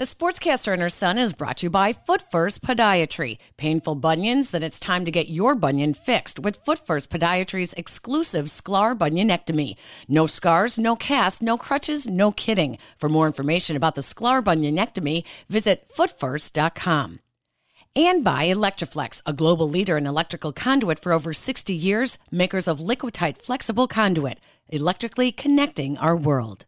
The 0.00 0.06
Sportscaster 0.06 0.72
and 0.72 0.80
her 0.80 0.88
son 0.88 1.18
is 1.18 1.34
brought 1.34 1.58
to 1.58 1.66
you 1.66 1.70
by 1.70 1.92
Foot 1.92 2.24
First 2.30 2.62
Podiatry. 2.62 3.36
Painful 3.58 3.96
bunions? 3.96 4.50
Then 4.50 4.62
it's 4.62 4.80
time 4.80 5.04
to 5.04 5.10
get 5.10 5.28
your 5.28 5.54
bunion 5.54 5.92
fixed 5.92 6.38
with 6.38 6.64
Foot 6.64 6.78
First 6.78 7.10
Podiatry's 7.10 7.74
exclusive 7.74 8.46
Sklar 8.46 8.96
bunionectomy. 8.96 9.76
No 10.08 10.26
scars, 10.26 10.78
no 10.78 10.96
cast, 10.96 11.42
no 11.42 11.58
crutches, 11.58 12.06
no 12.08 12.32
kidding. 12.32 12.78
For 12.96 13.10
more 13.10 13.26
information 13.26 13.76
about 13.76 13.94
the 13.94 14.00
Sklar 14.00 14.42
bunionectomy, 14.42 15.22
visit 15.50 15.86
footfirst.com. 15.94 17.20
And 17.94 18.24
by 18.24 18.46
Electri-Flex, 18.46 19.20
a 19.26 19.34
global 19.34 19.68
leader 19.68 19.98
in 19.98 20.06
electrical 20.06 20.54
conduit 20.54 20.98
for 20.98 21.12
over 21.12 21.34
60 21.34 21.74
years, 21.74 22.16
makers 22.30 22.66
of 22.66 22.80
Liquatite 22.80 23.36
flexible 23.36 23.86
conduit, 23.86 24.40
electrically 24.70 25.30
connecting 25.30 25.98
our 25.98 26.16
world. 26.16 26.64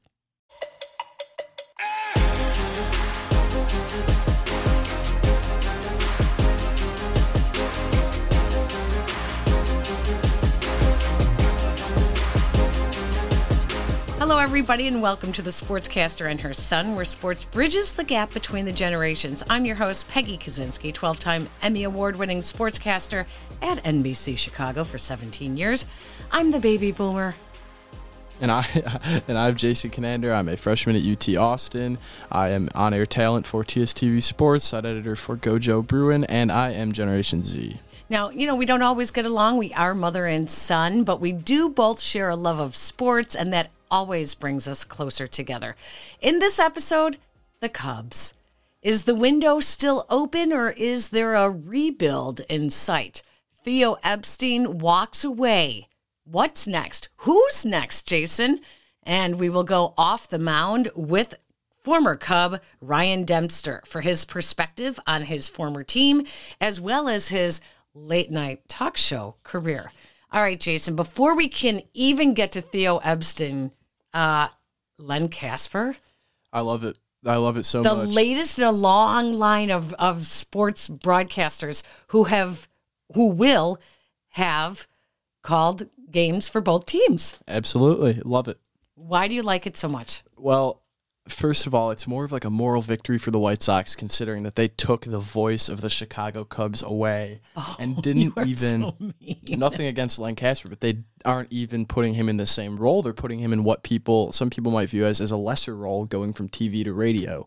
Hello, 14.25 14.39
everybody, 14.39 14.87
and 14.87 15.03
welcome 15.03 15.33
to 15.33 15.43
the 15.43 15.51
Sportscaster 15.51 16.31
and 16.31 16.41
her 16.43 16.55
son, 16.55 16.95
where 16.95 17.05
sports 17.05 17.45
bridges 17.45 17.93
the 17.93 18.05
gap 18.05 18.33
between 18.33 18.65
the 18.65 18.71
generations. 18.71 19.43
I'm 19.51 19.65
your 19.65 19.75
host, 19.75 20.09
Peggy 20.09 20.39
Kusinski, 20.39 20.95
12 20.95 21.19
time 21.19 21.49
Emmy 21.61 21.83
Award 21.83 22.15
winning 22.15 22.39
sportscaster 22.39 23.27
at 23.61 23.83
NBC 23.83 24.39
Chicago 24.39 24.85
for 24.85 24.97
17 24.97 25.57
years. 25.57 25.87
I'm 26.31 26.53
the 26.53 26.61
baby 26.61 26.93
boomer. 26.93 27.35
And 28.41 28.53
I 28.53 29.23
and 29.27 29.37
I'm 29.37 29.57
Jason 29.57 29.91
Conander. 29.91 30.33
I'm 30.33 30.49
a 30.49 30.57
freshman 30.57 30.95
at 30.95 31.03
UT 31.03 31.37
Austin. 31.37 31.99
I 32.31 32.51
am 32.51 32.69
on-air 32.77 33.07
talent 33.07 33.45
for 33.45 33.65
TSTV 33.65 34.23
Sports, 34.23 34.67
side 34.67 34.87
editor 34.87 35.17
for 35.17 35.37
Gojo 35.37 35.85
Bruin, 35.85 36.23
and 36.27 36.53
I 36.53 36.71
am 36.71 36.93
Generation 36.93 37.43
Z. 37.43 37.81
Now, 38.09 38.31
you 38.31 38.47
know, 38.47 38.55
we 38.55 38.67
don't 38.67 38.83
always 38.83 39.11
get 39.11 39.27
along. 39.27 39.57
We 39.57 39.73
are 39.73 39.95
mother 39.95 40.27
and 40.27 40.49
son, 40.49 41.03
but 41.03 41.21
we 41.21 41.33
do 41.33 41.69
both 41.69 41.99
share 41.99 42.29
a 42.29 42.37
love 42.37 42.61
of 42.61 42.77
sports, 42.77 43.35
and 43.35 43.53
that 43.53 43.71
always 43.93 44.35
brings 44.35 44.67
us 44.67 44.83
closer 44.83 45.29
together. 45.29 45.77
In 46.21 46.41
this 46.41 46.59
episode, 46.59 47.19
the 47.61 47.69
Cubs. 47.69 48.35
Is 48.83 49.05
the 49.05 49.15
window 49.15 49.61
still 49.61 50.07
open 50.11 50.53
or 50.53 50.71
is 50.71 51.11
there 51.11 51.35
a 51.35 51.49
rebuild 51.49 52.41
in 52.49 52.71
sight? 52.71 53.23
Theo 53.63 53.97
Epstein 54.03 54.79
walks 54.79 55.23
away. 55.23 55.87
What's 56.25 56.67
next? 56.67 57.09
Who's 57.19 57.65
next, 57.65 58.09
Jason? 58.09 58.61
And 59.05 59.39
we 59.39 59.49
will 59.49 59.63
go 59.63 59.95
off 59.97 60.29
the 60.29 60.39
mound 60.39 60.91
with 60.97 61.35
former 61.85 62.17
Cub 62.17 62.61
Ryan 62.81 63.25
Dempster 63.25 63.83
for 63.87 64.01
his 64.01 64.25
perspective 64.25 64.99
on 65.07 65.23
his 65.23 65.49
former 65.49 65.85
team, 65.85 66.27
as 66.61 66.81
well 66.81 67.09
as 67.09 67.29
his 67.29 67.61
late 67.95 68.31
night 68.31 68.69
talk 68.69 68.97
show 68.97 69.37
career. 69.45 69.93
All 70.33 70.43
right, 70.43 70.59
Jason, 70.59 70.97
before 70.97 71.37
we 71.37 71.49
can 71.49 71.83
even 71.93 72.35
get 72.35 72.53
to 72.53 72.63
Theo 72.63 72.99
Epstein, 72.99 73.71
uh, 74.15 74.49
Len 74.99 75.29
Kasper. 75.29 75.97
I 76.53 76.61
love 76.61 76.85
it. 76.85 76.99
I 77.25 77.37
love 77.37 77.57
it 77.57 77.65
so 77.65 77.83
the 77.83 77.95
much. 77.95 78.09
The 78.09 78.13
latest 78.15 78.59
in 78.59 78.65
a 78.65 78.73
long 78.73 79.35
line 79.35 79.71
of, 79.71 79.93
of 79.95 80.27
sports 80.27 80.89
broadcasters 80.89 81.83
who 82.09 82.25
have 82.25 82.69
who 83.15 83.29
will 83.29 83.79
have 84.31 84.87
called 85.43 85.89
games 86.11 86.49
for 86.49 86.61
both 86.61 86.87
teams. 86.87 87.39
Absolutely. 87.47 88.21
Love 88.25 88.49
it. 88.49 88.59
Why 88.95 89.29
do 89.29 89.35
you 89.35 89.43
like 89.43 89.67
it 89.67 89.77
so 89.77 89.89
much? 89.89 90.23
Well, 90.37 90.82
first 91.29 91.67
of 91.67 91.75
all, 91.75 91.91
it's 91.91 92.07
more 92.07 92.25
of 92.25 92.33
like 92.33 92.45
a 92.45 92.51
moral 92.51 92.83
victory 92.83 93.19
for 93.19 93.31
the 93.31 93.39
White 93.39 93.63
Sox, 93.63 93.95
considering 93.95 94.43
that 94.43 94.57
they 94.57 94.69
took 94.69 95.05
the 95.05 95.21
voice 95.21 95.69
of 95.69 95.81
the 95.81 95.89
Chicago 95.89 96.45
Cubs 96.45 96.83
away 96.83 97.41
oh, 97.57 97.77
and 97.79 97.97
didn't 98.03 98.37
even 98.47 98.57
so 98.57 98.97
nothing 99.49 99.87
against 99.87 100.19
Len 100.19 100.35
Kasper, 100.35 100.69
but 100.69 100.81
they 100.81 101.05
aren't 101.25 101.53
even 101.53 101.87
putting 101.87 102.15
him 102.15 102.29
in 102.29 102.37
the 102.39 102.47
same 102.47 102.77
role. 102.77 103.03
They're 103.03 103.13
putting 103.13 103.39
him 103.39 103.53
in 103.53 103.63
what 103.63 103.85
people, 103.85 104.33
some 104.33 104.51
people 104.51 104.73
might 104.73 104.89
view 104.89 105.05
as 105.07 105.21
as 105.21 105.31
a 105.31 105.37
lesser 105.37 105.77
role, 105.77 106.05
going 106.07 106.33
from 106.33 106.49
TV 106.49 106.83
to 106.85 106.93
radio. 106.93 107.47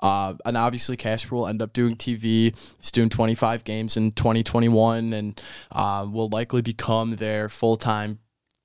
Uh, 0.00 0.34
and 0.44 0.56
obviously, 0.56 0.96
Kasper 0.96 1.34
will 1.34 1.46
end 1.46 1.62
up 1.62 1.72
doing 1.72 1.96
TV. 1.96 2.54
He's 2.78 2.92
doing 2.92 3.08
25 3.08 3.64
games 3.64 3.96
in 3.96 4.12
2021, 4.12 5.12
and 5.14 5.40
uh, 5.72 6.06
will 6.10 6.28
likely 6.28 6.60
become 6.60 7.16
their 7.16 7.48
full 7.48 7.76
time 7.76 8.18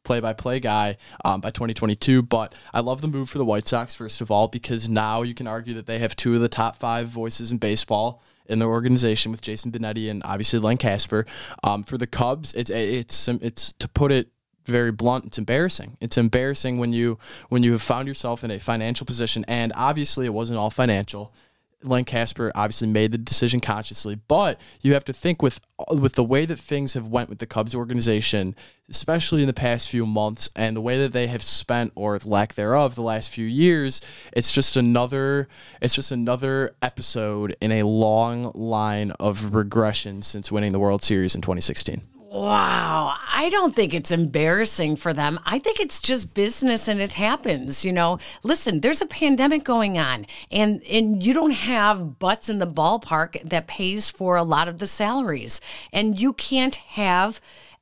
play 0.09 0.19
by 0.19 0.33
play 0.33 0.59
guy 0.59 0.97
um, 1.23 1.39
by 1.39 1.51
2022. 1.51 2.23
But 2.23 2.55
I 2.73 2.79
love 2.79 3.01
the 3.01 3.07
move 3.07 3.29
for 3.29 3.37
the 3.37 3.45
White 3.45 3.67
Sox, 3.67 3.93
first 3.93 4.21
of 4.21 4.31
all, 4.31 4.47
because 4.47 4.89
now 4.89 5.21
you 5.21 5.35
can 5.35 5.45
argue 5.45 5.75
that 5.75 5.85
they 5.85 5.99
have 5.99 6.15
two 6.15 6.33
of 6.33 6.41
the 6.41 6.49
top 6.49 6.77
five 6.77 7.07
voices 7.09 7.51
in 7.51 7.59
baseball 7.59 8.23
in 8.47 8.57
their 8.57 8.69
organization 8.69 9.31
with 9.31 9.43
Jason 9.43 9.71
Benetti 9.71 10.09
and 10.09 10.23
obviously 10.25 10.57
Len 10.57 10.77
Kasper. 10.77 11.27
Um, 11.63 11.83
for 11.83 11.95
the 11.95 12.07
Cubs, 12.07 12.55
it's, 12.55 12.71
it's, 12.71 13.27
it's 13.27 13.73
to 13.73 13.87
put 13.87 14.11
it 14.11 14.29
very 14.65 14.91
blunt 14.91 15.25
it's 15.25 15.39
embarrassing 15.39 15.97
it's 15.99 16.15
embarrassing 16.15 16.77
when 16.77 16.93
you 16.93 17.17
when 17.47 17.63
you 17.63 17.71
have 17.71 17.81
found 17.81 18.07
yourself 18.07 18.43
in 18.43 18.51
a 18.51 18.59
financial 18.59 19.03
position 19.03 19.43
and 19.47 19.73
obviously 19.75 20.27
it 20.27 20.33
wasn't 20.33 20.55
all 20.55 20.69
financial 20.69 21.33
Len 21.81 22.03
Kasper 22.03 22.51
obviously 22.55 22.87
made 22.87 23.11
the 23.11 23.17
decision 23.17 23.59
consciously, 23.59 24.19
but 24.27 24.59
you 24.81 24.93
have 24.93 25.05
to 25.05 25.13
think 25.13 25.41
with 25.41 25.61
with 25.91 26.13
the 26.13 26.23
way 26.23 26.45
that 26.45 26.59
things 26.59 26.93
have 26.93 27.07
went 27.07 27.29
with 27.29 27.39
the 27.39 27.45
Cubs 27.45 27.73
organization, 27.73 28.53
especially 28.89 29.41
in 29.41 29.47
the 29.47 29.53
past 29.53 29.89
few 29.89 30.05
months, 30.05 30.49
and 30.55 30.75
the 30.75 30.81
way 30.81 30.97
that 30.97 31.13
they 31.13 31.27
have 31.27 31.41
spent 31.41 31.93
or 31.95 32.19
lack 32.25 32.55
thereof 32.55 32.95
the 32.95 33.01
last 33.01 33.29
few 33.29 33.45
years. 33.45 34.01
It's 34.33 34.53
just 34.53 34.75
another 34.75 35.47
it's 35.81 35.95
just 35.95 36.11
another 36.11 36.75
episode 36.81 37.55
in 37.61 37.71
a 37.71 37.83
long 37.83 38.51
line 38.53 39.11
of 39.11 39.53
regression 39.55 40.21
since 40.21 40.51
winning 40.51 40.73
the 40.73 40.79
World 40.79 41.01
Series 41.01 41.33
in 41.33 41.41
2016. 41.41 42.18
Wow. 42.31 43.15
I 43.27 43.49
don't 43.49 43.75
think 43.75 43.91
it's 43.91 44.11
embarrassing 44.11 44.97
for 44.97 45.13
them. 45.13 45.39
I 45.45 45.57
think 45.57 45.79
it's 45.79 45.99
just 45.99 46.35
business 46.35 46.87
and 46.87 47.01
it 47.01 47.13
happens. 47.13 47.83
You 47.83 47.91
know, 47.91 48.19
listen, 48.43 48.81
there's 48.81 49.01
a 49.01 49.07
pandemic 49.07 49.63
going 49.63 49.97
on 49.97 50.27
and, 50.51 50.83
and 50.83 51.23
you 51.23 51.33
don't 51.33 51.51
have 51.51 52.19
butts 52.19 52.47
in 52.47 52.59
the 52.59 52.67
ballpark 52.67 53.41
that 53.49 53.65
pays 53.65 54.11
for 54.11 54.35
a 54.35 54.43
lot 54.43 54.67
of 54.67 54.77
the 54.77 54.85
salaries. 54.85 55.59
And 55.91 56.19
you 56.19 56.33
can't 56.33 56.75
have 56.75 57.41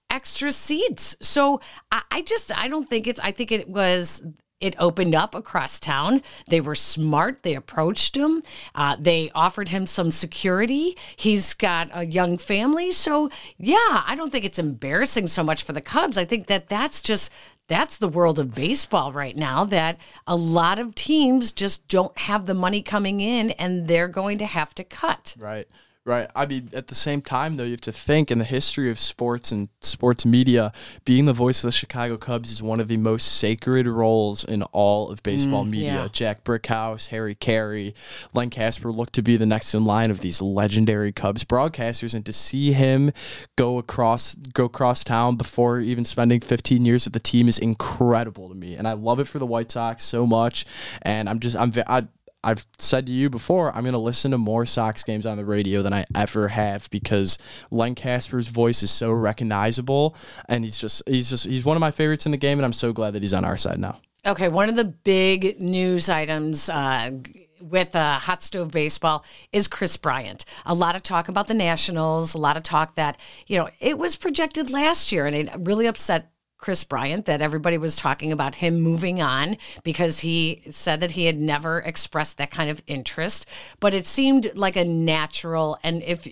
extra 0.09 0.53
seats. 0.53 1.17
So 1.21 1.59
I, 1.91 2.03
I 2.09 2.21
just 2.21 2.57
I 2.57 2.69
don't 2.69 2.87
think 2.87 3.05
it's 3.05 3.19
I 3.19 3.31
think 3.31 3.51
it 3.51 3.67
was 3.67 4.23
it 4.59 4.75
opened 4.79 5.13
up 5.13 5.35
across 5.35 5.79
town. 5.79 6.21
They 6.47 6.61
were 6.61 6.75
smart. 6.75 7.43
They 7.43 7.53
approached 7.53 8.15
him. 8.17 8.41
Uh, 8.73 8.95
they 8.99 9.31
offered 9.35 9.69
him 9.69 9.85
some 9.85 10.11
security. 10.11 10.97
He's 11.15 11.53
got 11.53 11.89
a 11.93 12.05
young 12.05 12.37
family. 12.37 12.91
So, 12.91 13.29
yeah, 13.57 14.03
I 14.05 14.15
don't 14.15 14.31
think 14.31 14.45
it's 14.45 14.59
embarrassing 14.59 15.27
so 15.27 15.43
much 15.43 15.63
for 15.63 15.73
the 15.73 15.81
Cubs. 15.81 16.17
I 16.17 16.25
think 16.25 16.47
that 16.47 16.69
that's 16.69 17.01
just. 17.01 17.31
That's 17.69 17.97
the 17.97 18.07
world 18.07 18.39
of 18.39 18.55
baseball 18.55 19.11
right 19.11 19.35
now 19.35 19.65
that 19.65 19.99
a 20.25 20.37
lot 20.37 20.79
of 20.79 20.95
teams 20.95 21.51
just 21.51 21.89
don't 21.89 22.17
have 22.17 22.45
the 22.45 22.53
money 22.53 22.81
coming 22.81 23.19
in 23.19 23.51
and 23.51 23.89
they're 23.89 24.07
going 24.07 24.37
to 24.37 24.45
have 24.45 24.73
to 24.75 24.85
cut. 24.85 25.35
Right. 25.37 25.67
Right. 26.07 26.29
I 26.33 26.45
mean, 26.45 26.69
at 26.71 26.87
the 26.87 26.95
same 26.95 27.21
time, 27.21 27.57
though, 27.57 27.65
you 27.65 27.71
have 27.71 27.81
to 27.81 27.91
think 27.91 28.31
in 28.31 28.39
the 28.39 28.45
history 28.45 28.89
of 28.89 28.97
sports 28.97 29.51
and 29.51 29.67
sports 29.81 30.25
media, 30.25 30.71
being 31.03 31.25
the 31.25 31.33
voice 31.33 31.61
of 31.63 31.67
the 31.67 31.71
Chicago 31.73 32.15
Cubs 32.15 32.49
is 32.49 32.61
one 32.61 32.79
of 32.79 32.87
the 32.87 32.95
most 32.95 33.25
sacred 33.37 33.87
roles 33.87 34.45
in 34.45 34.63
all 34.71 35.09
of 35.09 35.21
baseball 35.21 35.65
Mm, 35.65 35.69
media. 35.71 35.93
yeah. 35.93 36.07
Jack 36.09 36.45
Brickhouse, 36.45 37.07
Harry 37.09 37.35
Caray, 37.35 37.93
Len 38.33 38.49
Kasper 38.49 38.89
look 38.89 39.11
to 39.11 39.21
be 39.21 39.35
the 39.35 39.45
next 39.45 39.75
in 39.75 39.83
line 39.83 40.09
of 40.09 40.21
these 40.21 40.41
legendary 40.41 41.11
Cubs 41.11 41.43
broadcasters, 41.43 42.13
and 42.13 42.25
to 42.25 42.31
see 42.31 42.71
him 42.71 43.11
go 43.57 43.77
across 43.77 44.33
go 44.35 44.63
across 44.63 45.03
town 45.03 45.35
before 45.35 45.81
even 45.81 46.05
spending 46.05 46.39
15 46.39 46.85
years 46.85 47.03
with 47.03 47.11
the 47.13 47.19
team 47.19 47.49
is 47.49 47.57
incredible 47.57 48.47
to 48.47 48.55
me, 48.55 48.75
and 48.75 48.87
I 48.87 48.93
love 48.93 49.19
it 49.19 49.27
for 49.27 49.39
the 49.39 49.45
White 49.45 49.71
Sox 49.71 50.03
so 50.05 50.25
much. 50.25 50.65
And 51.01 51.27
I'm 51.27 51.39
just 51.41 51.57
I'm 51.57 51.73
I, 51.85 52.07
I've 52.47 52.65
said 52.77 53.07
to 53.07 53.11
you 53.11 53.29
before, 53.29 53.75
I'm 53.75 53.83
going 53.83 53.91
to 53.91 53.99
listen 53.99 54.31
to 54.31 54.37
more 54.37 54.65
Sox 54.65 55.03
games 55.03 55.25
on 55.25 55.35
the 55.35 55.43
radio 55.43 55.81
than 55.81 55.91
I 55.91 56.05
ever 56.15 56.47
have 56.47 56.89
because 56.89 57.37
Len 57.71 57.93
Kasper's 57.93 58.47
voice 58.47 58.81
is 58.81 58.89
so 58.89 59.11
recognizable, 59.11 60.15
and 60.47 60.63
he's 60.63 60.77
just 60.77 61.03
he's 61.05 61.29
just 61.29 61.45
he's 61.45 61.65
one 61.65 61.75
of 61.75 61.81
my 61.81 61.91
favorites 61.91 62.25
in 62.25 62.31
the 62.31 62.37
game, 62.37 62.57
and 62.57 62.65
I'm 62.65 62.71
so 62.71 62.93
glad 62.93 63.11
that 63.15 63.21
he's 63.21 63.33
on 63.33 63.43
our 63.43 63.57
side 63.57 63.79
now. 63.79 63.99
Okay, 64.25 64.47
one 64.47 64.69
of 64.69 64.77
the 64.77 64.85
big 64.85 65.61
news 65.61 66.07
items 66.07 66.69
uh, 66.69 67.11
with 67.59 67.93
uh, 67.97 68.17
hot 68.19 68.41
stove 68.41 68.71
baseball 68.71 69.25
is 69.51 69.67
Kris 69.67 69.97
Bryant. 69.97 70.45
A 70.65 70.73
lot 70.73 70.95
of 70.95 71.03
talk 71.03 71.27
about 71.27 71.47
the 71.47 71.53
Nationals, 71.53 72.33
a 72.33 72.37
lot 72.37 72.55
of 72.55 72.63
talk 72.63 72.95
that, 72.95 73.19
you 73.47 73.57
know, 73.57 73.69
it 73.81 73.97
was 73.97 74.15
projected 74.15 74.69
last 74.71 75.11
year 75.11 75.25
and 75.25 75.35
it 75.35 75.49
really 75.59 75.85
upset 75.85 76.31
Kris 76.57 76.83
Bryant 76.83 77.25
that 77.25 77.41
everybody 77.41 77.77
was 77.77 77.95
talking 77.95 78.31
about 78.31 78.55
him 78.55 78.81
moving 78.81 79.21
on 79.21 79.57
because 79.83 80.21
he 80.21 80.63
said 80.69 80.99
that 80.99 81.11
he 81.11 81.25
had 81.25 81.39
never 81.39 81.79
expressed 81.79 82.37
that 82.37 82.51
kind 82.51 82.69
of 82.69 82.81
interest. 82.87 83.45
But 83.79 83.93
it 83.93 84.07
seemed 84.07 84.51
like 84.55 84.75
a 84.75 84.83
natural. 84.83 85.77
And 85.83 86.01
if 86.03 86.27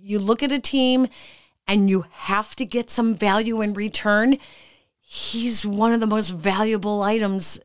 you 0.00 0.18
look 0.18 0.42
at 0.42 0.52
a 0.52 0.60
team 0.60 1.08
and 1.66 1.90
you 1.90 2.04
have 2.10 2.54
to 2.56 2.64
get 2.64 2.90
some 2.90 3.14
value 3.14 3.60
in 3.60 3.74
return, 3.74 4.36
he's 5.00 5.66
one 5.66 5.92
of 5.92 6.00
the 6.00 6.06
most 6.06 6.30
valuable 6.30 7.02
items 7.02 7.58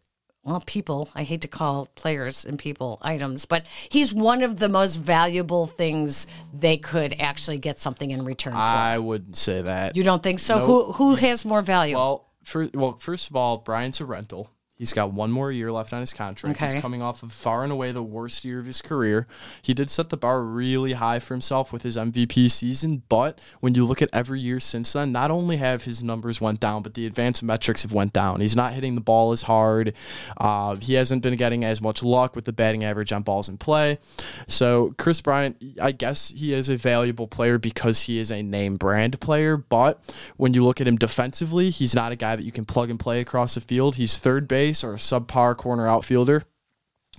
well, 0.49 0.63
people. 0.65 1.09
I 1.15 1.23
hate 1.23 1.41
to 1.41 1.47
call 1.47 1.87
players 1.95 2.45
and 2.45 2.57
people 2.57 2.97
items, 3.01 3.45
but 3.45 3.65
he's 3.89 4.13
one 4.13 4.41
of 4.41 4.57
the 4.57 4.69
most 4.69 4.97
valuable 4.97 5.65
things 5.67 6.27
they 6.53 6.77
could 6.77 7.15
actually 7.19 7.57
get 7.57 7.79
something 7.79 8.11
in 8.11 8.25
return 8.25 8.53
for. 8.53 8.59
I 8.59 8.97
wouldn't 8.97 9.35
say 9.35 9.61
that. 9.61 9.95
you 9.95 10.03
don't 10.03 10.23
think 10.23 10.39
so? 10.39 10.57
Nope. 10.57 10.65
Who 10.65 10.91
who 10.93 11.15
has 11.15 11.45
more 11.45 11.61
value? 11.61 11.95
Well, 11.95 12.25
for, 12.43 12.69
well, 12.73 12.97
first 12.99 13.29
of 13.29 13.35
all, 13.35 13.57
Brian's 13.57 14.01
a 14.01 14.05
rental. 14.05 14.49
He's 14.79 14.93
got 14.93 15.11
one 15.11 15.29
more 15.29 15.51
year 15.51 15.73
left 15.73 15.91
on 15.91 15.99
his 15.99 16.13
contract. 16.13 16.55
Okay. 16.55 16.71
He's 16.71 16.81
coming 16.81 17.01
off 17.01 17.21
of 17.21 17.33
far 17.33 17.65
and 17.65 17.71
away 17.71 17.91
the 17.91 18.01
worst 18.01 18.45
year 18.45 18.61
of 18.61 18.65
his 18.65 18.81
career. 18.81 19.27
He 19.61 19.73
did 19.73 19.89
set 19.89 20.07
the 20.07 20.15
bar 20.15 20.41
really 20.41 20.93
high 20.93 21.19
for 21.19 21.33
himself 21.33 21.73
with 21.73 21.83
his 21.83 21.97
MVP 21.97 22.49
season, 22.49 23.03
but 23.09 23.41
when 23.59 23.75
you 23.75 23.85
look 23.85 24.01
at 24.01 24.07
every 24.13 24.39
year 24.39 24.61
since 24.61 24.93
then, 24.93 25.11
not 25.11 25.31
only 25.31 25.57
have 25.57 25.83
his 25.83 26.01
numbers 26.01 26.39
went 26.39 26.61
down, 26.61 26.81
but 26.81 26.93
the 26.93 27.05
advanced 27.05 27.43
metrics 27.43 27.81
have 27.81 27.91
went 27.91 28.13
down. 28.13 28.39
He's 28.39 28.55
not 28.55 28.71
hitting 28.71 28.95
the 28.95 29.01
ball 29.01 29.33
as 29.33 29.41
hard. 29.41 29.93
Uh, 30.37 30.77
he 30.77 30.93
hasn't 30.93 31.23
been 31.23 31.35
getting 31.35 31.65
as 31.65 31.81
much 31.81 32.01
luck 32.01 32.33
with 32.33 32.45
the 32.45 32.53
batting 32.53 32.85
average 32.85 33.11
on 33.11 33.21
balls 33.21 33.49
in 33.49 33.57
play. 33.57 33.99
So 34.47 34.95
Kris 34.97 35.19
Bryant, 35.19 35.61
I 35.81 35.91
guess 35.91 36.29
he 36.29 36.53
is 36.53 36.69
a 36.69 36.77
valuable 36.77 37.27
player 37.27 37.57
because 37.57 38.03
he 38.03 38.17
is 38.17 38.31
a 38.31 38.41
name 38.41 38.77
brand 38.77 39.19
player, 39.19 39.57
but 39.57 40.01
when 40.37 40.53
you 40.53 40.63
look 40.63 40.79
at 40.79 40.87
him 40.87 40.95
defensively, 40.95 41.69
he's 41.69 41.93
not 41.93 42.13
a 42.13 42.15
guy 42.15 42.37
that 42.37 42.45
you 42.45 42.53
can 42.53 42.63
plug 42.63 42.89
and 42.89 42.97
play 42.97 43.19
across 43.19 43.55
the 43.55 43.61
field. 43.61 43.95
He's 43.95 44.17
third 44.17 44.47
base 44.47 44.68
or 44.83 44.93
a 44.93 44.97
subpar 44.97 45.55
corner 45.55 45.87
outfielder 45.87 46.43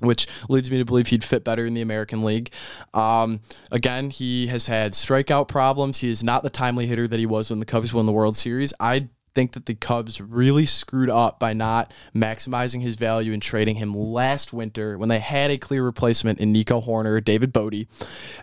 which 0.01 0.27
leads 0.49 0.71
me 0.71 0.79
to 0.79 0.85
believe 0.85 1.09
he'd 1.09 1.25
fit 1.25 1.45
better 1.45 1.67
in 1.67 1.75
the 1.75 1.83
American 1.83 2.25
League. 2.25 2.51
Um, 2.95 3.41
again, 3.71 4.11
he 4.11 4.47
has 4.47 4.67
had 4.67 4.93
strikeout 4.93 5.49
problems. 5.49 5.99
He 5.99 6.11
is 6.11 6.25
not 6.25 6.43
the 6.43 6.51
timely 6.51 6.87
hitter 6.87 7.07
that 7.07 7.19
he 7.19 7.27
was 7.27 7.51
when 7.51 7.61
the 7.61 7.67
Cubs 7.67 7.93
won 7.93 8.07
the 8.07 8.13
World 8.13 8.35
Series. 8.35 8.73
I 8.81 9.11
think 9.35 9.53
that 9.53 9.67
the 9.67 9.75
Cubs 9.75 10.21
really 10.21 10.67
screwed 10.67 11.11
up 11.11 11.39
by 11.39 11.53
not 11.53 11.93
maximizing 12.15 12.83
his 12.83 12.97
value 12.97 13.33
and 13.33 13.43
trading 13.43 13.77
him 13.77 13.95
last 13.95 14.53
winter 14.53 14.99
when 14.99 15.09
they 15.09 15.21
had 15.21 15.51
a 15.51 15.59
clear 15.59 15.85
replacement 15.85 16.41
in 16.41 16.53
Nico 16.53 16.81
Hoerner, 16.81 17.23
David 17.25 17.53
Bote, 17.53 17.87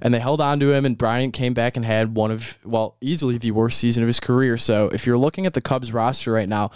and 0.01 0.13
they 0.13 0.19
held 0.19 0.39
on 0.39 0.59
to 0.59 0.71
him. 0.71 0.85
And 0.85 0.97
Bryant 0.97 1.33
came 1.33 1.53
back 1.53 1.75
and 1.75 1.85
had 1.85 2.15
one 2.15 2.31
of, 2.31 2.57
well, 2.65 2.95
easily 3.01 3.37
the 3.37 3.51
worst 3.51 3.79
season 3.79 4.03
of 4.03 4.07
his 4.07 4.19
career. 4.19 4.57
So 4.57 4.89
if 4.89 5.05
you're 5.05 5.17
looking 5.17 5.45
at 5.45 5.53
the 5.53 5.61
Cubs 5.61 5.91
roster 5.91 6.31
right 6.31 6.49
now, 6.49 6.71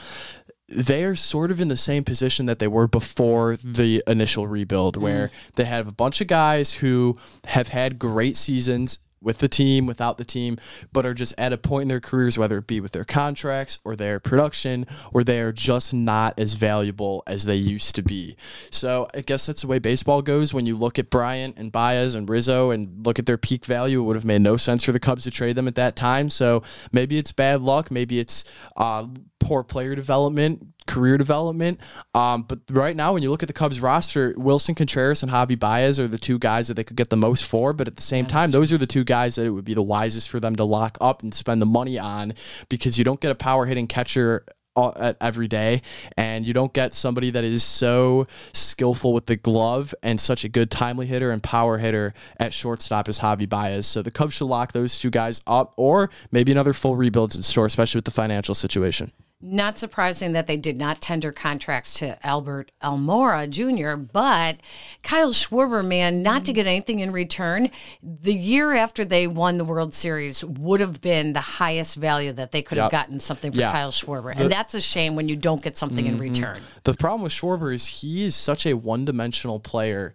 they're 0.71 1.15
sort 1.15 1.51
of 1.51 1.59
in 1.59 1.68
the 1.68 1.75
same 1.75 2.03
position 2.03 2.45
that 2.45 2.59
they 2.59 2.68
were 2.68 2.88
before 2.88 3.57
the 3.57 4.03
initial 4.07 4.47
rebuild, 4.47 4.97
where 4.97 5.31
they 5.56 5.65
have 5.65 5.88
a 5.88 5.91
bunch 5.91 6.21
of 6.21 6.27
guys 6.27 6.75
who 6.75 7.18
have 7.45 7.69
had 7.69 8.00
great 8.00 8.38
seasons 8.38 9.00
with 9.21 9.38
the 9.38 9.47
team, 9.47 9.85
without 9.85 10.18
the 10.18 10.25
team, 10.25 10.57
but 10.91 11.06
are 11.06 11.13
just 11.13 11.33
at 11.38 11.53
a 11.53 11.57
point 11.57 11.83
in 11.83 11.88
their 11.89 12.00
careers, 12.00 12.38
whether 12.38 12.57
it 12.57 12.65
be 12.65 12.81
with 12.81 12.91
their 12.91 13.03
contracts 13.03 13.77
or 13.83 13.95
their 13.95 14.19
production, 14.19 14.85
or 15.13 15.23
they 15.23 15.39
are 15.39 15.51
just 15.51 15.94
not 15.94 16.33
as 16.39 16.53
valuable 16.53 17.21
as 17.27 17.45
they 17.45 17.56
used 17.56 17.94
to 17.94 18.01
be. 18.01 18.35
So 18.71 19.07
I 19.13 19.21
guess 19.21 19.45
that's 19.45 19.62
the 19.62 19.68
way 19.68 19.77
baseball 19.77 20.23
goes. 20.23 20.56
When 20.56 20.65
you 20.65 20.75
look 20.75 20.97
at 20.97 21.12
Bryant 21.12 21.56
and 21.57 21.71
Baez 21.71 22.15
and 22.15 22.27
Rizzo 22.27 22.71
and 22.71 23.06
look 23.06 23.19
at 23.19 23.27
their 23.27 23.38
peak 23.38 23.65
value, 23.65 24.01
it 24.01 24.06
would 24.06 24.15
have 24.15 24.25
made 24.25 24.41
no 24.41 24.57
sense 24.57 24.83
for 24.83 24.91
the 24.91 25.00
Cubs 25.00 25.25
to 25.25 25.31
trade 25.31 25.56
them 25.56 25.68
at 25.68 25.75
that 25.75 25.95
time. 25.95 26.29
So 26.29 26.63
maybe 26.91 27.19
it's 27.19 27.31
bad 27.31 27.62
luck, 27.62 27.91
maybe 27.91 28.19
it's 28.19 28.44
uh, 28.75 29.06
poor 29.42 29.64
player 29.64 29.96
development, 29.96 30.68
career 30.88 31.18
development. 31.18 31.80
Um, 32.14 32.44
but 32.44 32.60
right 32.70 32.96
now, 32.96 33.14
when 33.14 33.24
you 33.24 33.32
look 33.32 33.44
at 33.44 33.48
the 33.48 33.54
Cubs 33.54 33.82
roster, 33.82 34.34
Willson 34.36 34.76
Contreras 34.76 35.24
and 35.24 35.32
Javi 35.32 35.60
Baez 35.60 36.00
are 36.00 36.08
the 36.08 36.18
two 36.18 36.40
guys 36.40 36.68
that 36.70 36.76
they 36.76 36.84
could 36.84 36.96
get 36.96 37.10
the 37.10 37.18
most 37.18 37.44
for. 37.44 37.74
But 37.74 37.88
at 37.88 37.96
the 37.98 38.02
same 38.02 38.26
time, 38.26 38.52
those 38.52 38.72
are 38.72 38.78
the 38.78 38.88
two 38.88 39.04
guys 39.04 39.36
that 39.36 39.46
it 39.46 39.50
would 39.50 39.66
be 39.66 39.74
the 39.74 39.82
wisest 39.82 40.30
for 40.30 40.40
them 40.40 40.56
to 40.56 40.64
lock 40.64 40.98
up 41.02 41.24
and 41.24 41.34
spend 41.34 41.62
the 41.62 41.66
money 41.66 42.00
on 42.00 42.34
because 42.70 42.98
you 42.98 43.04
don't 43.04 43.20
get 43.20 43.32
a 43.32 43.36
power 43.36 43.66
hitting 43.66 43.88
catcher 43.88 44.46
at 44.78 45.18
every 45.20 45.48
day 45.48 45.82
and 46.16 46.46
you 46.46 46.54
don't 46.54 46.72
get 46.72 46.94
somebody 46.94 47.30
that 47.30 47.44
is 47.44 47.62
so 47.62 48.26
skillful 48.54 49.12
with 49.12 49.26
the 49.26 49.36
glove 49.36 49.94
and 50.02 50.20
such 50.20 50.46
a 50.46 50.50
good 50.50 50.72
timely 50.72 51.06
hitter 51.06 51.32
and 51.32 51.44
power 51.44 51.78
hitter 51.78 52.14
at 52.38 52.54
shortstop 52.54 53.10
as 53.10 53.20
Javi 53.20 53.50
Baez. 53.50 53.86
So 53.86 54.02
the 54.02 54.12
Cubs 54.12 54.36
should 54.36 54.46
lock 54.46 54.72
those 54.72 54.98
two 54.98 55.10
guys 55.10 55.42
up 55.46 55.74
or 55.76 56.10
maybe 56.32 56.52
another 56.52 56.74
full 56.74 56.96
rebuilds 56.96 57.36
in 57.36 57.44
store, 57.44 57.66
especially 57.66 57.98
with 57.98 58.06
the 58.06 58.12
financial 58.12 58.56
situation. 58.56 59.12
Not 59.42 59.78
surprising 59.78 60.34
that 60.34 60.48
they 60.48 60.58
did 60.58 60.78
not 60.78 61.02
tender 61.02 61.32
contracts 61.32 61.96
to 61.96 62.24
Albert 62.26 62.72
Almora 62.84 63.50
Jr., 63.50 63.96
but 63.96 64.58
Kyle 65.02 65.32
Schwarber, 65.32 65.86
man, 65.86 66.22
not 66.22 66.46
to 66.46 66.54
get 66.54 66.68
anything 66.68 67.00
in 67.00 67.12
return, 67.12 67.70
the 68.04 68.34
year 68.34 68.74
after 68.74 69.04
they 69.04 69.26
won 69.28 69.58
the 69.58 69.66
World 69.66 69.94
Series 69.94 70.44
would 70.44 70.80
have 70.80 71.02
been 71.02 71.34
the 71.34 71.42
highest 71.42 71.96
value 71.96 72.32
that 72.34 72.52
they 72.52 72.62
could 72.62 72.78
have 72.78 72.92
gotten 72.92 73.20
something 73.20 73.52
for 73.52 73.58
Yeah. 73.58 73.72
Kyle 73.72 73.92
Schwarber. 73.92 74.34
And 74.36 74.52
that's 74.52 74.74
a 74.74 74.82
shame 74.82 75.16
when 75.16 75.28
you 75.28 75.36
don't 75.36 75.64
get 75.64 75.78
something 75.78 76.06
in 76.06 76.14
mm-hmm. 76.14 76.22
return. 76.22 76.60
The 76.84 76.94
problem 76.94 77.24
with 77.24 77.34
Schwarber 77.34 77.74
is 77.74 77.88
he 77.88 78.24
is 78.24 78.36
such 78.36 78.66
a 78.66 78.74
one 78.74 79.06
dimensional 79.06 79.60
player. 79.60 80.14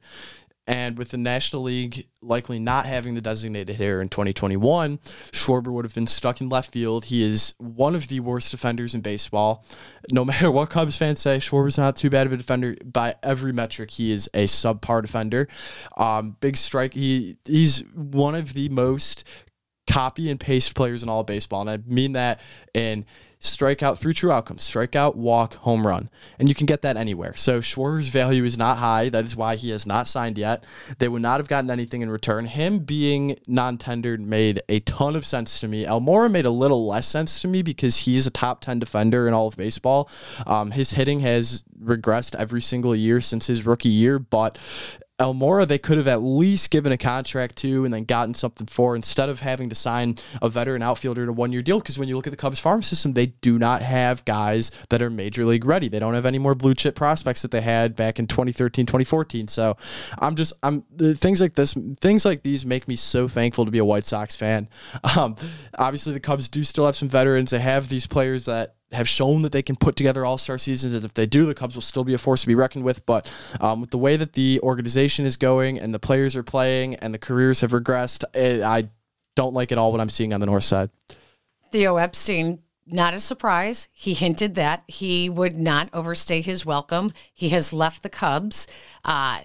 And 0.67 0.99
with 0.99 1.11
the 1.11 1.17
National 1.17 1.63
League 1.63 2.09
likely 2.21 2.59
not 2.59 2.87
having 2.87 3.15
the 3.15 3.21
designated 3.21 3.77
hitter 3.77 4.01
in 4.01 4.09
2021, 4.09 4.99
Schwarber 5.31 5.69
would 5.69 5.85
have 5.85 5.95
been 5.95 6.09
stuck 6.09 6.41
in 6.41 6.49
left 6.49 6.73
field. 6.73 7.07
He 7.07 7.23
is 7.23 7.55
one 7.59 7.95
of 7.95 8.09
the 8.09 8.19
worst 8.21 8.51
defenders 8.51 8.95
in 8.95 9.01
baseball. 9.01 9.65
No 10.11 10.25
matter 10.27 10.51
what 10.51 10.71
Cubs 10.71 10.97
fans 10.97 11.21
say, 11.21 11.39
Schwarber's 11.39 11.79
not 11.79 11.95
too 11.95 12.11
bad 12.11 12.27
of 12.27 12.33
a 12.33 12.37
defender. 12.37 12.77
By 12.85 13.15
every 13.23 13.53
metric, 13.53 13.93
he 13.93 14.11
is 14.11 14.29
a 14.35 14.45
subpar 14.47 15.03
defender. 15.03 15.47
Um, 15.97 16.37
big 16.41 16.57
strike. 16.57 16.95
He 16.95 17.37
he's 17.45 17.85
one 17.95 18.35
of 18.35 18.55
the 18.55 18.69
most 18.69 19.25
copy 19.87 20.31
and 20.31 20.41
paste 20.41 20.75
players 20.75 21.03
in 21.03 21.09
all 21.09 21.23
baseball. 21.23 21.61
And 21.61 21.71
I 21.71 21.79
mean 21.87 22.13
that 22.13 22.41
in 22.75 23.05
strikeout 23.41 23.99
through 23.99 24.15
true 24.15 24.33
outcomes, 24.33 24.69
strikeout, 24.69 25.15
walk, 25.15 25.55
home 25.57 25.87
run. 25.87 26.09
And 26.39 26.49
you 26.49 26.55
can 26.55 26.67
get 26.67 26.83
that 26.83 26.97
anywhere. 26.97 27.35
So 27.37 27.61
Schwarber's 27.61 28.09
value 28.09 28.45
is 28.45 28.57
not 28.57 28.79
high. 28.79 29.09
That 29.09 29.25
is 29.25 29.37
why 29.37 29.57
he 29.57 29.71
has 29.71 29.87
not 29.87 30.09
signed 30.09 30.39
yet. 30.39 30.65
They 30.99 31.09
would 31.09 31.23
not 31.23 31.41
have 31.41 31.49
gotten 31.49 31.71
anything 31.71 32.03
in 32.03 32.11
return. 32.11 32.47
Him 32.47 32.81
being 32.81 33.39
non 33.47 33.79
tendered 33.79 34.21
made 34.21 34.63
a 34.69 34.81
ton 34.81 35.17
of 35.17 35.27
sense 35.27 35.61
to 35.61 35.69
me. 35.69 35.85
Almora 35.85 36.31
made 36.31 36.47
a 36.47 36.51
little 36.51 36.87
less 36.87 37.07
sense 37.07 37.41
to 37.43 37.49
me 37.49 37.63
because 37.63 37.99
he's 37.99 38.27
a 38.27 38.31
top 38.31 38.61
10 38.61 38.79
defender 38.79 39.29
in 39.29 39.35
all 39.35 39.47
of 39.47 39.57
baseball. 39.57 40.11
Um, 40.47 40.71
his 40.71 40.93
hitting 40.93 41.21
has 41.21 41.65
regressed 41.83 42.35
every 42.37 42.63
single 42.63 42.97
year 42.97 43.21
since 43.21 43.47
his 43.47 43.67
rookie 43.67 43.89
year, 43.89 44.19
but 44.19 44.59
Almora, 45.19 45.67
they 45.67 45.79
could 45.79 45.97
have 45.97 46.09
at 46.09 46.23
least 46.23 46.71
given 46.71 46.93
a 46.93 46.99
contract 46.99 47.57
to 47.57 47.87
and 47.87 47.95
then 47.95 48.05
gotten 48.05 48.35
something 48.35 48.67
for 48.67 48.95
instead 48.95 49.31
of 49.31 49.41
having 49.41 49.71
to 49.71 49.75
sign 49.75 50.19
a 50.43 50.49
veteran 50.49 50.83
outfielder 50.83 51.25
to 51.25 51.31
a 51.31 51.35
one 51.35 51.53
year 51.53 51.63
deal. 51.63 51.79
Because 51.79 51.99
when 51.99 52.07
you 52.07 52.17
look 52.17 52.27
at 52.27 52.31
the 52.31 52.37
Cubs 52.37 52.61
farm 52.61 52.83
system, 52.83 53.15
they 53.15 53.27
do 53.27 53.59
not 53.59 53.81
have 53.81 54.25
guys 54.27 54.71
that 54.91 55.01
are 55.01 55.09
major 55.09 55.47
league 55.47 55.65
ready. 55.65 55.89
They 55.89 55.99
don't 55.99 56.15
have 56.15 56.27
any 56.27 56.39
more 56.39 56.55
blue 56.55 56.75
chip 56.75 56.95
prospects 56.95 57.41
that 57.43 57.51
they 57.51 57.63
had 57.63 57.97
back 57.97 58.19
in 58.19 58.27
2013, 58.27 58.85
2014. 58.85 59.49
So 59.49 59.79
I'm 60.19 60.37
just, 60.37 60.53
I'm 60.63 60.83
things 60.99 61.41
like 61.41 61.55
this, 61.55 61.75
things 62.01 62.27
like 62.27 62.43
these 62.43 62.67
make 62.67 62.87
me 62.87 62.97
so 62.97 63.27
thankful 63.27 63.65
to 63.65 63.71
be 63.71 63.79
a 63.79 63.85
White 63.85 64.05
Sox 64.05 64.37
fan. 64.37 64.69
Um, 65.17 65.37
obviously, 65.79 66.13
the 66.13 66.21
Cubs 66.21 66.49
do 66.49 66.63
still 66.63 66.85
have 66.85 66.97
some 66.97 67.09
veterans. 67.09 67.51
They 67.51 67.61
have 67.61 67.89
these 67.89 68.07
players 68.07 68.45
that 68.47 68.76
have 68.93 69.09
shown 69.09 69.43
that 69.43 69.53
they 69.53 69.63
can 69.63 69.77
put 69.77 69.97
together 69.97 70.25
all 70.25 70.39
star 70.39 70.59
seasons. 70.59 70.95
And 70.95 71.05
if 71.05 71.15
they 71.15 71.27
do, 71.27 71.47
the 71.47 71.55
Cubs 71.55 71.75
will 71.75 71.83
still 71.83 72.05
be 72.05 72.15
a 72.15 72.19
force 72.19 72.43
to 72.43 72.47
be 72.47 72.55
reckoned 72.55 72.85
with. 72.85 73.05
But 73.05 73.31
um, 73.61 73.81
with 73.81 73.91
the 73.91 73.99
way 73.99 74.17
that 74.17 74.35
the 74.35 74.61
organization 74.63 75.27
is 75.27 75.37
going 75.37 75.79
and 75.79 75.93
the 75.93 75.99
players 75.99 76.37
are 76.37 76.43
playing 76.43 76.95
and 76.97 77.13
the 77.13 77.19
careers 77.19 77.61
have 77.61 77.73
regressed, 77.73 78.25
eh, 78.35 78.65
I 78.65 78.89
don't 79.35 79.55
like 79.55 79.73
it 79.73 79.79
all 79.79 79.93
what 79.93 80.01
I'm 80.01 80.11
seeing 80.11 80.33
on 80.33 80.41
the 80.41 80.47
north 80.47 80.65
side. 80.65 80.91
Theo 81.73 81.97
Epstein, 81.97 82.61
not 82.87 83.13
a 83.13 83.21
surprise. 83.21 83.89
He 83.93 84.15
hinted 84.15 84.55
that 84.55 84.85
he 84.87 85.29
would 85.29 85.57
not 85.57 85.89
overstay 85.93 86.41
his 86.41 86.65
welcome. 86.65 87.13
He 87.35 87.49
has 87.51 87.73
left 87.73 88.03
the 88.03 88.09
Cubs. 88.09 88.69
Uh, 89.05 89.41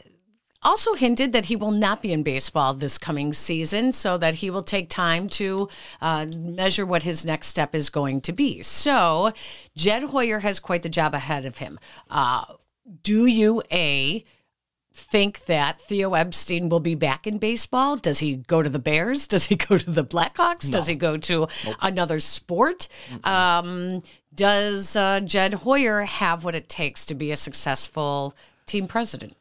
also 0.63 0.93
hinted 0.93 1.33
that 1.33 1.45
he 1.45 1.55
will 1.55 1.71
not 1.71 2.01
be 2.01 2.11
in 2.11 2.23
baseball 2.23 2.73
this 2.73 2.97
coming 2.97 3.33
season, 3.33 3.91
so 3.93 4.17
that 4.17 4.35
he 4.35 4.49
will 4.49 4.63
take 4.63 4.89
time 4.89 5.27
to 5.29 5.69
uh, 6.01 6.27
measure 6.35 6.85
what 6.85 7.03
his 7.03 7.25
next 7.25 7.47
step 7.47 7.73
is 7.73 7.89
going 7.89 8.21
to 8.21 8.31
be. 8.31 8.61
So, 8.61 9.33
Jed 9.75 10.03
Hoyer 10.03 10.39
has 10.39 10.59
quite 10.59 10.83
the 10.83 10.89
job 10.89 11.13
ahead 11.13 11.45
of 11.45 11.57
him. 11.57 11.79
Uh, 12.09 12.45
do 13.03 13.25
you 13.25 13.63
a 13.71 14.23
think 14.93 15.45
that 15.45 15.81
Theo 15.81 16.13
Epstein 16.13 16.67
will 16.69 16.79
be 16.81 16.95
back 16.95 17.25
in 17.25 17.37
baseball? 17.37 17.95
Does 17.95 18.19
he 18.19 18.35
go 18.35 18.61
to 18.61 18.69
the 18.69 18.79
Bears? 18.79 19.27
Does 19.27 19.45
he 19.45 19.55
go 19.67 19.77
to 19.77 19.89
the 19.89 20.03
Blackhawks? 20.03 20.69
Does 20.69 20.87
he 20.87 20.95
go 20.95 21.17
to 21.17 21.47
another 21.81 22.19
sport? 22.19 22.87
Um, 23.23 24.01
does 24.33 24.95
uh, 24.95 25.21
Jed 25.21 25.53
Hoyer 25.53 26.03
have 26.03 26.43
what 26.43 26.55
it 26.55 26.69
takes 26.69 27.05
to 27.07 27.15
be 27.15 27.31
a 27.31 27.37
successful 27.37 28.35
team 28.65 28.87
president? 28.87 29.35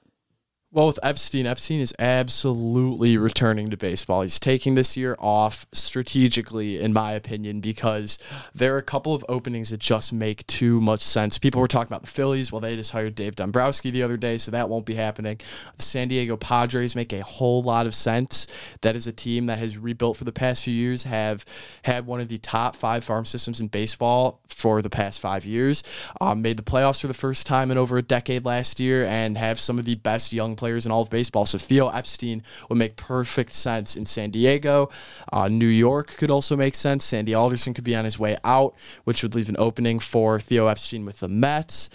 Well, 0.73 0.87
with 0.87 1.01
Epstein, 1.03 1.47
Epstein 1.47 1.81
is 1.81 1.93
absolutely 1.99 3.17
returning 3.17 3.71
to 3.71 3.77
baseball. 3.77 4.23
He's 4.23 4.39
taking 4.39 4.75
this 4.75 4.97
year 4.97 5.17
off 5.19 5.67
strategically, 5.73 6.79
in 6.79 6.93
my 6.93 7.11
opinion, 7.11 7.61
because 7.61 8.21
there 8.55 8.77
are 8.77 8.79
a 8.79 8.83
couple 8.83 9.13
of 9.13 9.25
openings 9.29 9.71
that 9.71 9.81
just 9.81 10.13
make 10.13 10.47
too 10.47 10.81
much 10.81 11.01
sense. 11.01 11.39
People 11.39 11.61
were 11.61 11.67
talking 11.67 11.89
about 11.93 12.03
the 12.03 12.07
Phillies. 12.07 12.53
Well, 12.53 12.61
they 12.61 12.77
just 12.77 12.93
hired 12.93 13.17
Dave 13.17 13.35
Dombrowski 13.35 13.91
the 13.91 14.05
other 14.05 14.17
day, 14.17 14.39
so 14.39 14.53
that 14.53 14.69
won't 14.69 14.87
be 14.87 14.95
happening. 14.95 15.41
The 15.77 15.83
San 15.83 16.07
Diego 16.07 16.37
Padres 16.37 16.95
make 16.95 17.13
a 17.13 17.25
whole 17.25 17.65
lot 17.65 17.87
of 17.87 17.93
sense. 17.93 18.47
That 18.83 18.95
is 18.95 19.09
a 19.09 19.13
team 19.13 19.47
that 19.47 19.59
has 19.59 19.77
rebuilt 19.77 20.19
for 20.19 20.25
the 20.25 20.31
past 20.31 20.63
few 20.63 20.75
years, 20.75 21.03
have 21.03 21.45
had 21.83 22.07
one 22.07 22.21
of 22.21 22.29
the 22.29 22.39
top 22.39 22.77
five 22.77 23.03
farm 23.03 23.25
systems 23.25 23.59
in 23.59 23.67
baseball 23.67 24.41
for 24.47 24.83
the 24.83 24.91
past 24.91 25.19
five 25.19 25.45
years, 25.45 25.83
um, 26.21 26.43
made 26.43 26.59
the 26.59 26.63
playoffs 26.63 27.01
for 27.01 27.09
the 27.09 27.15
first 27.15 27.45
time 27.45 27.73
in 27.73 27.79
over 27.79 27.99
a 27.99 28.03
decade 28.03 28.45
last 28.45 28.79
year, 28.79 29.05
and 29.05 29.37
have 29.37 29.59
some 29.59 29.77
of 29.77 29.85
the 29.85 29.97
best 29.97 30.33
young 30.33 30.55
players 30.61 30.87
in 30.87 30.93
all 30.93 31.03
of 31.03 31.11
baseball. 31.11 31.47
So 31.47 31.59
Theo 31.59 31.89
Epstein 31.89 32.43
would 32.69 32.79
make 32.79 32.97
perfect 32.97 33.53
sense 33.53 33.97
in 33.97 34.07
San 34.07 34.31
Diego. 34.31 34.91
Uh, 35.33 35.49
New 35.49 35.67
York 35.67 36.15
could 36.17 36.31
also 36.31 36.57
make 36.57 36.75
sense. 36.75 37.05
Sandy 37.05 37.35
Alderson 37.35 37.75
could 37.75 37.85
be 37.85 37.97
on 37.97 38.05
his 38.05 38.19
way 38.19 38.37
out, 38.45 38.75
which 39.05 39.23
would 39.23 39.35
leave 39.35 39.49
an 39.49 39.57
opening 39.59 39.99
for 39.99 40.39
Theo 40.39 40.69
Epstein 40.69 41.05
with 41.05 41.21
the 41.21 41.29
Mets. 41.29 41.91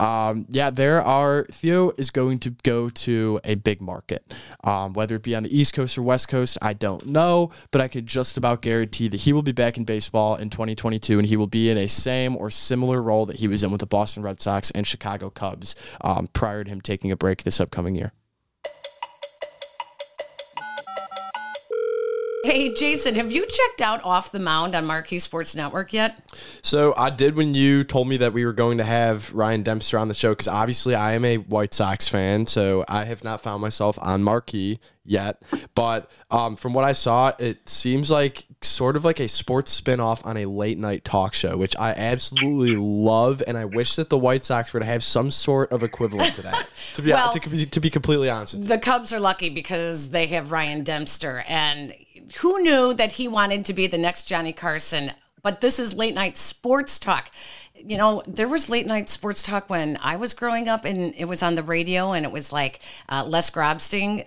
Um, 0.00 0.46
yeah, 0.48 0.70
there 0.70 1.02
are. 1.02 1.46
Theo 1.50 1.92
is 1.96 2.10
going 2.10 2.38
to 2.40 2.50
go 2.62 2.88
to 2.88 3.40
a 3.44 3.56
big 3.56 3.80
market, 3.80 4.34
um, 4.64 4.92
whether 4.92 5.16
it 5.16 5.22
be 5.22 5.34
on 5.34 5.42
the 5.42 5.56
East 5.56 5.74
Coast 5.74 5.98
or 5.98 6.02
West 6.02 6.28
Coast. 6.28 6.58
I 6.62 6.72
don't 6.72 7.06
know, 7.06 7.50
but 7.70 7.80
I 7.80 7.88
could 7.88 8.06
just 8.06 8.36
about 8.36 8.62
guarantee 8.62 9.08
that 9.08 9.22
he 9.22 9.32
will 9.32 9.42
be 9.42 9.52
back 9.52 9.76
in 9.76 9.84
baseball 9.84 10.36
in 10.36 10.50
2022, 10.50 11.18
and 11.18 11.26
he 11.26 11.36
will 11.36 11.46
be 11.46 11.70
in 11.70 11.76
a 11.76 11.88
same 11.88 12.36
or 12.36 12.50
similar 12.50 13.02
role 13.02 13.26
that 13.26 13.36
he 13.36 13.48
was 13.48 13.62
in 13.62 13.70
with 13.70 13.80
the 13.80 13.86
Boston 13.86 14.22
Red 14.22 14.40
Sox 14.40 14.70
and 14.70 14.86
Chicago 14.86 15.30
Cubs 15.30 15.74
um, 16.00 16.28
prior 16.32 16.64
to 16.64 16.70
him 16.70 16.80
taking 16.80 17.10
a 17.10 17.16
break 17.16 17.42
this 17.42 17.60
upcoming 17.60 17.94
year. 17.94 18.12
Hey, 22.44 22.72
Jason, 22.72 23.16
have 23.16 23.32
you 23.32 23.46
checked 23.46 23.82
out 23.82 24.02
Off 24.04 24.30
the 24.30 24.38
Mound 24.38 24.74
on 24.76 24.86
Marquee 24.86 25.18
Sports 25.18 25.56
Network 25.56 25.92
yet? 25.92 26.22
So 26.62 26.94
I 26.96 27.10
did 27.10 27.34
when 27.34 27.52
you 27.52 27.82
told 27.82 28.06
me 28.08 28.16
that 28.18 28.32
we 28.32 28.46
were 28.46 28.52
going 28.52 28.78
to 28.78 28.84
have 28.84 29.32
Ryan 29.34 29.64
Dempster 29.64 29.98
on 29.98 30.06
the 30.06 30.14
show 30.14 30.30
because 30.30 30.46
obviously 30.46 30.94
I 30.94 31.12
am 31.14 31.24
a 31.24 31.38
White 31.38 31.74
Sox 31.74 32.06
fan, 32.06 32.46
so 32.46 32.84
I 32.88 33.04
have 33.06 33.24
not 33.24 33.40
found 33.40 33.60
myself 33.60 33.98
on 34.00 34.22
Marquee 34.22 34.78
yet. 35.04 35.42
But 35.74 36.10
um, 36.30 36.54
from 36.54 36.74
what 36.74 36.84
I 36.84 36.92
saw, 36.92 37.32
it 37.40 37.68
seems 37.68 38.08
like 38.10 38.46
sort 38.62 38.96
of 38.96 39.04
like 39.04 39.18
a 39.20 39.28
sports 39.28 39.72
spin-off 39.72 40.24
on 40.24 40.36
a 40.36 40.46
late 40.46 40.78
night 40.78 41.04
talk 41.04 41.34
show, 41.34 41.56
which 41.56 41.76
I 41.76 41.90
absolutely 41.90 42.76
love, 42.76 43.42
and 43.48 43.58
I 43.58 43.64
wish 43.64 43.96
that 43.96 44.10
the 44.10 44.18
White 44.18 44.44
Sox 44.44 44.72
were 44.72 44.80
to 44.80 44.86
have 44.86 45.02
some 45.02 45.30
sort 45.32 45.72
of 45.72 45.82
equivalent 45.82 46.34
to 46.36 46.42
that. 46.42 46.68
to 46.94 47.02
be 47.02 47.10
Well- 47.10 47.32
to, 47.32 47.50
be- 47.50 47.66
to 47.66 47.80
be 47.80 47.90
completely 47.90 48.30
honest 48.30 48.54
with 48.54 48.62
you. 48.62 48.68
The 48.68 48.78
Cubs 48.78 49.12
are 49.12 49.20
lucky 49.20 49.48
because 49.50 50.10
they 50.10 50.26
have 50.28 50.52
Ryan 50.52 50.84
Dempster, 50.84 51.44
and 51.48 51.94
who 52.36 52.60
knew 52.62 52.94
that 52.94 53.12
he 53.12 53.28
wanted 53.28 53.64
to 53.64 53.72
be 53.72 53.86
the 53.86 53.98
next 53.98 54.24
Johnny 54.24 54.52
Carson? 54.52 55.12
But 55.42 55.60
this 55.60 55.78
is 55.78 55.94
late 55.94 56.14
night 56.14 56.36
sports 56.36 56.98
talk. 56.98 57.30
You 57.74 57.96
know, 57.96 58.24
there 58.26 58.48
was 58.48 58.68
late 58.68 58.86
night 58.86 59.08
sports 59.08 59.40
talk 59.40 59.70
when 59.70 59.98
I 60.00 60.16
was 60.16 60.34
growing 60.34 60.68
up, 60.68 60.84
and 60.84 61.14
it 61.16 61.26
was 61.26 61.44
on 61.44 61.54
the 61.54 61.62
radio, 61.62 62.12
and 62.12 62.26
it 62.26 62.32
was 62.32 62.52
like 62.52 62.80
uh, 63.08 63.24
Les 63.24 63.48
Grobstein. 63.50 64.24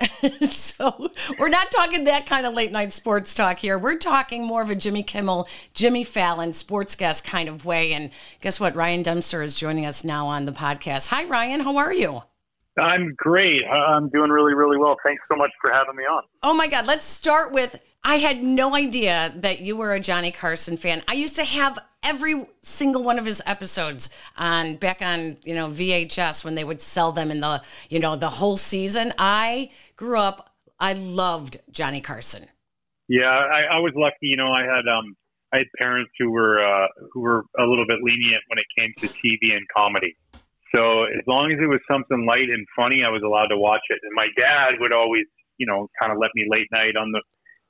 so 0.52 1.12
we're 1.38 1.50
not 1.50 1.70
talking 1.70 2.06
that 2.06 2.26
kind 2.26 2.46
of 2.46 2.54
late 2.54 2.72
night 2.72 2.94
sports 2.94 3.34
talk 3.34 3.60
here. 3.60 3.78
We're 3.78 3.98
talking 3.98 4.46
more 4.46 4.62
of 4.62 4.70
a 4.70 4.76
Jimmy 4.76 5.04
Kimmel, 5.04 5.50
Jimmy 5.74 6.06
Fallon 6.06 6.54
sports 6.54 6.96
guest 6.96 7.26
kind 7.26 7.50
of 7.50 7.66
way. 7.66 7.92
And 7.94 8.12
guess 8.40 8.60
what? 8.60 8.74
Ryan 8.74 9.04
Dempster 9.04 9.42
is 9.42 9.56
joining 9.56 9.86
us 9.86 10.06
now 10.06 10.28
on 10.28 10.46
the 10.46 10.54
podcast. 10.54 11.10
Hi, 11.10 11.26
Ryan. 11.26 11.60
How 11.60 11.76
are 11.76 11.94
you? 11.94 12.22
I'm 12.80 13.14
great. 13.18 13.66
I'm 13.66 14.08
doing 14.10 14.32
really, 14.32 14.54
really 14.54 14.78
well. 14.78 14.96
Thanks 15.04 15.22
so 15.30 15.36
much 15.36 15.52
for 15.60 15.72
having 15.72 15.96
me 15.96 16.04
on. 16.04 16.24
Oh 16.42 16.54
my 16.54 16.68
God, 16.68 16.88
let's 16.88 17.06
start 17.06 17.52
with 17.52 17.78
I 18.04 18.18
had 18.18 18.44
no 18.44 18.76
idea 18.76 19.34
that 19.38 19.60
you 19.60 19.76
were 19.76 19.94
a 19.94 20.00
Johnny 20.00 20.32
Carson 20.32 20.76
fan. 20.76 21.04
I 21.08 21.14
used 21.14 21.36
to 21.36 21.44
have 21.44 21.78
every 22.04 22.48
single 22.64 23.04
one 23.04 23.20
of 23.20 23.26
his 23.26 23.42
episodes 23.46 24.10
on 24.38 24.78
back 24.78 25.02
on, 25.02 25.38
you 25.44 25.54
know, 25.54 25.68
VHS 25.68 26.44
when 26.44 26.56
they 26.56 26.64
would 26.64 26.82
sell 26.82 27.12
them 27.12 27.30
in 27.30 27.42
the, 27.42 27.62
you 27.90 28.00
know, 28.00 28.16
the 28.16 28.30
whole 28.30 28.58
season. 28.58 29.14
I 29.20 29.70
grew 29.96 30.18
up 30.18 30.52
I 30.82 30.94
loved 30.94 31.62
Johnny 31.72 32.02
Carson. 32.02 32.48
Yeah, 33.08 33.30
I, 33.30 33.76
I 33.76 33.80
was 33.80 33.94
lucky. 33.96 34.16
You 34.24 34.38
know, 34.38 34.52
I 34.52 34.64
had 34.64 34.88
um, 34.90 35.16
I 35.54 35.60
had 35.60 35.68
parents 35.78 36.12
who 36.18 36.32
were 36.32 36.60
uh, 36.60 36.88
who 37.14 37.22
were 37.22 37.44
a 37.58 37.64
little 37.64 37.86
bit 37.86 38.00
lenient 38.02 38.42
when 38.48 38.58
it 38.58 38.66
came 38.76 38.92
to 38.98 39.08
TV 39.08 39.56
and 39.56 39.66
comedy. 39.76 40.18
So 40.74 41.04
as 41.04 41.22
long 41.28 41.52
as 41.52 41.60
it 41.62 41.68
was 41.68 41.80
something 41.90 42.26
light 42.26 42.50
and 42.50 42.66
funny, 42.76 43.04
I 43.06 43.10
was 43.10 43.22
allowed 43.24 43.48
to 43.48 43.58
watch 43.58 43.82
it. 43.90 44.00
And 44.02 44.14
my 44.16 44.28
dad 44.38 44.80
would 44.80 44.92
always, 44.92 45.26
you 45.58 45.68
know, 45.68 45.88
kind 46.02 46.12
of 46.12 46.18
let 46.18 46.32
me 46.34 46.48
late 46.50 46.68
night 46.72 46.96
on 46.96 47.12
the, 47.12 47.22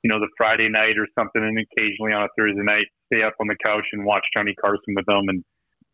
you 0.02 0.08
know, 0.10 0.18
the 0.18 0.28
Friday 0.36 0.68
night 0.68 0.98
or 0.98 1.06
something, 1.18 1.42
and 1.42 1.58
occasionally 1.58 2.12
on 2.12 2.24
a 2.24 2.28
Thursday 2.36 2.62
night, 2.62 2.86
stay 3.06 3.22
up 3.22 3.34
on 3.40 3.46
the 3.46 3.56
couch 3.64 3.86
and 3.92 4.04
watch 4.04 4.24
Johnny 4.34 4.54
Carson 4.60 4.94
with 4.94 5.06
them. 5.06 5.28
And 5.28 5.44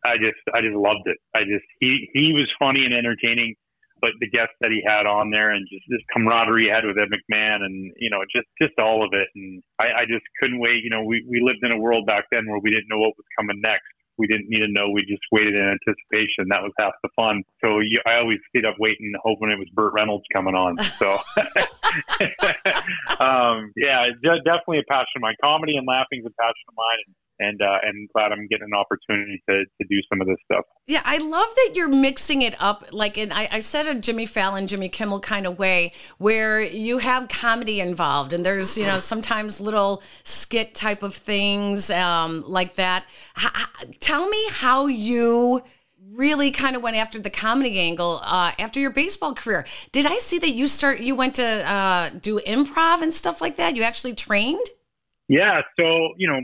I 0.03 0.17
just, 0.17 0.41
I 0.53 0.61
just 0.61 0.75
loved 0.75 1.05
it. 1.05 1.17
I 1.35 1.41
just, 1.41 1.65
he, 1.79 2.09
he 2.13 2.33
was 2.33 2.49
funny 2.57 2.85
and 2.85 2.93
entertaining, 2.93 3.55
but 4.01 4.11
the 4.19 4.29
guests 4.29 4.55
that 4.61 4.71
he 4.71 4.81
had 4.85 5.05
on 5.05 5.29
there 5.29 5.51
and 5.51 5.67
just 5.71 5.83
this 5.89 6.01
camaraderie 6.13 6.63
he 6.65 6.69
had 6.69 6.85
with 6.85 6.97
Ed 6.97 7.13
McMahon 7.13 7.61
and, 7.61 7.91
you 7.97 8.09
know, 8.09 8.23
just, 8.33 8.47
just 8.61 8.73
all 8.79 9.03
of 9.05 9.11
it. 9.13 9.27
And 9.35 9.61
I, 9.77 10.01
I 10.01 10.03
just 10.09 10.25
couldn't 10.39 10.59
wait. 10.59 10.83
You 10.83 10.89
know, 10.89 11.03
we, 11.03 11.25
we 11.29 11.41
lived 11.41 11.63
in 11.63 11.71
a 11.71 11.77
world 11.77 12.07
back 12.07 12.25
then 12.31 12.47
where 12.47 12.59
we 12.59 12.71
didn't 12.71 12.89
know 12.89 12.99
what 12.99 13.17
was 13.17 13.27
coming 13.37 13.61
next 13.61 13.85
we 14.19 14.27
didn't 14.27 14.49
need 14.49 14.59
to 14.59 14.67
know. 14.67 14.89
We 14.89 15.01
just 15.03 15.23
waited 15.31 15.55
in 15.55 15.61
anticipation. 15.79 16.49
That 16.49 16.61
was 16.61 16.73
half 16.77 16.91
the 17.01 17.09
fun. 17.15 17.41
So 17.63 17.79
you, 17.79 17.99
I 18.05 18.17
always 18.17 18.37
stayed 18.49 18.65
up 18.65 18.75
waiting, 18.77 19.11
hoping 19.23 19.49
it 19.49 19.57
was 19.57 19.69
Burt 19.73 19.93
Reynolds 19.93 20.25
coming 20.31 20.53
on. 20.53 20.77
So, 20.99 21.19
um, 23.19 23.71
yeah, 23.75 24.07
de- 24.21 24.43
definitely 24.43 24.79
a 24.79 24.87
passion 24.89 25.17
of 25.17 25.21
mine. 25.21 25.35
Comedy 25.41 25.77
and 25.77 25.87
laughing 25.87 26.19
is 26.19 26.25
a 26.25 26.35
passion 26.41 26.65
of 26.69 26.75
mine, 26.75 26.99
and 27.07 27.15
and, 27.39 27.61
uh, 27.61 27.77
and 27.83 28.09
glad 28.13 28.31
I'm 28.31 28.47
getting 28.47 28.67
an 28.71 28.73
opportunity 28.73 29.41
to 29.49 29.63
to 29.63 29.87
do 29.89 29.95
some 30.09 30.21
of 30.21 30.27
this 30.27 30.37
stuff. 30.43 30.65
Yeah, 30.87 31.01
I 31.05 31.17
love 31.17 31.47
that 31.55 31.71
you're 31.73 31.87
mixing 31.87 32.41
it 32.41 32.55
up 32.59 32.87
like 32.91 33.17
in 33.17 33.31
I, 33.31 33.47
I 33.51 33.59
said 33.59 33.87
a 33.87 33.95
Jimmy 33.95 34.25
Fallon, 34.25 34.67
Jimmy 34.67 34.89
Kimmel 34.89 35.19
kind 35.19 35.47
of 35.47 35.57
way 35.57 35.93
where 36.17 36.61
you 36.61 36.97
have 36.97 37.29
comedy 37.29 37.79
involved 37.79 38.33
and 38.33 38.45
there's, 38.45 38.77
you 38.77 38.85
know, 38.85 38.99
sometimes 38.99 39.61
little 39.61 40.03
skit 40.23 40.75
type 40.75 41.01
of 41.01 41.15
things 41.15 41.89
um, 41.89 42.43
like 42.47 42.75
that. 42.75 43.05
H- 43.37 43.99
tell 43.99 44.27
me 44.27 44.47
how 44.51 44.87
you 44.87 45.63
really 46.13 46.51
kind 46.51 46.75
of 46.75 46.81
went 46.81 46.95
after 46.95 47.19
the 47.19 47.29
comedy 47.29 47.79
angle 47.79 48.21
uh, 48.23 48.51
after 48.59 48.79
your 48.79 48.91
baseball 48.91 49.33
career. 49.33 49.65
Did 49.91 50.05
I 50.05 50.17
see 50.17 50.39
that 50.39 50.51
you 50.51 50.67
start 50.67 50.99
you 50.99 51.15
went 51.15 51.35
to 51.35 51.43
uh, 51.43 52.09
do 52.21 52.39
improv 52.39 53.01
and 53.01 53.13
stuff 53.13 53.41
like 53.41 53.57
that? 53.57 53.75
You 53.75 53.83
actually 53.83 54.15
trained? 54.15 54.65
Yeah, 55.27 55.61
so 55.79 56.09
you 56.17 56.27
know, 56.27 56.39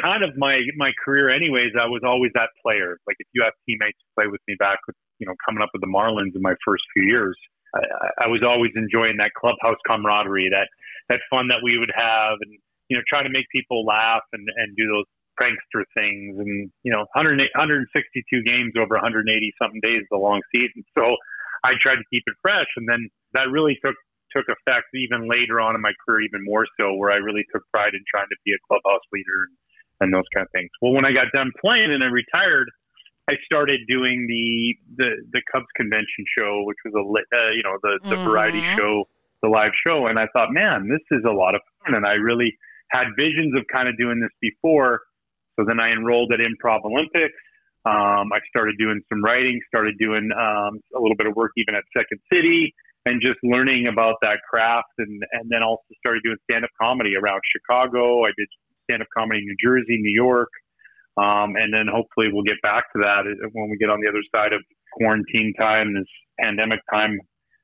kind 0.00 0.22
of 0.22 0.36
my 0.36 0.60
my 0.76 0.92
career, 1.04 1.30
anyways. 1.30 1.72
I 1.80 1.86
was 1.86 2.02
always 2.04 2.30
that 2.34 2.50
player. 2.62 2.98
Like 3.06 3.16
if 3.18 3.26
you 3.32 3.42
have 3.42 3.52
teammates 3.66 3.98
who 3.98 4.22
play 4.22 4.30
with 4.30 4.40
me 4.46 4.54
back 4.58 4.78
with 4.86 4.96
you 5.18 5.26
know 5.26 5.34
coming 5.44 5.62
up 5.62 5.70
with 5.72 5.82
the 5.82 5.88
Marlins 5.88 6.34
in 6.36 6.42
my 6.42 6.54
first 6.64 6.84
few 6.94 7.04
years, 7.04 7.36
I, 7.74 8.24
I 8.24 8.26
was 8.28 8.42
always 8.46 8.70
enjoying 8.76 9.16
that 9.18 9.32
clubhouse 9.34 9.78
camaraderie, 9.86 10.50
that 10.50 10.68
that 11.08 11.20
fun 11.30 11.48
that 11.48 11.58
we 11.62 11.78
would 11.78 11.92
have, 11.94 12.38
and 12.40 12.58
you 12.88 12.96
know, 12.96 13.02
trying 13.08 13.24
to 13.24 13.30
make 13.30 13.46
people 13.50 13.84
laugh 13.84 14.22
and 14.32 14.46
and 14.56 14.76
do 14.76 14.86
those 14.86 15.04
prankster 15.38 15.84
things. 15.94 16.38
And 16.38 16.70
you 16.82 16.92
know 16.92 17.06
100, 17.14 17.38
162 17.38 18.42
games 18.42 18.72
over 18.78 18.94
180 18.94 19.52
something 19.60 19.80
days 19.82 20.00
is 20.00 20.08
a 20.12 20.16
long 20.16 20.40
season. 20.54 20.82
So 20.96 21.16
i 21.64 21.74
tried 21.80 21.96
to 21.96 22.04
keep 22.12 22.22
it 22.26 22.34
fresh. 22.42 22.66
And 22.76 22.88
then 22.88 23.08
that 23.34 23.50
really 23.50 23.78
took 23.84 23.94
took 24.34 24.44
effect 24.48 24.86
even 24.94 25.28
later 25.28 25.60
on 25.60 25.74
in 25.74 25.80
my 25.80 25.92
career 26.04 26.20
even 26.20 26.44
more 26.44 26.66
so 26.78 26.92
where 26.94 27.10
i 27.10 27.16
really 27.16 27.44
took 27.50 27.62
pride 27.72 27.94
in 27.94 28.02
trying 28.12 28.28
to 28.28 28.36
be 28.44 28.52
a 28.52 28.60
clubhouse 28.68 29.00
leader 29.10 29.48
and, 29.48 29.56
and 30.00 30.12
those 30.12 30.28
kind 30.34 30.44
of 30.44 30.50
things. 30.52 30.68
Well 30.82 30.92
when 30.92 31.06
i 31.06 31.12
got 31.12 31.28
done 31.32 31.50
playing 31.64 31.90
and 31.90 32.04
i 32.04 32.08
retired 32.08 32.68
I 33.28 33.34
started 33.44 33.80
doing 33.86 34.26
the, 34.26 34.74
the 34.96 35.10
the 35.32 35.42
Cubs 35.52 35.66
convention 35.76 36.24
show, 36.36 36.62
which 36.64 36.78
was 36.84 36.94
a 36.96 37.04
uh, 37.04 37.50
you 37.50 37.62
know 37.62 37.76
the 37.82 37.98
the 38.08 38.16
variety 38.24 38.62
Mhm. 38.62 38.76
show, 38.78 39.04
the 39.42 39.48
live 39.48 39.72
show, 39.86 40.06
and 40.06 40.18
I 40.18 40.26
thought, 40.32 40.50
man, 40.50 40.88
this 40.88 41.04
is 41.10 41.24
a 41.24 41.30
lot 41.30 41.54
of 41.54 41.60
fun, 41.84 41.94
and 41.94 42.06
I 42.06 42.14
really 42.14 42.56
had 42.90 43.08
visions 43.18 43.54
of 43.54 43.66
kind 43.70 43.86
of 43.88 43.98
doing 43.98 44.18
this 44.20 44.30
before. 44.40 45.02
So 45.58 45.64
then 45.66 45.80
I 45.80 45.90
enrolled 45.90 46.32
at 46.32 46.40
Improv 46.40 46.84
Olympics. 46.84 47.34
Um, 47.84 48.30
I 48.32 48.38
started 48.48 48.76
doing 48.78 49.00
some 49.08 49.22
writing, 49.24 49.60
started 49.66 49.96
doing 49.98 50.30
um, 50.32 50.80
a 50.94 51.00
little 51.00 51.16
bit 51.16 51.26
of 51.26 51.34
work 51.34 51.52
even 51.56 51.74
at 51.74 51.84
Second 51.96 52.20
City, 52.32 52.74
and 53.06 53.20
just 53.22 53.38
learning 53.42 53.86
about 53.86 54.16
that 54.22 54.38
craft, 54.48 54.92
and 54.98 55.22
and 55.32 55.50
then 55.50 55.62
also 55.62 55.82
started 55.98 56.22
doing 56.22 56.36
stand 56.50 56.64
up 56.64 56.70
comedy 56.80 57.16
around 57.16 57.40
Chicago. 57.50 58.24
I 58.24 58.30
did 58.36 58.48
stand 58.84 59.02
up 59.02 59.08
comedy 59.16 59.40
in 59.40 59.46
New 59.46 59.56
Jersey, 59.62 59.98
New 59.98 60.14
York, 60.14 60.50
um, 61.16 61.56
and 61.56 61.72
then 61.72 61.86
hopefully 61.86 62.28
we'll 62.32 62.44
get 62.44 62.60
back 62.62 62.84
to 62.92 63.00
that 63.02 63.24
when 63.52 63.70
we 63.70 63.78
get 63.78 63.90
on 63.90 64.00
the 64.00 64.08
other 64.08 64.22
side 64.34 64.52
of 64.52 64.60
quarantine 64.92 65.54
time, 65.58 65.94
this 65.94 66.08
pandemic 66.40 66.80
time, 66.92 67.18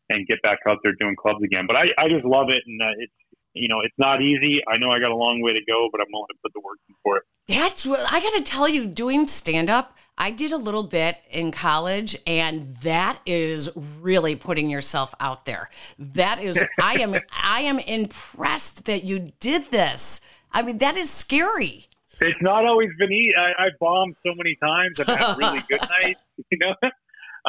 and 0.09 0.27
get 0.27 0.41
back 0.43 0.59
out 0.69 0.79
there 0.83 0.93
doing 0.99 1.17
clubs 1.21 1.43
again. 1.45 1.67
But 1.67 1.77
I, 1.77 1.89
I 1.99 2.09
just 2.09 2.25
love 2.25 2.49
it, 2.49 2.63
and 2.67 2.81
uh, 2.81 2.95
it's 2.99 3.13
you 3.55 3.69
know, 3.69 3.81
it's 3.85 3.95
not 3.99 4.21
easy. 4.21 4.61
I 4.69 4.77
know 4.77 4.91
I 4.91 4.99
got 4.99 5.11
a 5.11 5.17
long 5.17 5.41
way 5.41 5.53
to 5.53 5.61
go, 5.67 5.89
but 5.91 6.01
I'm 6.01 6.07
willing 6.13 6.29
to 6.29 6.39
put 6.43 6.53
the 6.53 6.61
work 6.61 6.79
in 6.89 6.95
for 7.03 7.17
it. 7.19 7.23
That's 7.47 7.87
what 7.87 8.01
I 8.01 8.21
got 8.21 8.35
to 8.39 8.43
tell 8.43 8.69
you. 8.69 8.87
Doing 8.87 9.27
stand 9.27 9.71
up, 9.71 9.97
I 10.17 10.31
did 10.31 10.53
a 10.53 10.57
little 10.57 10.83
bit 10.83 11.19
in 11.31 11.51
college, 11.53 12.17
and 12.27 12.77
that 12.79 13.21
is 13.27 13.71
really 14.01 14.37
putting 14.37 14.71
yourself 14.71 15.15
out 15.21 15.45
there. 15.45 15.71
That 15.99 16.43
is, 16.43 16.63
I 16.81 16.95
am, 16.95 17.17
I 17.33 17.63
am 17.63 17.79
impressed 17.79 18.85
that 18.85 19.05
you 19.05 19.33
did 19.41 19.71
this. 19.71 20.21
I 20.53 20.63
mean, 20.63 20.79
that 20.79 20.97
is 20.97 21.11
scary. 21.11 21.87
It's 22.21 22.41
not 22.41 22.65
always 22.65 22.91
been 22.99 23.13
easy. 23.13 23.35
I, 23.37 23.65
I 23.65 23.69
bombed 23.81 24.15
so 24.25 24.33
many 24.37 24.57
times. 24.63 25.01
I've 25.01 25.19
had 25.19 25.39
really 25.39 25.63
good 25.69 25.81
nights. 26.03 26.21
You 26.51 26.59
know, 26.59 26.75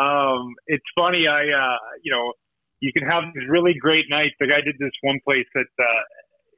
um, 0.01 0.53
it's 0.67 0.85
funny. 0.95 1.27
I, 1.27 1.41
uh, 1.41 1.77
you 2.03 2.11
know, 2.11 2.33
you 2.79 2.91
can 2.93 3.07
have 3.07 3.23
these 3.33 3.47
really 3.49 3.73
great 3.79 4.05
nights. 4.09 4.35
Like 4.39 4.51
I 4.51 4.61
did 4.61 4.75
this 4.79 4.91
one 5.01 5.19
place 5.23 5.47
at 5.55 5.67
uh, 5.79 6.03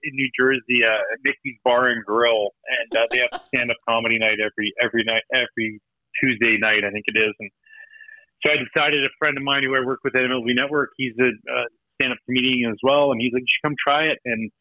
in 0.03 0.13
New 0.13 0.29
Jersey, 0.39 0.83
uh, 0.85 1.01
Mickey's 1.23 1.59
Bar 1.63 1.89
and 1.89 2.03
Grill, 2.05 2.51
and 2.67 2.97
uh, 2.97 3.05
they 3.11 3.19
have 3.19 3.41
a 3.41 3.43
stand 3.47 3.71
up 3.71 3.77
comedy 3.87 4.17
night 4.19 4.37
every 4.39 4.73
every 4.81 5.03
night 5.03 5.23
every 5.33 5.81
Tuesday 6.21 6.57
night, 6.57 6.83
I 6.83 6.91
think 6.91 7.05
it 7.07 7.17
is. 7.17 7.33
And 7.39 7.51
so 8.45 8.51
I 8.51 8.55
decided 8.57 9.03
a 9.05 9.13
friend 9.19 9.37
of 9.37 9.43
mine 9.43 9.63
who 9.63 9.75
I 9.75 9.85
work 9.85 9.99
with 10.03 10.15
at 10.15 10.21
MLB 10.21 10.55
Network, 10.55 10.89
he's 10.97 11.13
a 11.19 11.29
uh, 11.29 11.65
stand 11.95 12.13
up 12.13 12.19
comedian 12.25 12.71
as 12.71 12.79
well, 12.83 13.11
and 13.11 13.21
he's 13.21 13.33
like, 13.33 13.41
"You 13.41 13.47
should 13.47 13.67
come 13.67 13.75
try 13.81 14.05
it." 14.05 14.19
And 14.25 14.51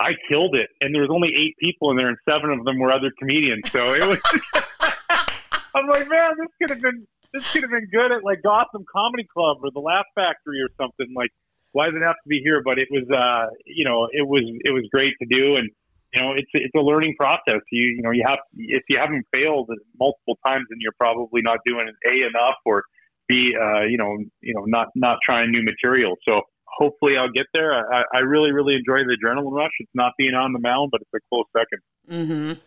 I 0.00 0.12
killed 0.28 0.54
it, 0.54 0.70
and 0.80 0.94
there 0.94 1.02
was 1.02 1.10
only 1.12 1.34
eight 1.34 1.54
people 1.58 1.90
in 1.90 1.96
there, 1.96 2.08
and 2.08 2.18
seven 2.28 2.50
of 2.50 2.64
them 2.64 2.78
were 2.78 2.92
other 2.92 3.10
comedians. 3.18 3.70
So 3.70 3.94
it 3.94 4.06
was. 4.06 4.20
I'm 5.74 5.88
like, 5.88 6.08
man, 6.08 6.32
this 6.38 6.48
could 6.60 6.70
have 6.70 6.82
been 6.82 7.04
this 7.34 7.52
could 7.52 7.62
have 7.62 7.70
been 7.70 7.90
good 7.90 8.12
at 8.12 8.24
like 8.24 8.42
Gotham 8.42 8.86
Comedy 8.90 9.26
Club 9.26 9.58
or 9.62 9.70
the 9.74 9.80
Laugh 9.80 10.06
Factory 10.14 10.62
or 10.62 10.70
something. 10.80 11.12
Like, 11.14 11.30
why 11.72 11.86
does 11.86 11.96
it 11.96 12.04
have 12.06 12.14
to 12.14 12.28
be 12.28 12.40
here? 12.42 12.62
But 12.64 12.78
it 12.78 12.88
was, 12.90 13.04
uh, 13.10 13.50
you 13.66 13.84
know, 13.84 14.08
it 14.12 14.26
was 14.26 14.44
it 14.64 14.70
was 14.70 14.88
great 14.92 15.12
to 15.20 15.26
do, 15.28 15.56
and 15.56 15.68
you 16.14 16.22
know, 16.22 16.32
it's 16.32 16.48
it's 16.54 16.74
a 16.76 16.80
learning 16.80 17.16
process. 17.18 17.60
You 17.72 17.82
you 17.98 18.02
know, 18.02 18.12
you 18.12 18.24
have 18.26 18.38
if 18.54 18.84
you 18.88 18.98
haven't 18.98 19.26
failed 19.32 19.68
multiple 19.98 20.38
times, 20.46 20.66
then 20.70 20.78
you're 20.80 20.96
probably 20.98 21.42
not 21.42 21.58
doing 21.66 21.90
a 22.06 22.26
enough 22.26 22.56
or 22.64 22.84
b, 23.26 23.56
uh, 23.60 23.82
you 23.82 23.98
know, 23.98 24.16
you 24.40 24.54
know, 24.54 24.64
not 24.66 24.88
not 24.94 25.18
trying 25.26 25.50
new 25.50 25.64
material. 25.64 26.14
So 26.26 26.42
hopefully 26.66 27.16
I'll 27.16 27.32
get 27.32 27.46
there. 27.52 27.74
I, 27.92 28.04
I 28.14 28.18
really 28.20 28.52
really 28.52 28.74
enjoy 28.76 29.02
the 29.04 29.18
adrenaline 29.20 29.52
rush. 29.52 29.72
It's 29.80 29.90
not 29.92 30.12
being 30.16 30.34
on 30.34 30.52
the 30.52 30.60
mound, 30.60 30.90
but 30.92 31.00
it's 31.00 31.10
a 31.14 31.18
close 31.28 31.46
2nd 31.56 32.12
Mm-hmm. 32.14 32.60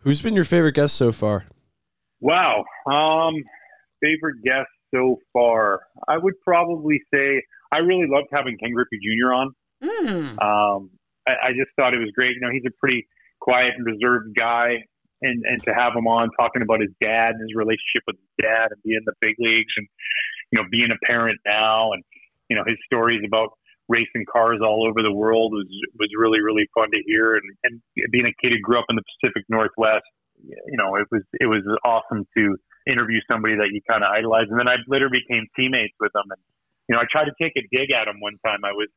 Who's 0.00 0.22
been 0.22 0.34
your 0.34 0.44
favorite 0.44 0.76
guest 0.76 0.94
so 0.94 1.10
far? 1.10 1.46
Wow. 2.20 2.64
Um, 2.86 3.42
favorite 4.02 4.42
guest 4.44 4.68
so 4.94 5.18
far? 5.32 5.80
I 6.08 6.18
would 6.18 6.34
probably 6.42 7.00
say 7.12 7.42
I 7.72 7.78
really 7.78 8.06
loved 8.08 8.28
having 8.32 8.56
Ken 8.58 8.72
Griffey 8.72 8.98
Jr. 9.02 9.32
on. 9.32 9.54
Mm. 9.82 10.42
Um, 10.42 10.90
I, 11.26 11.48
I 11.48 11.52
just 11.52 11.74
thought 11.76 11.94
it 11.94 11.98
was 11.98 12.10
great. 12.14 12.34
You 12.34 12.40
know, 12.40 12.50
he's 12.50 12.66
a 12.66 12.74
pretty 12.80 13.06
quiet 13.40 13.72
and 13.76 13.86
reserved 13.86 14.34
guy, 14.36 14.84
and 15.22 15.44
and 15.46 15.62
to 15.64 15.74
have 15.74 15.94
him 15.94 16.06
on 16.06 16.30
talking 16.38 16.62
about 16.62 16.80
his 16.80 16.90
dad 17.00 17.34
and 17.34 17.40
his 17.40 17.54
relationship 17.54 18.02
with 18.06 18.16
his 18.16 18.46
dad 18.46 18.68
and 18.70 18.82
being 18.82 18.98
in 18.98 19.04
the 19.04 19.14
big 19.20 19.34
leagues 19.38 19.72
and 19.76 19.86
you 20.52 20.60
know 20.60 20.68
being 20.70 20.90
a 20.90 21.06
parent 21.06 21.38
now 21.46 21.92
and 21.92 22.02
you 22.48 22.56
know 22.56 22.64
his 22.66 22.76
stories 22.84 23.22
about 23.26 23.50
racing 23.88 24.24
cars 24.30 24.58
all 24.62 24.86
over 24.86 25.02
the 25.02 25.12
world 25.12 25.52
was 25.52 25.66
was 25.98 26.08
really 26.18 26.40
really 26.40 26.68
fun 26.74 26.90
to 26.90 27.00
hear 27.06 27.36
and 27.36 27.44
and 27.64 27.80
being 28.10 28.26
a 28.26 28.34
kid 28.42 28.52
who 28.52 28.60
grew 28.60 28.78
up 28.78 28.86
in 28.88 28.96
the 28.96 29.02
Pacific 29.20 29.44
Northwest 29.48 30.04
you 30.44 30.76
know 30.76 30.96
it 30.96 31.06
was 31.10 31.22
it 31.40 31.46
was 31.46 31.62
awesome 31.84 32.26
to 32.36 32.56
interview 32.86 33.20
somebody 33.30 33.56
that 33.56 33.68
you 33.72 33.80
kind 33.88 34.04
of 34.04 34.10
idolize 34.10 34.46
and 34.50 34.58
then 34.58 34.68
I 34.68 34.76
later 34.86 35.08
became 35.08 35.46
teammates 35.56 35.94
with 36.00 36.14
him 36.14 36.30
and 36.30 36.40
you 36.88 36.94
know 36.94 37.00
I 37.00 37.06
tried 37.10 37.26
to 37.26 37.34
take 37.40 37.52
a 37.56 37.64
dig 37.70 37.92
at 37.92 38.08
him 38.08 38.20
one 38.20 38.38
time 38.44 38.64
I 38.64 38.72
was 38.72 38.88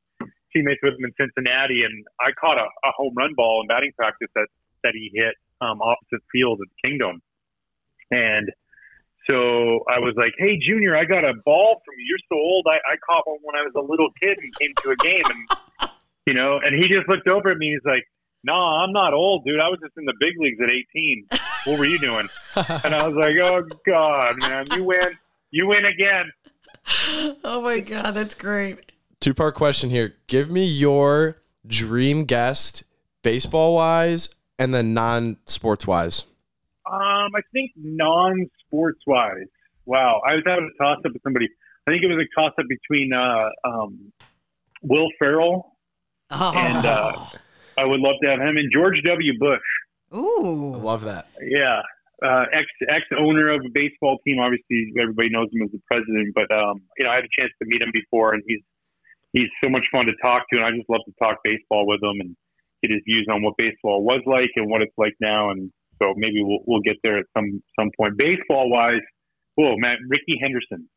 teammates 0.53 0.81
with 0.83 0.93
him 0.93 1.05
in 1.05 1.13
Cincinnati 1.19 1.83
and 1.83 2.05
I 2.19 2.31
caught 2.39 2.57
a, 2.57 2.65
a 2.65 2.91
home 2.97 3.13
run 3.15 3.33
ball 3.35 3.61
in 3.61 3.67
batting 3.67 3.91
practice 3.95 4.29
that 4.35 4.47
that 4.83 4.93
he 4.93 5.11
hit 5.13 5.35
um, 5.61 5.81
opposite 5.81 6.23
field 6.31 6.59
at 6.61 6.69
Kingdome 6.83 7.21
and 8.11 8.49
so 9.29 9.85
I 9.87 9.99
was 9.99 10.15
like, 10.17 10.33
"Hey, 10.37 10.57
Junior, 10.57 10.97
I 10.97 11.05
got 11.05 11.23
a 11.23 11.33
ball 11.45 11.81
from 11.85 11.93
you. 11.99 12.05
You're 12.09 12.25
so 12.29 12.41
old. 12.41 12.65
I, 12.67 12.77
I 12.77 12.97
caught 13.05 13.27
one 13.27 13.37
when 13.43 13.55
I 13.55 13.61
was 13.61 13.73
a 13.75 13.81
little 13.81 14.09
kid 14.19 14.39
and 14.41 14.55
came 14.57 14.73
to 14.83 14.89
a 14.89 14.95
game, 14.95 15.23
and 15.25 15.89
you 16.25 16.33
know." 16.33 16.59
And 16.63 16.73
he 16.73 16.89
just 16.89 17.07
looked 17.07 17.27
over 17.27 17.51
at 17.51 17.57
me. 17.57 17.77
He's 17.77 17.85
like, 17.85 18.05
"No, 18.43 18.53
nah, 18.53 18.83
I'm 18.83 18.91
not 18.91 19.13
old, 19.13 19.43
dude. 19.45 19.59
I 19.59 19.67
was 19.69 19.79
just 19.81 19.97
in 19.97 20.05
the 20.05 20.13
big 20.19 20.33
leagues 20.39 20.59
at 20.61 20.69
18. 20.69 21.27
What 21.65 21.79
were 21.79 21.85
you 21.85 21.99
doing?" 21.99 22.27
and 22.55 22.95
I 22.95 23.07
was 23.07 23.15
like, 23.15 23.35
"Oh 23.41 23.63
God, 23.85 24.35
man, 24.39 24.65
you 24.75 24.83
win. 24.83 25.17
You 25.51 25.67
win 25.67 25.85
again." 25.85 26.31
Oh 27.43 27.61
my 27.61 27.79
God, 27.79 28.11
that's 28.11 28.35
great. 28.35 28.91
Two 29.19 29.33
part 29.33 29.55
question 29.55 29.89
here. 29.89 30.15
Give 30.27 30.49
me 30.49 30.65
your 30.65 31.41
dream 31.67 32.25
guest, 32.25 32.83
baseball 33.21 33.75
wise, 33.75 34.29
and 34.57 34.73
then 34.73 34.93
non 34.93 35.37
sports 35.45 35.85
wise. 35.85 36.23
Um, 36.91 37.35
I 37.35 37.41
think 37.53 37.71
non-sports 37.75 39.01
wise. 39.05 39.45
Wow, 39.85 40.21
I 40.27 40.33
was 40.35 40.43
having 40.47 40.71
a 40.73 40.83
toss 40.83 40.97
up 41.05 41.13
with 41.13 41.21
somebody. 41.21 41.47
I 41.87 41.91
think 41.91 42.01
it 42.03 42.07
was 42.07 42.17
a 42.25 42.39
toss 42.39 42.53
up 42.59 42.65
between 42.67 43.11
uh, 43.13 43.49
um, 43.63 44.11
Will 44.81 45.07
Ferrell 45.19 45.75
Oh. 46.31 46.53
and 46.55 46.85
uh, 46.85 47.25
I 47.79 47.85
would 47.85 47.99
love 47.99 48.15
to 48.23 48.29
have 48.29 48.39
him 48.39 48.57
and 48.57 48.69
George 48.73 48.99
W. 49.05 49.33
Bush. 49.39 49.69
Ooh. 50.13 50.75
Love 50.75 51.03
that. 51.05 51.27
Yeah, 51.41 51.81
uh, 52.25 52.45
ex 52.51 52.65
ex 52.89 53.05
owner 53.17 53.49
of 53.49 53.61
a 53.65 53.69
baseball 53.73 54.17
team. 54.25 54.39
Obviously, 54.39 54.91
everybody 54.99 55.29
knows 55.29 55.47
him 55.53 55.63
as 55.63 55.71
the 55.71 55.79
president. 55.87 56.33
But 56.35 56.51
um, 56.51 56.81
you 56.97 57.05
know, 57.05 57.11
I 57.11 57.15
had 57.15 57.25
a 57.25 57.33
chance 57.39 57.51
to 57.61 57.67
meet 57.67 57.81
him 57.81 57.91
before, 57.93 58.33
and 58.33 58.43
he's 58.45 58.61
he's 59.31 59.49
so 59.63 59.69
much 59.69 59.83
fun 59.91 60.05
to 60.07 60.13
talk 60.21 60.43
to, 60.51 60.57
and 60.57 60.65
I 60.65 60.71
just 60.75 60.89
love 60.89 61.01
to 61.05 61.13
talk 61.21 61.37
baseball 61.43 61.87
with 61.87 62.03
him 62.03 62.19
and 62.19 62.35
get 62.81 62.91
his 62.91 63.01
views 63.05 63.27
on 63.31 63.43
what 63.43 63.55
baseball 63.57 64.03
was 64.03 64.21
like 64.25 64.49
and 64.55 64.69
what 64.69 64.81
it's 64.81 64.97
like 64.97 65.13
now. 65.21 65.51
And 65.51 65.71
so 66.01 66.13
maybe 66.17 66.41
we'll 66.41 66.59
we'll 66.65 66.81
get 66.81 66.97
there 67.03 67.17
at 67.17 67.25
some 67.37 67.61
some 67.79 67.91
point. 67.97 68.17
Baseball 68.17 68.69
wise, 68.69 69.05
oh 69.59 69.75
man, 69.77 69.97
Rickey 70.09 70.39
Henderson. 70.41 70.89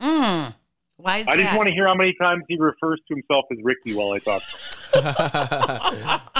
Mm. 0.00 0.54
Why 1.02 1.18
is 1.18 1.28
I 1.28 1.36
that? 1.36 1.42
just 1.42 1.56
want 1.56 1.68
to 1.68 1.74
hear 1.74 1.86
how 1.86 1.94
many 1.94 2.14
times 2.20 2.44
he 2.48 2.56
refers 2.58 3.00
to 3.08 3.14
himself 3.14 3.46
as 3.50 3.58
Ricky 3.62 3.94
while 3.94 4.12
I 4.12 4.18
talk. 4.18 4.42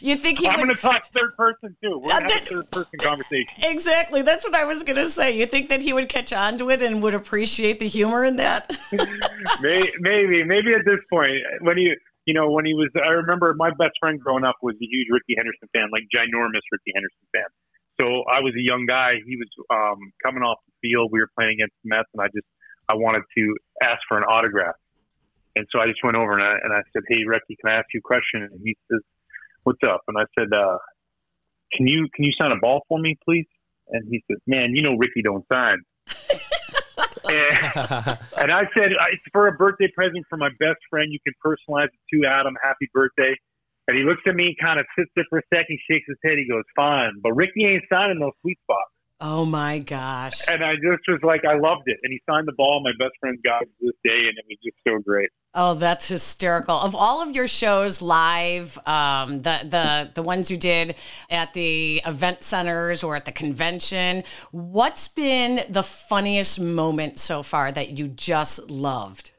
you 0.00 0.16
think 0.16 0.38
he 0.38 0.48
I'm 0.48 0.56
would? 0.60 0.64
going 0.64 0.76
to 0.76 0.80
talk 0.80 1.10
third 1.12 1.36
person 1.36 1.76
too. 1.82 1.98
We're 1.98 2.10
going 2.10 2.26
to 2.26 2.32
have 2.34 2.42
a 2.42 2.46
third 2.46 2.70
person 2.70 2.98
conversation. 3.00 3.48
Exactly. 3.58 4.22
That's 4.22 4.44
what 4.44 4.54
I 4.54 4.64
was 4.64 4.82
going 4.82 4.96
to 4.96 5.06
say. 5.06 5.36
You 5.36 5.46
think 5.46 5.68
that 5.68 5.82
he 5.82 5.92
would 5.92 6.08
catch 6.08 6.32
on 6.32 6.58
to 6.58 6.70
it 6.70 6.82
and 6.82 7.02
would 7.02 7.14
appreciate 7.14 7.80
the 7.80 7.88
humor 7.88 8.24
in 8.24 8.36
that? 8.36 8.70
May- 9.60 9.90
maybe, 10.00 10.44
maybe 10.44 10.72
at 10.74 10.84
this 10.84 11.00
point, 11.10 11.32
when 11.62 11.76
he, 11.76 11.92
you 12.26 12.34
know, 12.34 12.50
when 12.50 12.64
he 12.66 12.74
was, 12.74 12.90
I 12.96 13.08
remember 13.10 13.54
my 13.54 13.70
best 13.70 13.92
friend 14.00 14.20
growing 14.20 14.44
up 14.44 14.56
was 14.62 14.74
a 14.76 14.84
huge 14.84 15.08
Rickey 15.10 15.34
Henderson 15.36 15.68
fan, 15.72 15.88
like 15.92 16.02
ginormous 16.14 16.62
Rickey 16.70 16.92
Henderson 16.94 17.26
fan. 17.32 17.44
So 18.00 18.22
I 18.30 18.40
was 18.40 18.54
a 18.54 18.62
young 18.62 18.86
guy. 18.86 19.14
He 19.26 19.36
was 19.36 19.48
um, 19.74 19.98
coming 20.22 20.42
off 20.42 20.58
the 20.66 20.88
field. 20.88 21.10
We 21.10 21.18
were 21.20 21.30
playing 21.36 21.54
against 21.58 21.74
the 21.82 21.88
Mets, 21.90 22.08
and 22.14 22.22
I 22.22 22.26
just, 22.28 22.46
I 22.88 22.94
wanted 22.94 23.22
to 23.36 23.56
ask 23.82 24.00
for 24.08 24.18
an 24.18 24.24
autograph. 24.24 24.74
And 25.56 25.66
so 25.70 25.80
I 25.80 25.86
just 25.86 26.02
went 26.04 26.16
over 26.16 26.34
and 26.34 26.42
I, 26.42 26.54
and 26.62 26.72
I 26.72 26.82
said, 26.92 27.02
"Hey, 27.08 27.24
Ricky, 27.26 27.56
can 27.60 27.72
I 27.72 27.78
ask 27.78 27.86
you 27.92 27.98
a 27.98 28.06
question?" 28.06 28.42
And 28.42 28.60
he 28.62 28.76
says, 28.90 29.00
"What's 29.64 29.80
up?" 29.86 30.02
And 30.06 30.16
I 30.16 30.24
said, 30.38 30.52
uh, 30.52 30.78
"Can 31.72 31.86
you 31.86 32.08
can 32.14 32.24
you 32.24 32.32
sign 32.38 32.52
a 32.52 32.56
ball 32.56 32.82
for 32.88 32.98
me, 32.98 33.16
please?" 33.24 33.46
And 33.88 34.06
he 34.08 34.22
says, 34.30 34.38
"Man, 34.46 34.74
you 34.74 34.82
know 34.82 34.96
Ricky 34.96 35.22
don't 35.22 35.44
sign." 35.50 35.78
and, 37.28 38.18
and 38.38 38.52
I 38.52 38.68
said, 38.76 38.92
"It's 38.92 39.22
for 39.32 39.48
a 39.48 39.52
birthday 39.52 39.90
present 39.94 40.24
for 40.30 40.36
my 40.36 40.50
best 40.60 40.78
friend. 40.88 41.10
You 41.10 41.18
can 41.26 41.34
personalize 41.44 41.88
it 41.88 42.16
to 42.16 42.26
Adam. 42.26 42.54
Happy 42.62 42.88
birthday." 42.94 43.34
And 43.88 43.96
he 43.96 44.04
looks 44.04 44.20
at 44.26 44.36
me, 44.36 44.54
kind 44.60 44.78
of 44.78 44.86
sits 44.98 45.10
there 45.16 45.24
for 45.30 45.38
a 45.38 45.42
second, 45.52 45.78
shakes 45.90 46.04
his 46.06 46.18
head. 46.22 46.38
He 46.38 46.46
goes, 46.48 46.64
"Fine, 46.76 47.14
but 47.22 47.32
Ricky 47.32 47.66
ain't 47.66 47.84
signing 47.90 48.20
no 48.20 48.30
sweet 48.42 48.58
spots." 48.62 48.92
Oh 49.20 49.44
my 49.44 49.78
gosh. 49.78 50.48
And 50.48 50.64
I 50.64 50.74
just 50.74 51.06
was 51.08 51.20
like, 51.22 51.44
I 51.44 51.58
loved 51.58 51.84
it. 51.86 51.98
And 52.02 52.12
he 52.12 52.20
signed 52.28 52.48
the 52.48 52.52
ball. 52.52 52.82
My 52.82 52.92
best 52.98 53.16
friend 53.20 53.38
got 53.42 53.62
it 53.62 53.68
this 53.80 53.94
day, 54.04 54.18
and 54.18 54.36
it 54.38 54.44
was 54.48 54.58
just 54.62 54.76
so 54.86 54.98
great. 55.04 55.30
Oh, 55.54 55.74
that's 55.74 56.08
hysterical. 56.08 56.78
Of 56.78 56.94
all 56.94 57.22
of 57.22 57.34
your 57.34 57.48
shows 57.48 58.02
live, 58.02 58.78
um, 58.86 59.42
the 59.42 59.60
the 59.64 60.10
the 60.14 60.22
ones 60.22 60.50
you 60.50 60.56
did 60.56 60.94
at 61.30 61.54
the 61.54 62.02
event 62.06 62.42
centers 62.42 63.02
or 63.02 63.16
at 63.16 63.24
the 63.24 63.32
convention, 63.32 64.24
what's 64.52 65.08
been 65.08 65.64
the 65.68 65.82
funniest 65.82 66.60
moment 66.60 67.18
so 67.18 67.42
far 67.42 67.72
that 67.72 67.98
you 67.98 68.08
just 68.08 68.70
loved? 68.70 69.32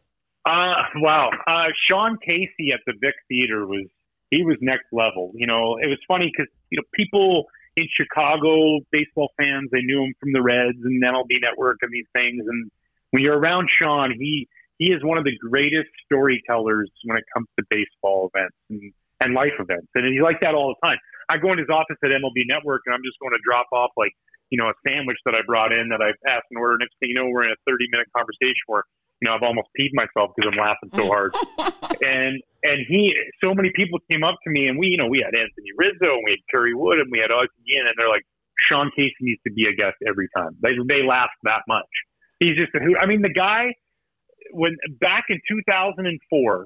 Uh, 0.45 0.83
wow. 0.95 1.29
Uh, 1.47 1.65
Sean 1.89 2.17
Casey 2.25 2.71
at 2.73 2.79
the 2.87 2.93
Vic 2.99 3.15
Theater 3.27 3.65
was 3.67 3.85
he 4.31 4.43
was 4.43 4.57
next 4.61 4.87
level. 4.91 5.31
You 5.35 5.47
know, 5.47 5.77
it 5.77 5.87
was 5.87 5.99
funny 6.07 6.31
because 6.31 6.51
you 6.69 6.77
know 6.77 6.83
people 6.93 7.45
in 7.75 7.87
Chicago, 7.95 8.79
baseball 8.91 9.29
fans, 9.37 9.69
they 9.71 9.81
knew 9.81 10.03
him 10.03 10.13
from 10.19 10.33
the 10.33 10.41
Reds 10.41 10.77
and 10.83 11.01
MLB 11.03 11.41
Network 11.41 11.77
and 11.81 11.91
these 11.91 12.07
things. 12.13 12.43
And 12.47 12.71
when 13.11 13.23
you're 13.23 13.37
around 13.37 13.69
Sean, 13.79 14.13
he 14.17 14.47
he 14.79 14.95
is 14.95 15.03
one 15.03 15.17
of 15.17 15.25
the 15.25 15.35
greatest 15.37 15.91
storytellers 16.05 16.89
when 17.03 17.17
it 17.17 17.25
comes 17.35 17.47
to 17.59 17.65
baseball 17.69 18.31
events 18.33 18.55
and, 18.69 18.93
and 19.19 19.35
life 19.35 19.51
events. 19.59 19.91
And 19.93 20.07
he's 20.07 20.23
like 20.23 20.39
that 20.39 20.55
all 20.55 20.73
the 20.73 20.87
time. 20.87 20.97
I 21.27 21.37
go 21.37 21.51
in 21.51 21.59
his 21.59 21.67
office 21.67 21.99
at 22.01 22.09
MLB 22.09 22.47
Network 22.47 22.87
and 22.87 22.95
I'm 22.95 23.03
just 23.03 23.19
going 23.19 23.35
to 23.35 23.43
drop 23.43 23.67
off 23.75 23.91
like, 23.99 24.15
you 24.49 24.57
know, 24.57 24.71
a 24.71 24.77
sandwich 24.87 25.19
that 25.27 25.35
I 25.35 25.43
brought 25.45 25.75
in 25.75 25.91
that 25.91 25.99
I 26.01 26.15
passed 26.25 26.47
an 26.49 26.57
order. 26.57 26.79
Next 26.79 26.95
thing 26.99 27.11
you 27.11 27.19
know, 27.19 27.27
we're 27.27 27.43
in 27.43 27.51
a 27.51 27.59
30 27.67 27.91
minute 27.91 28.07
conversation 28.15 28.63
where 28.71 28.87
you 29.21 29.27
know, 29.27 29.35
I've 29.35 29.43
almost 29.43 29.67
peed 29.77 29.89
myself 29.93 30.31
because 30.35 30.51
I'm 30.51 30.59
laughing 30.59 30.89
so 30.95 31.07
hard. 31.07 31.35
and 32.01 32.41
and 32.63 32.79
he, 32.87 33.13
so 33.43 33.53
many 33.53 33.71
people 33.75 33.99
came 34.09 34.23
up 34.23 34.35
to 34.43 34.49
me, 34.49 34.67
and 34.67 34.77
we, 34.77 34.87
you 34.87 34.97
know, 34.97 35.07
we 35.07 35.23
had 35.23 35.33
Anthony 35.33 35.71
Rizzo, 35.77 36.15
and 36.15 36.23
we 36.25 36.31
had 36.31 36.39
Kerry 36.51 36.73
Wood, 36.73 36.99
and 36.99 37.09
we 37.11 37.19
had 37.19 37.29
Guillen, 37.29 37.87
and 37.87 37.95
they're 37.97 38.09
like, 38.09 38.25
Sean 38.67 38.91
Casey 38.95 39.15
needs 39.21 39.41
to 39.47 39.53
be 39.53 39.67
a 39.67 39.73
guest 39.73 39.95
every 40.07 40.27
time. 40.35 40.55
They 40.61 40.71
they 40.87 41.03
laugh 41.03 41.29
that 41.43 41.61
much. 41.67 41.87
He's 42.39 42.55
just 42.55 42.73
a 42.75 42.79
who. 42.79 42.97
I 42.97 43.05
mean, 43.05 43.21
the 43.21 43.33
guy 43.33 43.73
when 44.51 44.77
back 44.99 45.25
in 45.29 45.39
2004, 45.47 46.65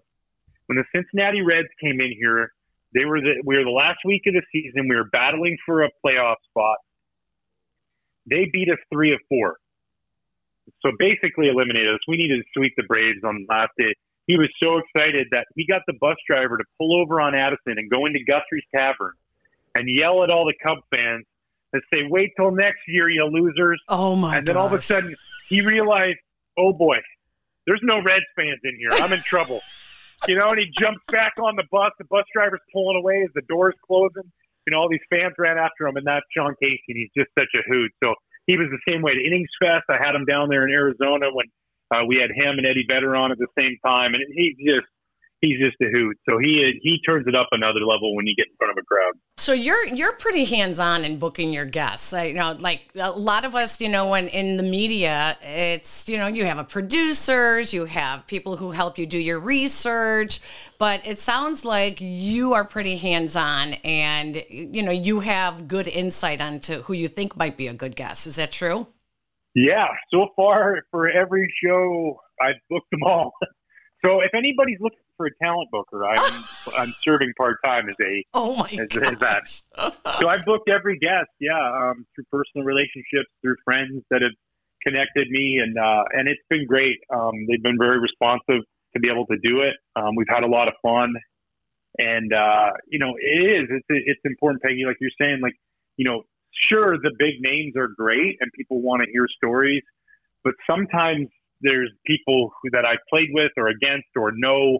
when 0.68 0.78
the 0.78 0.84
Cincinnati 0.96 1.42
Reds 1.42 1.68
came 1.82 2.00
in 2.02 2.13
here, 2.18 2.52
they 2.94 3.06
were 3.06 3.22
the 3.22 3.42
we 3.46 3.58
were 3.58 3.63
the 3.63 3.72
last 3.72 4.00
week 4.06 4.24
of 4.28 4.34
the 4.34 4.44
season. 4.52 4.88
We 4.88 4.96
were 4.96 5.10
battling 5.12 5.58
for 5.66 5.84
a 5.84 5.89
playoff 6.06 6.36
spot. 6.50 6.78
They 8.30 8.50
beat 8.52 8.70
us 8.70 8.80
three 8.92 9.13
of 9.13 9.20
four 9.30 9.58
so 10.82 10.91
basically 10.97 11.49
eliminated 11.49 11.93
us. 11.93 11.99
We 12.08 12.17
needed 12.17 12.38
to 12.38 12.43
sweep 12.56 12.73
the 12.78 12.84
Braves 12.84 13.23
on 13.23 13.45
the 13.45 13.54
last 13.54 13.71
day. 13.78 13.93
He 14.28 14.38
was 14.38 14.49
so 14.62 14.78
excited 14.78 15.28
that 15.32 15.47
he 15.56 15.65
got 15.67 15.82
the 15.88 15.93
bus 15.99 16.15
driver 16.28 16.58
to 16.58 16.63
pull 16.78 16.99
over 17.02 17.19
on 17.19 17.36
Addison 17.36 17.78
and 17.78 17.89
go 17.89 18.06
into 18.06 18.19
Guthrie's 18.26 18.63
Tavern 18.73 19.13
and 19.76 19.88
yell 19.89 20.23
at 20.23 20.30
all 20.30 20.45
the 20.45 20.56
Cub 20.63 20.78
fans 20.89 21.26
and 21.73 21.82
say, 21.93 22.04
"Wait 22.08 22.32
till 22.38 22.52
next 22.52 22.82
year, 22.88 23.10
you 23.10 23.26
losers!" 23.26 23.82
Oh 23.89 24.15
my! 24.15 24.32
God 24.32 24.38
And 24.38 24.47
then 24.47 24.58
all 24.58 24.67
of 24.67 24.73
a 24.73 24.82
sudden, 24.82 25.15
he 25.49 25.62
realized, 25.62 26.19
"Oh 26.58 26.71
boy, 26.71 26.97
there's 27.67 27.82
no 27.84 28.02
Reds 28.02 28.26
fans 28.36 28.60
in 28.63 28.78
here. 28.78 28.91
I'm 28.93 29.12
in 29.12 29.21
trouble." 29.21 29.62
you 30.28 30.36
know, 30.36 30.49
and 30.49 30.60
he 30.60 30.71
jumps 30.78 31.02
back 31.12 31.34
on 31.41 31.56
the 31.56 31.65
bus. 31.71 31.91
The 31.97 32.06
bus 32.06 32.23
driver's 32.34 32.62
pulling 32.71 32.97
away 32.97 33.23
as 33.23 33.30
the 33.36 33.41
door's 33.49 33.76
closing. 33.86 34.32
You 34.65 34.71
know, 34.71 34.80
all 34.80 34.89
these 34.89 35.04
fans 35.10 35.34
ran 35.38 35.58
after 35.58 35.88
him, 35.88 35.97
and 35.97 36.08
that's 36.08 36.26
Sean 36.36 36.56
Casey. 36.62 36.84
And 36.88 36.97
he's 36.97 37.12
just 37.17 37.30
such 37.38 37.49
a 37.56 37.63
hoot. 37.69 37.91
So 38.02 38.15
he 38.47 38.58
was 38.58 38.67
the 38.69 38.91
same 38.91 39.01
way 39.01 39.13
at 39.13 39.17
Innings 39.17 39.49
Fest. 39.60 39.86
I 39.89 39.97
had 40.03 40.15
him 40.15 40.25
down 40.25 40.49
there 40.49 40.67
in 40.67 40.73
Arizona 40.73 41.27
when 41.32 41.45
uh, 41.93 42.06
we 42.06 42.17
had 42.17 42.32
him 42.32 42.58
and 42.58 42.65
Eddie 42.65 42.86
Vedder 42.89 43.15
on 43.15 43.32
at 43.32 43.38
the 43.38 43.47
same 43.58 43.77
time, 43.86 44.13
and 44.13 44.23
he 44.34 44.56
just 44.65 44.88
he's 45.43 45.60
just 45.60 45.75
a 45.82 45.89
hoot. 45.91 46.17
So 46.27 46.38
he 46.39 46.79
he 46.82 46.99
turns 47.06 47.27
it 47.27 47.36
up 47.36 47.49
another 47.51 47.82
level 47.82 48.15
when 48.15 48.25
you 48.25 48.34
get 48.36 48.47
in 48.49 48.56
front 48.58 48.71
of 48.71 48.82
a 48.82 48.86
crowd. 48.86 49.13
So 49.38 49.51
you're 49.51 49.86
you're 49.86 50.13
pretty 50.13 50.45
hands 50.45 50.79
on 50.79 51.03
in 51.03 51.19
booking 51.19 51.51
your 51.53 51.65
guests. 51.65 52.13
I, 52.13 52.25
you 52.25 52.34
know, 52.36 52.53
like 52.53 52.82
a 52.95 53.12
lot 53.12 53.45
of 53.45 53.53
us, 53.53 53.79
you 53.82 53.89
know, 53.89 54.08
when 54.08 54.29
in 54.29 54.56
the 54.58 54.63
media, 54.63 55.38
it's 55.41 56.08
you 56.08 56.17
know 56.17 56.27
you 56.27 56.45
have 56.45 56.58
a 56.58 56.63
producers, 56.63 57.73
you 57.73 57.86
have 57.86 58.25
people 58.25 58.58
who 58.58 58.71
help 58.71 58.97
you 58.97 59.06
do 59.06 59.19
your 59.19 59.39
research, 59.39 60.39
but 60.79 61.06
it 61.06 61.19
sounds 61.19 61.65
like 61.65 61.99
you 61.99 62.53
are 62.53 62.63
pretty 62.63 62.97
hands 62.97 63.36
on, 63.36 63.73
and 63.84 64.43
you 64.49 64.82
know 64.82 64.91
you 64.91 65.19
have 65.19 65.67
good 65.67 65.88
insight 65.88 66.39
onto 66.39 66.82
who 66.84 66.93
you 66.93 67.08
think 67.08 67.36
might 67.36 67.58
be 67.58 67.67
a 67.67 67.73
good 67.73 67.95
guest. 67.95 68.25
Is 68.25 68.38
that 68.38 68.51
true? 68.51 68.88
Yeah, 69.56 69.88
so 70.12 70.29
far 70.36 70.84
for 70.89 71.08
every 71.10 71.53
show, 71.63 72.19
I've 72.41 72.56
booked 72.69 72.89
them 72.89 73.03
all. 73.03 73.34
So 74.06 74.19
if 74.19 74.34
anybody's 74.36 74.79
looking 74.82 74.99
for 75.17 75.28
a 75.28 75.36
talent 75.41 75.69
booker, 75.71 76.06
I'm 76.06 76.43
I'm 76.78 76.93
serving 77.02 77.34
part 77.38 77.58
time 77.63 77.89
as 77.89 77.95
a 78.02 78.26
oh 78.34 78.56
my 78.58 78.69
as, 78.69 78.97
as 78.97 79.19
that. 79.19 79.47
So 80.19 80.28
I've 80.28 80.45
booked 80.45 80.69
every 80.69 80.97
guest, 80.99 81.30
yeah, 81.39 81.58
um, 81.58 82.06
through 82.15 82.26
personal 82.32 82.65
relationships, 82.65 83.30
through 83.41 83.56
friends 83.63 84.04
that 84.10 84.21
have 84.21 84.34
connected 84.86 85.30
me, 85.30 85.60
and 85.63 85.78
uh, 85.78 86.04
and 86.12 86.28
it's 86.28 86.43
been 86.49 86.65
great. 86.65 86.97
Um, 87.13 87.34
they've 87.49 87.63
been 87.63 87.78
very 87.80 87.99
responsive 87.99 88.63
to 88.93 88.99
be 88.99 89.10
able 89.10 89.26
to 89.28 89.38
do 89.43 89.62
it. 89.62 89.76
Um, 89.95 90.15
we've 90.15 90.30
had 90.30 90.43
a 90.43 90.47
lot 90.47 90.67
of 90.67 90.73
fun, 90.82 91.13
and 91.97 92.34
uh, 92.34 92.71
you 92.89 92.99
know 92.99 93.13
it 93.17 93.63
is 93.63 93.67
it's 93.69 93.88
it's 93.89 94.21
important, 94.26 94.62
Peggy, 94.62 94.84
like 94.86 94.97
you're 94.99 95.12
saying, 95.19 95.39
like 95.41 95.56
you 95.97 96.06
know, 96.06 96.23
sure 96.69 96.97
the 96.97 97.12
big 97.17 97.36
names 97.39 97.73
are 97.76 97.88
great 97.88 98.38
and 98.39 98.52
people 98.56 98.82
want 98.82 99.04
to 99.04 99.12
hear 99.12 99.28
stories, 99.38 99.84
but 100.43 100.54
sometimes 100.69 101.28
there's 101.62 101.91
people 102.06 102.52
who, 102.62 102.69
that 102.71 102.86
I 102.86 102.95
played 103.10 103.30
with 103.32 103.52
or 103.58 103.69
against 103.69 104.10
or 104.15 104.32
know 104.36 104.80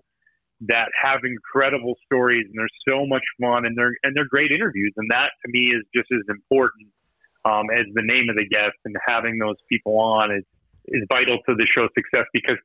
that 0.68 0.90
have 1.02 1.20
incredible 1.24 1.96
stories 2.06 2.46
and 2.46 2.56
they're 2.58 2.78
so 2.88 3.06
much 3.06 3.24
fun 3.42 3.66
and 3.66 3.78
they're 3.78 3.96
and 4.04 4.16
they're 4.16 4.28
great 4.30 4.52
interviews. 4.52 4.94
And 4.98 5.10
that 5.12 5.32
to 5.46 5.52
me 5.52 5.74
is 5.76 5.84
just 5.96 6.08
as 6.12 6.24
important 6.30 6.88
um, 7.46 7.68
as 7.74 7.86
the 7.94 8.04
name 8.04 8.30
of 8.30 8.36
the 8.36 8.48
guest 8.48 8.76
and 8.86 8.96
having 9.06 9.38
those 9.38 9.58
people 9.70 10.00
on 10.00 10.32
is 10.32 10.44
is 10.88 11.04
vital 11.10 11.40
to 11.48 11.56
the 11.56 11.68
show's 11.74 11.90
success 11.96 12.28
because 12.34 12.58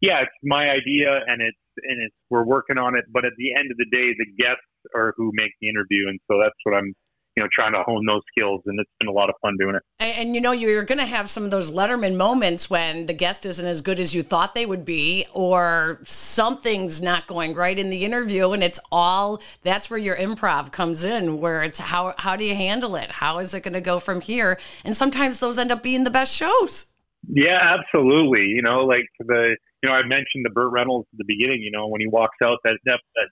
yeah 0.00 0.20
it's 0.20 0.32
my 0.42 0.70
idea 0.70 1.20
and 1.26 1.42
it's 1.42 1.58
and 1.84 2.02
it's 2.02 2.16
we're 2.30 2.44
working 2.44 2.78
on 2.78 2.96
it. 2.96 3.04
But 3.12 3.24
at 3.24 3.32
the 3.38 3.54
end 3.54 3.70
of 3.70 3.76
the 3.76 3.86
day 3.90 4.12
the 4.16 4.26
guests 4.38 4.64
are 4.94 5.14
who 5.16 5.30
make 5.34 5.52
the 5.60 5.68
interview. 5.68 6.08
And 6.08 6.20
so 6.30 6.38
that's 6.40 6.56
what 6.64 6.76
I'm 6.76 6.94
you 7.36 7.42
know, 7.42 7.48
trying 7.52 7.72
to 7.72 7.82
hone 7.82 8.06
those 8.06 8.22
skills. 8.32 8.62
And 8.64 8.80
it's 8.80 8.90
been 8.98 9.08
a 9.08 9.12
lot 9.12 9.28
of 9.28 9.34
fun 9.42 9.56
doing 9.58 9.76
it. 9.76 9.82
And, 9.98 10.16
and 10.16 10.34
you 10.34 10.40
know, 10.40 10.52
you're 10.52 10.84
going 10.84 10.98
to 10.98 11.06
have 11.06 11.28
some 11.28 11.44
of 11.44 11.50
those 11.50 11.70
Letterman 11.70 12.16
moments 12.16 12.70
when 12.70 13.06
the 13.06 13.12
guest 13.12 13.44
isn't 13.44 13.66
as 13.66 13.82
good 13.82 14.00
as 14.00 14.14
you 14.14 14.22
thought 14.22 14.54
they 14.54 14.64
would 14.64 14.84
be, 14.84 15.26
or 15.34 16.00
something's 16.04 17.02
not 17.02 17.26
going 17.26 17.54
right 17.54 17.78
in 17.78 17.90
the 17.90 18.04
interview. 18.04 18.52
And 18.52 18.64
it's 18.64 18.80
all 18.90 19.42
that's 19.62 19.90
where 19.90 19.98
your 19.98 20.16
improv 20.16 20.72
comes 20.72 21.04
in, 21.04 21.38
where 21.38 21.62
it's 21.62 21.78
how, 21.78 22.14
how 22.16 22.36
do 22.36 22.44
you 22.44 22.54
handle 22.54 22.96
it? 22.96 23.10
How 23.10 23.38
is 23.38 23.52
it 23.52 23.60
going 23.60 23.74
to 23.74 23.82
go 23.82 23.98
from 23.98 24.22
here? 24.22 24.58
And 24.82 24.96
sometimes 24.96 25.38
those 25.38 25.58
end 25.58 25.70
up 25.70 25.82
being 25.82 26.04
the 26.04 26.10
best 26.10 26.34
shows. 26.34 26.86
Yeah, 27.28 27.58
absolutely. 27.60 28.46
You 28.46 28.62
know, 28.62 28.84
like 28.84 29.08
the, 29.18 29.56
you 29.82 29.88
know, 29.90 29.94
I 29.94 30.02
mentioned 30.02 30.44
the 30.44 30.50
Burt 30.50 30.72
Reynolds 30.72 31.06
at 31.12 31.18
the 31.18 31.24
beginning, 31.26 31.60
you 31.60 31.70
know, 31.70 31.86
when 31.88 32.00
he 32.00 32.06
walks 32.06 32.36
out 32.42 32.58
that, 32.64 32.78
that, 32.86 33.00
that 33.16 33.28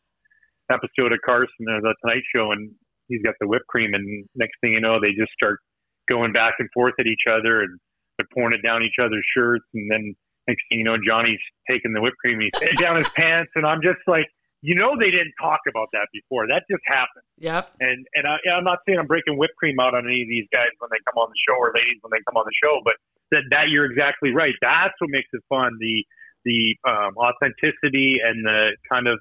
episode 0.74 1.12
of 1.12 1.20
Carson 1.24 1.66
or 1.68 1.80
the 1.80 1.94
Tonight 2.02 2.22
Show 2.34 2.52
and 2.52 2.70
he's 3.08 3.22
got 3.22 3.34
the 3.40 3.46
whipped 3.46 3.66
cream, 3.66 3.94
and 3.94 4.26
next 4.34 4.54
thing 4.60 4.72
you 4.72 4.80
know, 4.80 5.00
they 5.00 5.12
just 5.12 5.32
start 5.32 5.58
going 6.08 6.32
back 6.32 6.54
and 6.58 6.68
forth 6.72 6.94
at 6.98 7.06
each 7.06 7.24
other, 7.30 7.60
and 7.60 7.78
they're 8.18 8.28
pouring 8.32 8.58
it 8.58 8.62
down 8.66 8.82
each 8.82 8.98
other's 9.00 9.24
shirts, 9.36 9.64
and 9.74 9.90
then 9.90 10.14
next 10.48 10.62
thing 10.68 10.78
you 10.78 10.84
know, 10.84 10.96
Johnny's 11.04 11.40
taking 11.68 11.92
the 11.92 12.00
whipped 12.00 12.18
cream, 12.18 12.40
he's 12.40 12.78
down 12.78 12.96
his 12.96 13.08
pants, 13.16 13.50
and 13.54 13.66
I'm 13.66 13.82
just 13.82 14.00
like, 14.06 14.26
you 14.64 14.74
know, 14.74 14.96
they 14.98 15.10
didn't 15.10 15.34
talk 15.38 15.60
about 15.68 15.88
that 15.92 16.08
before. 16.10 16.48
That 16.48 16.64
just 16.70 16.80
happened. 16.86 17.28
Yep. 17.36 17.76
And 17.80 18.06
and 18.14 18.24
I, 18.26 18.40
I'm 18.56 18.64
not 18.64 18.78
saying 18.88 18.98
I'm 18.98 19.06
breaking 19.06 19.36
whipped 19.36 19.56
cream 19.56 19.78
out 19.78 19.94
on 19.94 20.08
any 20.08 20.22
of 20.22 20.28
these 20.28 20.48
guys 20.50 20.72
when 20.78 20.88
they 20.90 20.96
come 21.04 21.20
on 21.20 21.28
the 21.28 21.36
show 21.44 21.60
or 21.60 21.68
ladies 21.76 22.00
when 22.00 22.08
they 22.16 22.24
come 22.24 22.40
on 22.40 22.48
the 22.48 22.56
show, 22.56 22.80
but 22.82 22.94
that 23.30 23.44
that 23.50 23.68
you're 23.68 23.84
exactly 23.84 24.32
right. 24.32 24.54
That's 24.62 24.94
what 24.98 25.10
makes 25.10 25.28
it 25.34 25.44
fun. 25.50 25.76
The 25.78 26.04
the 26.48 26.76
um, 26.88 27.12
authenticity 27.20 28.24
and 28.24 28.44
the 28.44 28.76
kind 28.90 29.06
of 29.06 29.20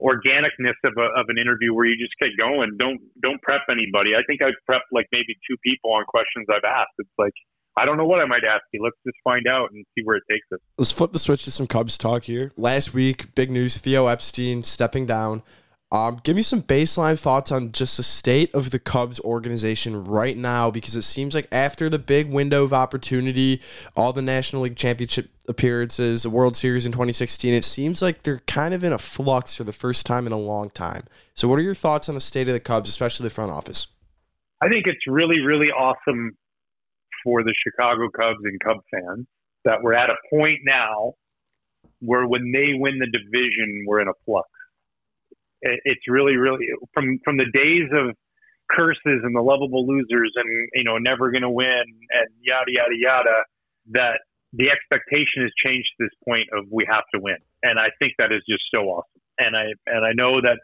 organicness 0.00 0.78
of, 0.84 0.94
a, 0.96 1.20
of 1.20 1.26
an 1.28 1.38
interview 1.38 1.74
where 1.74 1.86
you 1.86 1.96
just 1.98 2.14
get 2.20 2.36
going. 2.38 2.76
Don't 2.78 3.00
don't 3.22 3.40
prep 3.42 3.62
anybody. 3.70 4.14
I 4.14 4.22
think 4.26 4.42
I've 4.42 4.58
prepped 4.68 4.90
like 4.92 5.06
maybe 5.12 5.34
two 5.48 5.56
people 5.64 5.92
on 5.92 6.04
questions 6.06 6.46
I've 6.50 6.64
asked. 6.64 6.94
It's 6.98 7.10
like 7.18 7.32
I 7.76 7.84
don't 7.84 7.96
know 7.96 8.06
what 8.06 8.20
I 8.20 8.26
might 8.26 8.44
ask 8.44 8.62
you. 8.72 8.82
Let's 8.82 8.96
just 9.06 9.16
find 9.22 9.46
out 9.46 9.70
and 9.72 9.84
see 9.94 10.02
where 10.04 10.16
it 10.16 10.24
takes 10.30 10.46
us. 10.52 10.58
Let's 10.76 10.90
flip 10.90 11.12
the 11.12 11.18
switch 11.18 11.44
to 11.44 11.50
some 11.50 11.66
Cubs 11.66 11.96
talk 11.96 12.24
here. 12.24 12.52
Last 12.56 12.94
week, 12.94 13.34
big 13.34 13.50
news: 13.50 13.76
Theo 13.76 14.06
Epstein 14.06 14.62
stepping 14.62 15.06
down. 15.06 15.42
Um, 15.90 16.20
give 16.22 16.36
me 16.36 16.42
some 16.42 16.62
baseline 16.62 17.18
thoughts 17.18 17.50
on 17.50 17.72
just 17.72 17.96
the 17.96 18.02
state 18.02 18.54
of 18.54 18.72
the 18.72 18.78
Cubs 18.78 19.18
organization 19.20 20.04
right 20.04 20.36
now, 20.36 20.70
because 20.70 20.94
it 20.94 21.02
seems 21.02 21.34
like 21.34 21.48
after 21.50 21.88
the 21.88 21.98
big 21.98 22.30
window 22.30 22.62
of 22.62 22.74
opportunity, 22.74 23.62
all 23.96 24.12
the 24.12 24.20
National 24.20 24.62
League 24.62 24.76
Championship 24.76 25.30
appearances, 25.48 26.24
the 26.24 26.30
World 26.30 26.56
Series 26.56 26.84
in 26.84 26.92
2016, 26.92 27.54
it 27.54 27.64
seems 27.64 28.02
like 28.02 28.22
they're 28.22 28.40
kind 28.40 28.74
of 28.74 28.84
in 28.84 28.92
a 28.92 28.98
flux 28.98 29.54
for 29.54 29.64
the 29.64 29.72
first 29.72 30.04
time 30.04 30.26
in 30.26 30.32
a 30.32 30.38
long 30.38 30.68
time. 30.68 31.04
So, 31.34 31.48
what 31.48 31.58
are 31.58 31.62
your 31.62 31.74
thoughts 31.74 32.06
on 32.10 32.14
the 32.14 32.20
state 32.20 32.48
of 32.48 32.54
the 32.54 32.60
Cubs, 32.60 32.90
especially 32.90 33.24
the 33.24 33.30
front 33.30 33.50
office? 33.50 33.86
I 34.60 34.68
think 34.68 34.86
it's 34.86 35.06
really, 35.06 35.40
really 35.40 35.70
awesome 35.70 36.36
for 37.24 37.42
the 37.42 37.54
Chicago 37.64 38.10
Cubs 38.10 38.40
and 38.44 38.60
Cub 38.60 38.76
fans 38.92 39.26
that 39.64 39.82
we're 39.82 39.94
at 39.94 40.10
a 40.10 40.16
point 40.30 40.58
now 40.64 41.14
where 42.00 42.26
when 42.26 42.52
they 42.52 42.74
win 42.74 42.98
the 42.98 43.06
division, 43.06 43.84
we're 43.86 44.00
in 44.00 44.08
a 44.08 44.12
flux 44.26 44.48
it's 45.62 46.02
really, 46.08 46.36
really 46.36 46.66
from 46.94 47.18
from 47.24 47.36
the 47.36 47.46
days 47.52 47.88
of 47.92 48.14
curses 48.70 49.20
and 49.22 49.34
the 49.34 49.40
lovable 49.40 49.86
losers 49.86 50.32
and 50.36 50.68
you 50.74 50.84
know 50.84 50.98
never 50.98 51.30
going 51.30 51.42
to 51.42 51.50
win 51.50 51.82
and 51.86 52.28
yada 52.42 52.66
yada 52.68 52.94
yada 52.94 53.42
that 53.90 54.20
the 54.52 54.70
expectation 54.70 55.42
has 55.42 55.50
changed 55.64 55.88
to 55.98 56.04
this 56.04 56.14
point 56.26 56.48
of 56.52 56.64
we 56.70 56.86
have 56.88 57.04
to 57.14 57.20
win. 57.20 57.36
And 57.62 57.78
i 57.78 57.88
think 57.98 58.12
that 58.18 58.32
is 58.32 58.42
just 58.48 58.62
so 58.72 58.82
awesome. 58.82 59.22
And 59.38 59.56
i 59.56 59.66
and 59.86 60.04
i 60.04 60.12
know 60.12 60.40
that 60.40 60.58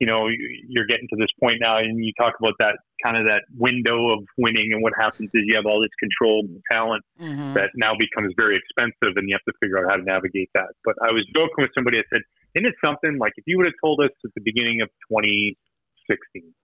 you 0.00 0.06
know 0.06 0.28
you're 0.68 0.86
getting 0.86 1.06
to 1.10 1.16
this 1.16 1.30
point 1.38 1.58
now 1.60 1.78
and 1.78 2.02
you 2.02 2.12
talk 2.18 2.34
about 2.38 2.54
that 2.58 2.78
kind 3.04 3.16
of 3.16 3.24
that 3.24 3.42
window 3.56 4.10
of 4.10 4.20
winning 4.38 4.72
and 4.72 4.82
what 4.82 4.92
happens 4.98 5.30
is 5.34 5.42
you 5.46 5.56
have 5.56 5.66
all 5.66 5.80
this 5.80 5.94
controlled 5.98 6.46
talent 6.70 7.04
mm-hmm. 7.20 7.54
that 7.54 7.70
now 7.74 7.92
becomes 7.98 8.32
very 8.36 8.56
expensive 8.56 9.16
and 9.16 9.28
you 9.28 9.34
have 9.34 9.44
to 9.46 9.56
figure 9.60 9.78
out 9.78 9.90
how 9.90 9.96
to 9.96 10.02
navigate 10.02 10.50
that 10.54 10.70
but 10.84 10.94
i 11.02 11.12
was 11.12 11.24
joking 11.34 11.58
with 11.58 11.70
somebody 11.74 11.98
i 11.98 12.04
said 12.12 12.22
isn't 12.54 12.68
it 12.68 12.74
something 12.84 13.18
like 13.18 13.32
if 13.36 13.44
you 13.46 13.56
would 13.56 13.66
have 13.66 13.80
told 13.82 14.00
us 14.00 14.10
at 14.24 14.30
the 14.34 14.42
beginning 14.44 14.80
of 14.80 14.88
2016 15.10 16.54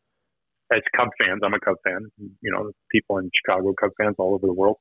as 0.72 0.82
Cub 0.96 1.08
fans, 1.20 1.40
I'm 1.44 1.54
a 1.54 1.60
Cub 1.60 1.76
fan, 1.84 2.10
you 2.18 2.52
know, 2.52 2.70
people 2.90 3.18
in 3.18 3.30
Chicago, 3.34 3.72
Cub 3.78 3.90
fans 3.98 4.16
all 4.18 4.34
over 4.34 4.46
the 4.46 4.52
world, 4.52 4.78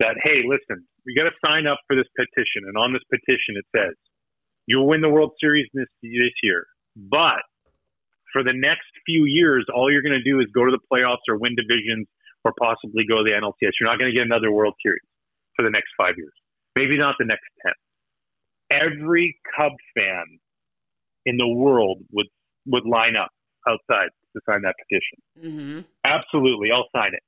that, 0.00 0.16
hey, 0.22 0.42
listen, 0.44 0.84
we 1.06 1.14
got 1.14 1.24
to 1.24 1.36
sign 1.44 1.66
up 1.66 1.78
for 1.86 1.96
this 1.96 2.06
petition. 2.16 2.66
And 2.66 2.76
on 2.76 2.92
this 2.92 3.02
petition, 3.10 3.56
it 3.56 3.64
says, 3.74 3.94
you'll 4.66 4.86
win 4.86 5.00
the 5.00 5.08
World 5.08 5.32
Series 5.40 5.68
this, 5.72 5.86
this 6.02 6.34
year. 6.42 6.66
But 6.96 7.42
for 8.32 8.42
the 8.42 8.52
next 8.54 8.88
few 9.06 9.24
years, 9.26 9.66
all 9.74 9.90
you're 9.90 10.02
going 10.02 10.18
to 10.18 10.22
do 10.22 10.40
is 10.40 10.46
go 10.54 10.64
to 10.64 10.72
the 10.72 10.80
playoffs 10.92 11.24
or 11.28 11.38
win 11.38 11.54
divisions 11.54 12.06
or 12.44 12.52
possibly 12.58 13.04
go 13.08 13.18
to 13.18 13.24
the 13.24 13.30
NLCS. 13.30 13.72
You're 13.80 13.90
not 13.90 13.98
going 13.98 14.10
to 14.10 14.16
get 14.16 14.26
another 14.26 14.50
World 14.50 14.74
Series 14.82 15.02
for 15.56 15.62
the 15.62 15.70
next 15.70 15.90
five 15.96 16.14
years, 16.16 16.32
maybe 16.76 16.96
not 16.96 17.16
the 17.18 17.26
next 17.26 17.44
10. 17.64 17.72
every 18.70 19.36
Cub 19.56 19.72
fan 19.94 20.24
in 21.26 21.36
the 21.36 21.46
world 21.46 21.98
would 22.12 22.26
would 22.66 22.86
line 22.86 23.16
up 23.16 23.30
outside 23.68 24.08
to 24.34 24.40
sign 24.48 24.62
that 24.62 24.74
petition. 24.82 25.18
Mm-hmm. 25.38 25.80
Absolutely, 26.04 26.70
I'll 26.72 26.88
sign 26.94 27.12
it. 27.12 27.22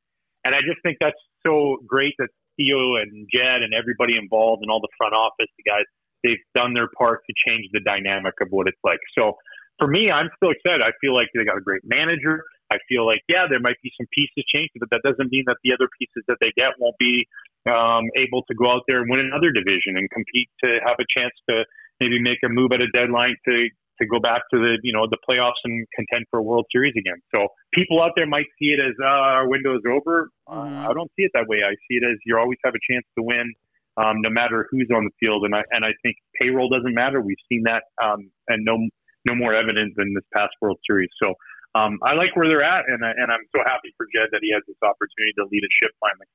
And 0.45 0.55
I 0.55 0.61
just 0.61 0.81
think 0.83 0.99
that's 1.01 1.21
so 1.47 1.77
great 1.87 2.15
that 2.19 2.29
Theo 2.57 2.97
and 2.97 3.29
Jed 3.33 3.63
and 3.63 3.75
everybody 3.75 4.17
involved 4.17 4.63
and 4.63 4.71
all 4.71 4.81
the 4.81 4.93
front 4.97 5.15
office, 5.15 5.51
the 5.59 5.69
guys, 5.69 5.85
they've 6.23 6.43
done 6.55 6.73
their 6.75 6.89
part 6.97 7.21
to 7.29 7.35
change 7.47 7.67
the 7.73 7.81
dynamic 7.81 8.35
of 8.41 8.49
what 8.51 8.69
it's 8.69 8.81
like. 8.85 9.01
So 9.17 9.35
for 9.79 9.89
me, 9.89 10.11
I'm 10.11 10.31
still 10.37 10.51
excited. 10.51 10.83
I 10.83 10.93
feel 11.01 11.15
like 11.15 11.29
they 11.35 11.45
got 11.45 11.57
a 11.59 11.65
great 11.65 11.83
manager. 11.85 12.45
I 12.73 12.79
feel 12.89 13.07
like, 13.07 13.21
yeah, 13.29 13.47
there 13.49 13.61
might 13.61 13.77
be 13.83 13.93
some 13.97 14.07
pieces 14.13 14.43
changed, 14.49 14.73
but 14.81 14.89
that 14.91 15.03
doesn't 15.05 15.31
mean 15.31 15.45
that 15.47 15.59
the 15.63 15.73
other 15.73 15.89
pieces 15.99 16.25
that 16.29 16.39
they 16.41 16.51
get 16.57 16.73
won't 16.79 16.97
be 16.99 17.27
um, 17.69 18.09
able 18.17 18.43
to 18.49 18.55
go 18.55 18.71
out 18.71 18.83
there 18.89 19.01
and 19.03 19.11
win 19.11 19.21
another 19.21 19.53
division 19.53 19.97
and 19.97 20.09
compete 20.11 20.49
to 20.65 20.81
have 20.85 20.97
a 20.99 21.07
chance 21.09 21.33
to 21.49 21.65
maybe 22.01 22.21
make 22.21 22.39
a 22.45 22.49
move 22.49 22.73
at 22.73 22.81
a 22.81 22.89
deadline 22.89 23.37
to 23.47 23.69
to 24.01 24.07
go 24.07 24.19
back 24.19 24.43
to 24.53 24.59
the 24.59 24.79
you 24.83 24.93
know 24.93 25.07
the 25.09 25.19
playoffs 25.29 25.63
and 25.65 25.87
contend 25.95 26.27
for 26.31 26.41
a 26.41 26.43
World 26.43 26.67
Series 26.73 26.95
again. 26.99 27.23
So 27.33 27.49
people 27.73 28.03
out 28.03 28.13
there 28.17 28.27
might 28.27 28.47
see 28.59 28.75
it 28.75 28.81
as 28.81 28.95
uh, 29.01 29.07
our 29.07 29.49
window 29.49 29.77
is 29.77 29.83
over. 29.87 30.31
Uh, 30.51 30.91
I 30.91 30.93
don't 30.93 31.11
see 31.17 31.23
it 31.23 31.31
that 31.35 31.47
way. 31.47 31.59
I 31.65 31.75
see 31.87 32.03
it 32.03 32.05
as 32.05 32.19
you 32.27 32.37
always 32.37 32.59
have 32.65 32.75
a 32.75 32.93
chance 32.93 33.07
to 33.17 33.23
win, 33.23 33.53
um, 33.97 34.21
no 34.21 34.31
matter 34.31 34.67
who's 34.71 34.89
on 34.95 35.05
the 35.05 35.15
field. 35.21 35.45
And 35.45 35.55
I 35.55 35.63
and 35.71 35.85
I 35.85 35.93
think 36.03 36.17
payroll 36.41 36.69
doesn't 36.69 36.95
matter. 36.95 37.21
We've 37.21 37.37
seen 37.49 37.63
that, 37.65 37.85
um, 38.03 38.31
and 38.49 38.65
no 38.65 38.89
no 39.25 39.35
more 39.35 39.55
evidence 39.55 39.95
than 39.97 40.15
this 40.15 40.25
past 40.33 40.53
World 40.61 40.79
Series. 40.87 41.11
So. 41.23 41.35
Um, 41.77 41.99
I 42.05 42.15
like 42.15 42.37
where 42.37 42.47
they're 42.47 42.63
at, 42.63 42.85
and, 42.87 43.05
I, 43.05 43.11
and 43.11 43.33
I'm 43.33 43.43
so 43.51 43.61
happy 43.67 43.93
for 43.97 44.07
Jed 44.15 44.29
that 44.31 44.39
he 44.43 44.53
has 44.55 44.63
this 44.69 44.77
opportunity 44.81 45.33
to 45.39 45.45
lead 45.51 45.59
a 45.59 45.73
ship 45.83 45.91
finally. 45.99 46.29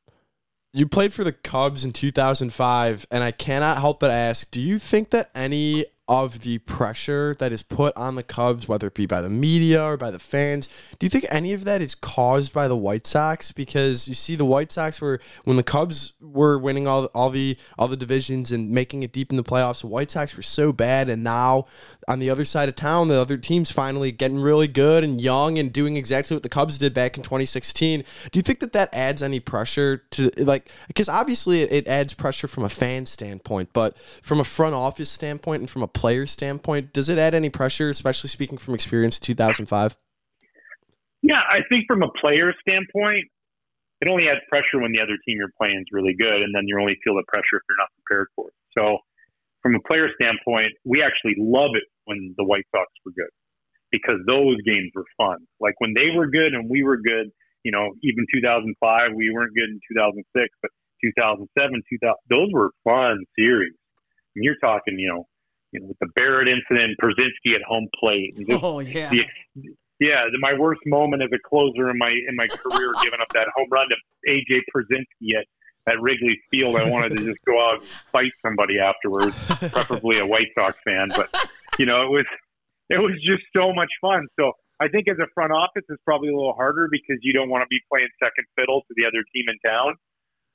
You 0.74 0.86
played 0.86 1.14
for 1.14 1.24
the 1.24 1.32
Cubs 1.32 1.86
in 1.86 1.94
2005, 1.94 3.08
and 3.10 3.24
I 3.24 3.32
cannot 3.32 3.78
help 3.78 4.02
but 4.02 4.12
ask 4.12 4.52
do 4.52 4.60
you 4.60 4.78
think 4.78 5.12
that 5.12 5.32
any 5.34 5.86
of 6.10 6.40
the 6.40 6.58
pressure 6.58 7.36
that 7.38 7.52
is 7.52 7.62
put 7.62 7.96
on 7.96 8.16
the 8.16 8.24
Cubs, 8.24 8.68
whether 8.68 8.88
it 8.88 8.96
be 8.96 9.06
by 9.06 9.22
the 9.22 9.30
media 9.30 9.84
or 9.84 9.96
by 9.96 10.10
the 10.10 10.18
fans, 10.18 10.68
do 10.98 11.06
you 11.06 11.10
think 11.10 11.28
any 11.30 11.54
of 11.54 11.66
that 11.66 11.84
is 11.84 11.94
caused 11.94 12.52
by 12.52 12.68
the 12.68 12.76
White 12.76 13.06
Sox? 13.06 13.52
Because 13.52 14.08
you 14.08 14.16
see, 14.16 14.36
the 14.36 14.44
White 14.44 14.72
Sox 14.72 15.00
were 15.00 15.22
when 15.44 15.56
the 15.56 15.64
Cubs 15.64 16.14
were 16.20 16.58
winning 16.58 16.88
all 16.88 17.06
all 17.14 17.30
the 17.30 17.56
all 17.78 17.88
the 17.88 17.96
divisions 17.96 18.52
and 18.52 18.72
making 18.72 19.04
it 19.04 19.12
deep 19.12 19.30
in 19.30 19.38
the 19.38 19.44
playoffs. 19.44 19.82
The 19.82 19.88
White 19.88 20.10
Sox 20.10 20.36
were 20.36 20.42
so 20.42 20.74
bad, 20.74 21.10
and 21.10 21.24
now 21.24 21.68
on 22.08 22.18
the 22.18 22.32
other 22.32 22.44
side 22.44 22.68
of 22.70 22.76
town, 22.76 23.08
the 23.08 23.22
other 23.22 23.38
team's 23.38 23.70
finally 23.70 24.12
getting 24.12 24.40
really 24.40 24.68
good 24.68 25.04
and 25.04 25.22
young 25.22 25.60
and 25.60 25.72
doing 25.72 25.96
exactly 25.96 26.36
what 26.36 26.42
the 26.42 26.50
Cubs 26.50 26.80
did 26.80 26.92
back 26.92 27.18
in 27.18 27.24
2016. 27.24 28.04
Do 28.32 28.40
you 28.40 28.44
think 28.44 28.62
that 28.62 28.72
that 28.74 28.90
adds 28.94 29.22
any 29.22 29.40
pressure 29.40 29.98
to 30.12 30.32
like? 30.40 30.72
Because 30.88 31.08
obviously 31.08 31.62
it, 31.62 31.72
it 31.72 31.88
adds 31.88 32.16
pressure 32.16 32.48
from 32.48 32.64
a 32.64 32.70
fan 32.70 33.06
standpoint, 33.06 33.70
but 33.74 33.96
from 34.00 34.40
a 34.40 34.44
front 34.44 34.74
office 34.74 35.12
standpoint 35.12 35.60
and 35.60 35.70
from 35.70 35.84
a 35.84 35.88
player 36.00 36.26
standpoint, 36.26 36.94
does 36.94 37.10
it 37.10 37.18
add 37.18 37.36
any 37.36 37.50
pressure, 37.50 37.90
especially 37.90 38.30
speaking 38.30 38.58
from 38.58 38.74
experience 38.74 39.18
in 39.18 39.24
2005? 39.24 39.98
Yeah, 41.22 41.42
I 41.50 41.60
think 41.68 41.84
from 41.88 42.04
a 42.04 42.10
player 42.22 42.54
standpoint, 42.64 43.26
it 44.00 44.08
only 44.08 44.30
adds 44.30 44.40
pressure 44.48 44.80
when 44.80 44.94
the 44.94 45.02
other 45.02 45.20
team 45.28 45.36
you're 45.44 45.52
playing 45.60 45.80
is 45.80 45.88
really 45.92 46.16
good, 46.18 46.42
and 46.42 46.56
then 46.56 46.64
you 46.68 46.80
only 46.80 46.96
feel 47.04 47.16
the 47.16 47.28
pressure 47.28 47.60
if 47.60 47.64
you're 47.68 47.78
not 47.78 47.90
prepared 48.00 48.28
for 48.34 48.48
it. 48.48 48.56
So, 48.72 49.00
from 49.62 49.76
a 49.76 49.84
player 49.86 50.08
standpoint, 50.16 50.72
we 50.86 51.04
actually 51.04 51.36
love 51.38 51.72
it 51.76 51.84
when 52.06 52.34
the 52.38 52.46
White 52.46 52.64
Sox 52.72 52.88
were 53.04 53.12
good 53.12 53.28
because 53.92 54.24
those 54.26 54.56
games 54.64 54.92
were 54.96 55.04
fun. 55.18 55.40
Like 55.60 55.76
when 55.80 55.94
they 55.94 56.12
were 56.16 56.32
good 56.32 56.54
and 56.54 56.70
we 56.70 56.82
were 56.82 56.96
good, 56.96 57.28
you 57.64 57.74
know, 57.74 57.92
even 58.04 58.24
2005, 58.34 59.12
we 59.18 59.32
weren't 59.36 59.52
good 59.54 59.68
in 59.68 59.80
2006, 59.92 60.48
but 60.62 60.72
2007, 61.04 61.84
2000, 61.92 62.16
those 62.30 62.48
were 62.54 62.72
fun 62.88 63.20
series. 63.38 63.76
And 64.36 64.46
you're 64.46 64.62
talking, 64.64 64.96
you 64.96 65.10
know, 65.10 65.28
you 65.72 65.80
know, 65.80 65.88
with 65.88 66.00
the 66.00 66.08
Barrett 66.16 66.48
incident, 66.48 66.98
Pierzynski 67.02 67.56
at 67.56 67.62
home 67.62 67.88
plate, 68.00 68.36
just 68.38 68.64
Oh 68.64 68.80
yeah. 68.80 69.10
the, 69.10 69.26
yeah, 70.00 70.24
the, 70.32 70.40
my 70.40 70.54
worst 70.58 70.82
moment 70.86 71.22
as 71.22 71.30
a 71.34 71.40
closer 71.48 71.90
in 71.90 71.98
my 71.98 72.10
in 72.10 72.36
my 72.36 72.48
career, 72.48 72.94
giving 73.04 73.20
up 73.22 73.28
that 73.34 73.48
home 73.56 73.68
run 73.72 73.88
to 73.90 73.96
AJ 74.30 74.62
Pierzynski 74.74 75.38
at, 75.38 75.46
at 75.92 76.02
Wrigley 76.02 76.40
Field. 76.50 76.78
I 76.78 76.90
wanted 76.90 77.18
to 77.18 77.26
just 77.26 77.44
go 77.46 77.60
out 77.60 77.82
and 77.82 77.90
fight 78.12 78.32
somebody 78.42 78.80
afterwards, 78.80 79.36
preferably 79.72 80.20
a 80.20 80.26
White 80.26 80.48
Sox 80.56 80.78
fan. 80.86 81.10
But 81.16 81.30
you 81.78 81.86
know, 81.86 82.02
it 82.02 82.10
was 82.10 82.26
it 82.90 82.98
was 82.98 83.14
just 83.26 83.44
so 83.56 83.74
much 83.74 83.90
fun. 84.02 84.28
So 84.40 84.54
I 84.80 84.88
think 84.88 85.08
as 85.10 85.18
a 85.20 85.28
front 85.34 85.52
office, 85.52 85.84
it's 85.90 86.02
probably 86.06 86.30
a 86.30 86.36
little 86.36 86.54
harder 86.54 86.88
because 86.90 87.18
you 87.22 87.34
don't 87.34 87.50
want 87.50 87.62
to 87.64 87.68
be 87.70 87.80
playing 87.92 88.08
second 88.24 88.46
fiddle 88.56 88.82
to 88.88 88.94
the 88.96 89.06
other 89.06 89.24
team 89.36 89.46
in 89.52 89.60
town. 89.60 89.96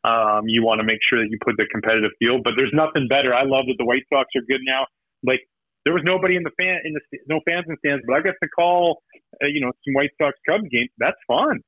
Um, 0.05 0.49
you 0.49 0.63
want 0.65 0.81
to 0.81 0.85
make 0.85 1.01
sure 1.09 1.21
that 1.21 1.29
you 1.31 1.39
put 1.45 1.57
the 1.57 1.65
competitive 1.73 2.13
field, 2.19 2.45
but 2.45 2.55
there's 2.57 2.73
nothing 2.73 3.09
better. 3.09 3.33
I 3.33 3.45
love 3.45 3.65
that 3.69 3.77
the 3.79 3.85
White 3.85 4.05
Sox 4.13 4.29
are 4.37 4.45
good 4.49 4.61
now. 4.65 4.85
Like 5.27 5.41
there 5.85 5.93
was 5.93 6.03
nobody 6.05 6.37
in 6.37 6.43
the 6.43 6.55
fan 6.59 6.81
in 6.85 6.95
the 6.95 7.01
no 7.29 7.41
fans 7.47 7.65
in 7.69 7.75
the 7.75 7.81
stands, 7.85 8.05
but 8.07 8.15
I 8.15 8.21
got 8.21 8.35
to 8.43 8.49
call, 8.49 9.03
uh, 9.43 9.47
you 9.47 9.61
know, 9.61 9.73
some 9.85 9.95
White 9.95 10.11
Sox 10.21 10.37
Cubs 10.49 10.69
games. 10.71 10.91
That's 10.99 11.19
fun. 11.27 11.61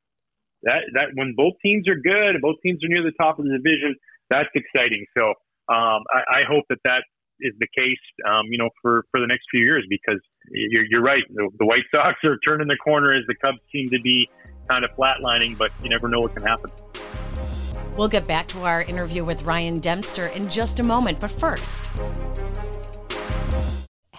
That 0.62 0.82
that 0.94 1.08
when 1.14 1.34
both 1.36 1.54
teams 1.62 1.88
are 1.88 1.96
good 1.96 2.40
both 2.40 2.56
teams 2.62 2.82
are 2.84 2.88
near 2.88 3.02
the 3.02 3.16
top 3.20 3.38
of 3.38 3.44
the 3.44 3.52
division, 3.52 3.96
that's 4.30 4.48
exciting. 4.54 5.04
So 5.16 5.34
um, 5.68 6.02
I, 6.14 6.40
I 6.40 6.42
hope 6.48 6.64
that 6.70 6.78
that 6.84 7.02
is 7.40 7.52
the 7.58 7.66
case, 7.76 7.98
um, 8.28 8.46
you 8.48 8.58
know, 8.58 8.70
for, 8.80 9.04
for 9.10 9.20
the 9.20 9.26
next 9.26 9.44
few 9.50 9.60
years 9.60 9.84
because 9.88 10.20
you're, 10.50 10.84
you're 10.88 11.02
right. 11.02 11.22
The, 11.34 11.50
the 11.58 11.66
White 11.66 11.84
Sox 11.94 12.16
are 12.24 12.38
turning 12.46 12.68
the 12.68 12.76
corner 12.76 13.12
as 13.12 13.24
the 13.26 13.34
Cubs 13.34 13.58
seem 13.72 13.88
to 13.90 14.00
be 14.00 14.28
kind 14.68 14.84
of 14.84 14.90
flatlining, 14.96 15.58
but 15.58 15.70
you 15.82 15.90
never 15.90 16.08
know 16.08 16.18
what 16.18 16.34
can 16.34 16.46
happen. 16.46 16.70
We'll 17.96 18.08
get 18.08 18.26
back 18.26 18.46
to 18.48 18.60
our 18.62 18.82
interview 18.82 19.24
with 19.24 19.42
Ryan 19.42 19.80
Dempster 19.80 20.26
in 20.28 20.48
just 20.48 20.80
a 20.80 20.82
moment, 20.82 21.20
but 21.20 21.30
first. 21.30 21.88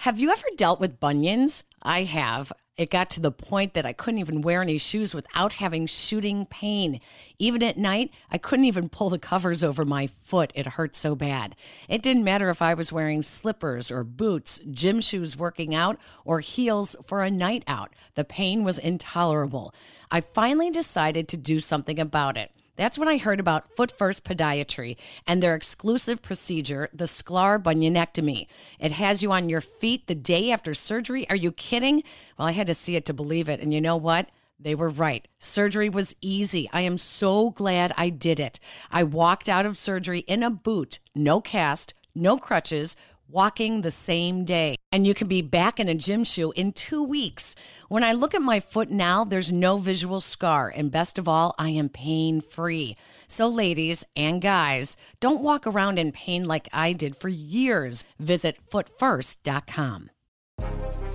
Have 0.08 0.18
you 0.18 0.30
ever 0.30 0.46
dealt 0.56 0.80
with 0.80 1.00
bunions? 1.00 1.64
I 1.82 2.04
have. 2.04 2.50
It 2.78 2.88
got 2.88 3.10
to 3.10 3.20
the 3.20 3.30
point 3.30 3.74
that 3.74 3.84
I 3.84 3.92
couldn't 3.92 4.20
even 4.20 4.40
wear 4.40 4.62
any 4.62 4.78
shoes 4.78 5.14
without 5.14 5.52
having 5.52 5.84
shooting 5.84 6.46
pain. 6.46 7.00
Even 7.38 7.62
at 7.62 7.76
night, 7.76 8.10
I 8.30 8.38
couldn't 8.38 8.64
even 8.64 8.88
pull 8.88 9.10
the 9.10 9.18
covers 9.18 9.62
over 9.62 9.84
my 9.84 10.06
foot. 10.06 10.50
It 10.54 10.64
hurt 10.64 10.96
so 10.96 11.14
bad. 11.14 11.54
It 11.90 12.00
didn't 12.00 12.24
matter 12.24 12.48
if 12.48 12.62
I 12.62 12.72
was 12.72 12.90
wearing 12.90 13.20
slippers 13.20 13.90
or 13.90 14.02
boots, 14.02 14.62
gym 14.70 15.02
shoes 15.02 15.36
working 15.36 15.74
out, 15.74 15.98
or 16.24 16.40
heels 16.40 16.96
for 17.04 17.22
a 17.22 17.30
night 17.30 17.62
out. 17.66 17.92
The 18.14 18.24
pain 18.24 18.64
was 18.64 18.78
intolerable. 18.78 19.74
I 20.10 20.22
finally 20.22 20.70
decided 20.70 21.28
to 21.28 21.36
do 21.36 21.60
something 21.60 22.00
about 22.00 22.38
it. 22.38 22.50
That's 22.78 22.96
when 22.96 23.08
I 23.08 23.18
heard 23.18 23.40
about 23.40 23.74
Foot 23.74 23.90
First 23.90 24.24
Podiatry 24.24 24.96
and 25.26 25.42
their 25.42 25.56
exclusive 25.56 26.22
procedure, 26.22 26.88
the 26.92 27.06
Sklar 27.06 27.60
bunionectomy. 27.60 28.46
It 28.78 28.92
has 28.92 29.20
you 29.20 29.32
on 29.32 29.48
your 29.48 29.60
feet 29.60 30.06
the 30.06 30.14
day 30.14 30.52
after 30.52 30.74
surgery. 30.74 31.28
Are 31.28 31.34
you 31.34 31.50
kidding? 31.50 32.04
Well, 32.38 32.46
I 32.46 32.52
had 32.52 32.68
to 32.68 32.74
see 32.74 32.94
it 32.94 33.04
to 33.06 33.12
believe 33.12 33.48
it. 33.48 33.58
And 33.58 33.74
you 33.74 33.80
know 33.80 33.96
what? 33.96 34.28
They 34.60 34.76
were 34.76 34.90
right. 34.90 35.26
Surgery 35.40 35.88
was 35.88 36.14
easy. 36.20 36.70
I 36.72 36.82
am 36.82 36.98
so 36.98 37.50
glad 37.50 37.92
I 37.96 38.10
did 38.10 38.38
it. 38.38 38.60
I 38.92 39.02
walked 39.02 39.48
out 39.48 39.66
of 39.66 39.76
surgery 39.76 40.20
in 40.20 40.44
a 40.44 40.50
boot, 40.50 41.00
no 41.16 41.40
cast, 41.40 41.94
no 42.14 42.36
crutches, 42.38 42.94
walking 43.28 43.82
the 43.82 43.90
same 43.90 44.44
day. 44.44 44.76
And 44.90 45.06
you 45.06 45.14
can 45.14 45.28
be 45.28 45.42
back 45.42 45.78
in 45.78 45.88
a 45.88 45.94
gym 45.94 46.24
shoe 46.24 46.52
in 46.52 46.72
two 46.72 47.02
weeks. 47.02 47.54
When 47.88 48.02
I 48.02 48.12
look 48.12 48.34
at 48.34 48.42
my 48.42 48.58
foot 48.58 48.90
now, 48.90 49.24
there's 49.24 49.52
no 49.52 49.76
visual 49.76 50.20
scar. 50.20 50.72
And 50.74 50.90
best 50.90 51.18
of 51.18 51.28
all, 51.28 51.54
I 51.58 51.70
am 51.70 51.90
pain 51.90 52.40
free. 52.40 52.96
So, 53.26 53.46
ladies 53.46 54.04
and 54.16 54.40
guys, 54.40 54.96
don't 55.20 55.42
walk 55.42 55.66
around 55.66 55.98
in 55.98 56.12
pain 56.12 56.44
like 56.44 56.68
I 56.72 56.94
did 56.94 57.16
for 57.16 57.28
years. 57.28 58.04
Visit 58.18 58.58
footfirst.com. 58.70 60.10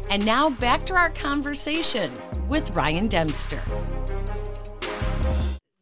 And 0.10 0.26
now 0.26 0.50
back 0.50 0.84
to 0.86 0.94
our 0.94 1.10
conversation 1.10 2.14
with 2.48 2.76
Ryan 2.76 3.08
Dempster. 3.08 3.62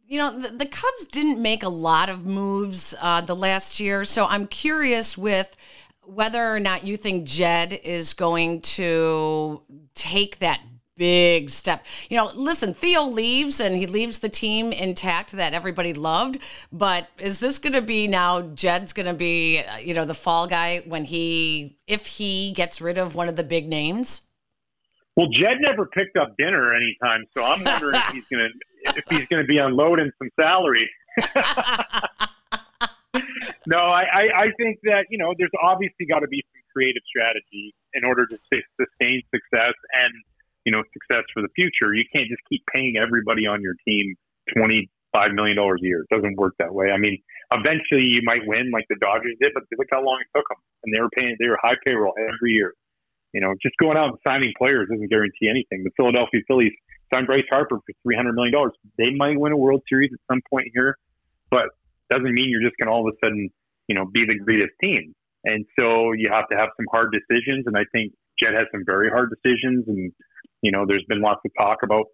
You 0.06 0.18
know, 0.18 0.40
the, 0.40 0.50
the 0.50 0.66
Cubs 0.66 1.06
didn't 1.06 1.42
make 1.42 1.64
a 1.64 1.70
lot 1.70 2.10
of 2.10 2.26
moves 2.26 2.94
uh, 3.02 3.22
the 3.22 3.36
last 3.36 3.80
year. 3.80 4.04
So 4.04 4.26
I'm 4.26 4.48
curious 4.48 5.18
with 5.18 5.56
whether 6.04 6.54
or 6.54 6.60
not 6.60 6.84
you 6.86 6.98
think 6.98 7.26
Jed 7.26 7.74
is 7.74 8.14
going 8.14 8.62
to 8.62 9.62
take 9.96 10.40
that 10.40 10.62
big 10.98 11.50
step. 11.50 11.84
You 12.10 12.18
know, 12.18 12.32
listen, 12.36 12.74
Theo 12.74 13.06
leaves 13.06 13.60
and 13.60 13.76
he 13.76 13.88
leaves 13.88 14.20
the 14.20 14.30
team 14.30 14.72
intact 14.72 15.32
that 15.32 15.54
everybody 15.54 15.94
loved, 15.94 16.38
but 16.72 17.08
is 17.18 17.40
this 17.40 17.58
going 17.58 17.74
to 17.74 17.82
be 17.82 18.08
now 18.08 18.42
Jed's 18.42 18.94
going 18.94 19.08
to 19.08 19.14
be, 19.14 19.60
uh, 19.60 19.78
you 19.78 19.94
know, 19.94 20.06
the 20.06 20.14
fall 20.14 20.48
guy 20.48 20.84
when 20.86 21.06
he 21.06 21.78
if 21.88 22.06
he 22.06 22.52
gets 22.52 22.82
rid 22.82 22.98
of 22.98 23.16
one 23.16 23.30
of 23.30 23.36
the 23.36 23.44
big 23.44 23.68
names? 23.68 24.28
Well, 25.16 25.28
Jed 25.34 25.58
never 25.60 25.88
picked 25.88 26.18
up 26.18 26.36
dinner 26.38 26.74
anytime, 26.74 27.26
so 27.36 27.44
I'm 27.44 27.64
wondering 27.64 27.96
if 27.96 28.14
he's 28.14 28.26
gonna 28.32 28.48
if 28.96 29.04
he's 29.10 29.28
gonna 29.28 29.44
be 29.44 29.58
unloading 29.58 30.12
some 30.20 30.30
salary. 30.40 30.90
no, 33.68 33.78
I, 33.78 34.04
I, 34.04 34.24
I 34.36 34.48
think 34.58 34.80
that 34.84 35.06
you 35.10 35.18
know 35.18 35.34
there's 35.38 35.54
obviously 35.62 36.06
got 36.06 36.20
to 36.20 36.28
be 36.28 36.44
some 36.54 36.62
creative 36.74 37.04
strategy 37.06 37.74
in 37.94 38.04
order 38.04 38.26
to 38.26 38.38
sustain 38.50 39.22
success 39.30 39.76
and 39.94 40.14
you 40.66 40.72
know 40.72 40.84
success 40.94 41.26
for 41.34 41.42
the 41.42 41.50
future. 41.56 41.94
You 41.94 42.06
can't 42.16 42.28
just 42.28 42.42
keep 42.50 42.64
paying 42.74 42.98
everybody 42.98 43.46
on 43.46 43.62
your 43.62 43.76
team 43.88 44.16
twenty 44.56 44.90
five 45.14 45.34
million 45.34 45.58
dollars 45.58 45.82
a 45.84 45.86
year. 45.86 46.06
It 46.10 46.16
doesn't 46.16 46.38
work 46.38 46.56
that 46.60 46.74
way. 46.74 46.92
I 46.92 46.98
mean, 46.98 47.22
eventually 47.52 48.08
you 48.08 48.22
might 48.24 48.42
win 48.48 48.72
like 48.72 48.86
the 48.90 48.98
Dodgers 49.00 49.36
did, 49.40 49.52
but 49.54 49.64
look 49.78 49.88
how 49.92 50.04
long 50.04 50.20
it 50.22 50.28
took 50.38 50.48
them, 50.50 50.58
and 50.84 50.94
they 50.94 51.00
were 51.00 51.10
paying 51.14 51.36
they 51.40 51.48
were 51.48 51.60
high 51.62 51.78
payroll 51.86 52.14
every 52.18 52.54
year. 52.54 52.74
You 53.34 53.42
know, 53.42 53.54
just 53.62 53.76
going 53.78 53.96
out 53.96 54.10
and 54.10 54.18
signing 54.26 54.54
players 54.58 54.90
doesn't 54.92 55.10
guarantee 55.10 55.48
anything. 55.50 55.84
The 55.84 55.92
Philadelphia 55.96 56.42
Phillies 56.48 56.74
signed 57.14 57.28
Bryce 57.28 57.46
Harper 57.50 57.78
for 57.78 57.94
three 58.04 58.16
hundred 58.16 58.34
million 58.34 58.54
dollars. 58.54 58.74
They 58.98 59.12
might 59.12 59.40
win 59.40 59.52
a 59.52 59.58
World 59.58 59.84
Series 59.88 60.12
at 60.14 60.20
some 60.32 60.42
point 60.50 60.68
here, 60.74 60.98
but 61.50 61.70
doesn't 62.12 62.34
mean 62.34 62.52
you're 62.52 62.62
just 62.62 62.76
going 62.78 62.88
to 62.88 62.94
all 62.94 63.08
of 63.08 63.14
a 63.14 63.18
sudden, 63.26 63.50
you 63.88 63.96
know, 63.96 64.06
be 64.06 64.26
the 64.28 64.38
greatest 64.38 64.76
team. 64.84 65.16
And 65.44 65.66
so 65.80 66.12
you 66.12 66.30
have 66.32 66.48
to 66.50 66.58
have 66.58 66.70
some 66.78 66.86
hard 66.92 67.16
decisions. 67.16 67.66
And 67.66 67.76
I 67.76 67.88
think 67.92 68.14
Jed 68.38 68.54
has 68.54 68.68
some 68.72 68.84
very 68.86 69.10
hard 69.10 69.32
decisions. 69.32 69.86
And 69.88 70.12
you 70.62 70.72
know, 70.72 70.86
there's 70.88 71.06
been 71.08 71.22
lots 71.22 71.42
of 71.46 71.52
talk 71.58 71.80
about 71.84 72.06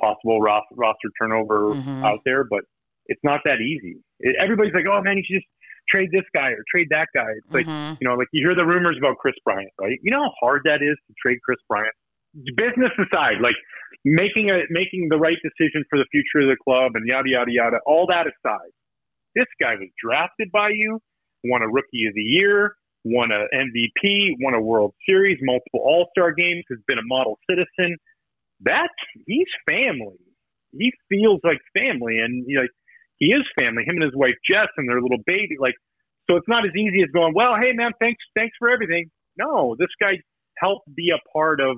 possible 0.00 0.40
roster 0.40 1.10
turnover 1.20 1.74
mm-hmm. 1.74 2.04
out 2.04 2.20
there, 2.24 2.44
but 2.44 2.60
it's 3.06 3.20
not 3.24 3.40
that 3.44 3.60
easy. 3.60 3.96
It, 4.20 4.36
everybody's 4.40 4.74
like, 4.74 4.84
oh 4.90 5.00
man, 5.02 5.16
you 5.16 5.24
should 5.26 5.40
just 5.40 5.50
trade 5.88 6.10
this 6.12 6.24
guy 6.34 6.50
or 6.50 6.62
trade 6.70 6.88
that 6.90 7.08
guy. 7.14 7.30
It's 7.38 7.54
like, 7.54 7.66
mm-hmm. 7.66 7.94
you 8.00 8.08
know, 8.08 8.14
like 8.14 8.28
you 8.32 8.46
hear 8.46 8.54
the 8.54 8.66
rumors 8.66 8.96
about 8.98 9.16
Kris 9.18 9.34
Bryant, 9.44 9.70
right? 9.80 9.98
You 10.02 10.10
know 10.10 10.22
how 10.22 10.32
hard 10.40 10.62
that 10.64 10.82
is 10.82 10.96
to 11.06 11.14
trade 11.20 11.38
Kris 11.44 11.58
Bryant? 11.68 11.94
Business 12.56 12.92
aside, 13.00 13.40
like 13.40 13.56
making 14.04 14.50
a 14.50 14.60
making 14.68 15.08
the 15.08 15.16
right 15.16 15.38
decision 15.42 15.84
for 15.88 15.98
the 15.98 16.04
future 16.12 16.44
of 16.44 16.52
the 16.52 16.56
club 16.62 16.92
and 16.94 17.06
yada 17.08 17.28
yada 17.28 17.50
yada, 17.50 17.78
all 17.86 18.06
that 18.08 18.26
aside. 18.26 18.72
This 19.36 19.46
guy 19.60 19.74
was 19.76 19.88
drafted 20.02 20.50
by 20.50 20.70
you, 20.72 20.98
won 21.44 21.62
a 21.62 21.68
rookie 21.68 22.06
of 22.08 22.14
the 22.14 22.22
year, 22.22 22.74
won 23.04 23.30
a 23.30 23.44
MVP, 23.54 24.32
won 24.40 24.54
a 24.54 24.60
World 24.60 24.94
Series, 25.08 25.38
multiple 25.42 25.80
All 25.80 26.08
Star 26.16 26.32
games, 26.32 26.64
has 26.70 26.78
been 26.88 26.98
a 26.98 27.04
model 27.04 27.38
citizen. 27.48 27.96
That's 28.60 28.88
he's 29.26 29.46
family. 29.68 30.16
He 30.72 30.92
feels 31.08 31.40
like 31.44 31.58
family, 31.76 32.18
and 32.18 32.44
you 32.48 32.56
know, 32.56 32.66
he 33.18 33.26
is 33.26 33.44
family. 33.54 33.84
Him 33.84 33.96
and 33.96 34.04
his 34.04 34.16
wife 34.16 34.34
Jess 34.50 34.68
and 34.76 34.88
their 34.88 35.00
little 35.00 35.22
baby. 35.26 35.56
Like, 35.60 35.74
so 36.28 36.36
it's 36.36 36.48
not 36.48 36.64
as 36.64 36.72
easy 36.74 37.02
as 37.02 37.10
going, 37.14 37.34
well, 37.34 37.54
hey 37.60 37.72
man, 37.72 37.92
thanks, 38.00 38.22
thanks 38.34 38.56
for 38.58 38.70
everything. 38.70 39.10
No, 39.38 39.76
this 39.78 39.92
guy 40.00 40.18
helped 40.58 40.88
be 40.94 41.12
a 41.12 41.20
part 41.30 41.60
of 41.60 41.76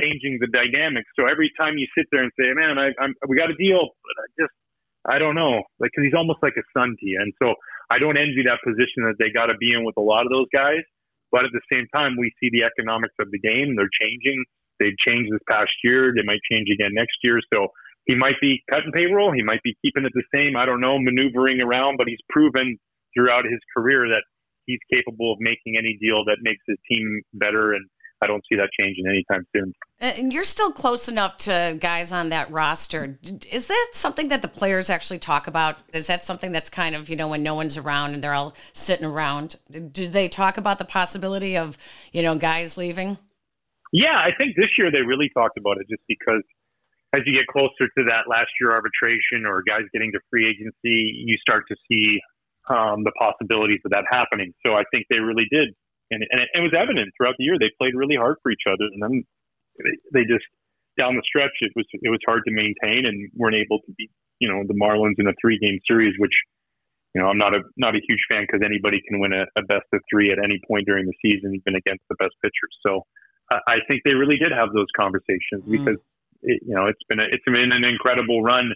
changing 0.00 0.38
the 0.40 0.48
dynamics. 0.48 1.08
So 1.18 1.26
every 1.26 1.52
time 1.58 1.78
you 1.78 1.86
sit 1.96 2.06
there 2.10 2.22
and 2.22 2.32
say, 2.38 2.52
man, 2.54 2.78
I, 2.78 2.90
I'm, 3.00 3.14
we 3.28 3.36
got 3.36 3.50
a 3.50 3.56
deal, 3.56 3.80
but 3.80 4.14
I 4.18 4.26
just, 4.40 4.54
I 5.08 5.18
don't 5.18 5.34
know, 5.34 5.62
like, 5.78 5.90
cause 5.94 6.04
he's 6.04 6.16
almost 6.16 6.42
like 6.42 6.54
a 6.58 6.66
son 6.76 6.96
to 6.98 7.06
you. 7.06 7.18
And 7.20 7.32
so 7.42 7.54
I 7.90 7.98
don't 7.98 8.18
envy 8.18 8.42
that 8.46 8.58
position 8.64 9.06
that 9.06 9.16
they 9.18 9.30
got 9.30 9.46
to 9.46 9.56
be 9.58 9.72
in 9.72 9.84
with 9.84 9.96
a 9.96 10.02
lot 10.02 10.26
of 10.26 10.32
those 10.32 10.50
guys. 10.52 10.82
But 11.30 11.44
at 11.44 11.52
the 11.52 11.62
same 11.72 11.86
time, 11.94 12.16
we 12.18 12.32
see 12.40 12.50
the 12.50 12.64
economics 12.64 13.14
of 13.20 13.30
the 13.30 13.38
game. 13.38 13.76
They're 13.76 13.92
changing. 14.00 14.44
They 14.78 14.94
changed 15.06 15.32
this 15.32 15.42
past 15.48 15.72
year. 15.82 16.12
They 16.14 16.22
might 16.22 16.40
change 16.50 16.68
again 16.72 16.90
next 16.92 17.16
year. 17.22 17.40
So 17.52 17.68
he 18.06 18.14
might 18.14 18.36
be 18.40 18.62
cutting 18.70 18.92
payroll. 18.92 19.32
He 19.32 19.42
might 19.42 19.62
be 19.62 19.76
keeping 19.82 20.04
it 20.04 20.12
the 20.14 20.22
same. 20.32 20.56
I 20.56 20.66
don't 20.66 20.80
know, 20.80 20.98
maneuvering 20.98 21.62
around, 21.62 21.96
but 21.98 22.06
he's 22.06 22.22
proven 22.28 22.78
throughout 23.14 23.44
his 23.44 23.60
career 23.76 24.06
that 24.08 24.22
he's 24.66 24.78
capable 24.92 25.32
of 25.32 25.38
making 25.40 25.76
any 25.78 25.98
deal 26.00 26.24
that 26.26 26.38
makes 26.42 26.62
his 26.66 26.78
team 26.90 27.22
better. 27.34 27.72
And 27.72 27.86
I 28.22 28.26
don't 28.26 28.42
see 28.48 28.56
that 28.56 28.70
changing 28.78 29.06
anytime 29.06 29.46
soon. 29.54 29.72
And 30.00 30.32
you're 30.32 30.44
still 30.44 30.72
close 30.72 31.08
enough 31.08 31.36
to 31.38 31.76
guys 31.78 32.12
on 32.12 32.30
that 32.30 32.50
roster. 32.50 33.18
Is 33.50 33.66
that 33.66 33.88
something 33.92 34.28
that 34.28 34.42
the 34.42 34.48
players 34.48 34.88
actually 34.88 35.18
talk 35.18 35.46
about? 35.46 35.78
Is 35.92 36.06
that 36.06 36.24
something 36.24 36.52
that's 36.52 36.70
kind 36.70 36.94
of, 36.94 37.10
you 37.10 37.16
know, 37.16 37.28
when 37.28 37.42
no 37.42 37.54
one's 37.54 37.76
around 37.76 38.14
and 38.14 38.24
they're 38.24 38.34
all 38.34 38.54
sitting 38.72 39.06
around? 39.06 39.56
Do 39.92 40.08
they 40.08 40.28
talk 40.28 40.56
about 40.56 40.78
the 40.78 40.84
possibility 40.84 41.56
of, 41.56 41.76
you 42.12 42.22
know, 42.22 42.36
guys 42.36 42.76
leaving? 42.76 43.18
Yeah, 43.92 44.16
I 44.16 44.30
think 44.36 44.56
this 44.56 44.70
year 44.78 44.90
they 44.90 45.02
really 45.02 45.30
talked 45.34 45.58
about 45.58 45.76
it 45.78 45.86
just 45.88 46.02
because 46.08 46.42
as 47.14 47.22
you 47.24 47.32
get 47.32 47.46
closer 47.46 47.88
to 47.96 48.04
that 48.08 48.28
last 48.28 48.50
year 48.60 48.72
arbitration 48.72 49.46
or 49.46 49.62
guys 49.62 49.82
getting 49.92 50.12
to 50.12 50.20
free 50.30 50.48
agency, 50.48 51.22
you 51.24 51.36
start 51.38 51.64
to 51.68 51.76
see 51.90 52.18
um, 52.68 53.04
the 53.04 53.12
possibilities 53.18 53.80
of 53.84 53.92
that 53.92 54.04
happening. 54.10 54.52
So 54.64 54.72
I 54.74 54.82
think 54.90 55.06
they 55.08 55.20
really 55.20 55.46
did, 55.50 55.74
and, 56.10 56.22
and 56.30 56.40
it, 56.40 56.48
it, 56.54 56.60
was 56.60 56.72
evident 56.76 57.12
throughout 57.16 57.34
the 57.38 57.44
year. 57.44 57.58
They 57.58 57.70
played 57.78 57.94
really 57.94 58.16
hard 58.16 58.36
for 58.42 58.50
each 58.50 58.66
other, 58.66 58.86
and 58.92 59.02
then 59.02 59.24
they, 59.78 60.20
they 60.20 60.24
just 60.24 60.46
down 60.98 61.14
the 61.14 61.22
stretch 61.26 61.52
it 61.60 61.72
was 61.76 61.84
it 61.92 62.10
was 62.10 62.20
hard 62.26 62.42
to 62.46 62.52
maintain, 62.52 63.06
and 63.06 63.30
weren't 63.34 63.56
able 63.56 63.80
to 63.80 63.92
beat 63.96 64.10
you 64.38 64.48
know 64.48 64.62
the 64.66 64.74
Marlins 64.74 65.18
in 65.18 65.26
a 65.26 65.34
three 65.40 65.58
game 65.58 65.78
series, 65.88 66.14
which 66.18 66.34
you 67.14 67.20
know 67.20 67.28
I'm 67.28 67.38
not 67.38 67.54
a 67.54 67.60
not 67.76 67.94
a 67.94 68.00
huge 68.06 68.22
fan 68.30 68.42
because 68.42 68.62
anybody 68.64 69.00
can 69.08 69.20
win 69.20 69.32
a, 69.32 69.44
a, 69.56 69.62
best 69.62 69.86
of 69.92 70.00
three 70.10 70.32
at 70.32 70.38
any 70.42 70.60
point 70.66 70.86
during 70.86 71.06
the 71.06 71.14
season, 71.22 71.54
even 71.54 71.76
against 71.76 72.04
the 72.08 72.16
best 72.16 72.34
pitchers. 72.42 72.74
So 72.84 73.02
I, 73.50 73.58
I 73.68 73.76
think 73.88 74.02
they 74.04 74.14
really 74.14 74.36
did 74.36 74.52
have 74.52 74.72
those 74.72 74.90
conversations 74.96 75.64
mm. 75.64 75.72
because 75.72 76.00
it, 76.42 76.62
you 76.66 76.74
know, 76.74 76.86
it's 76.86 77.02
been 77.08 77.20
a, 77.20 77.26
it's 77.30 77.44
been 77.46 77.72
an 77.72 77.84
incredible 77.84 78.42
run 78.42 78.72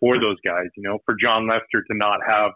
for 0.00 0.18
those 0.18 0.36
guys. 0.44 0.68
You 0.76 0.84
know, 0.84 0.98
for 1.04 1.14
Jon 1.20 1.48
Lester 1.48 1.84
to 1.84 1.94
not 1.96 2.20
have 2.26 2.52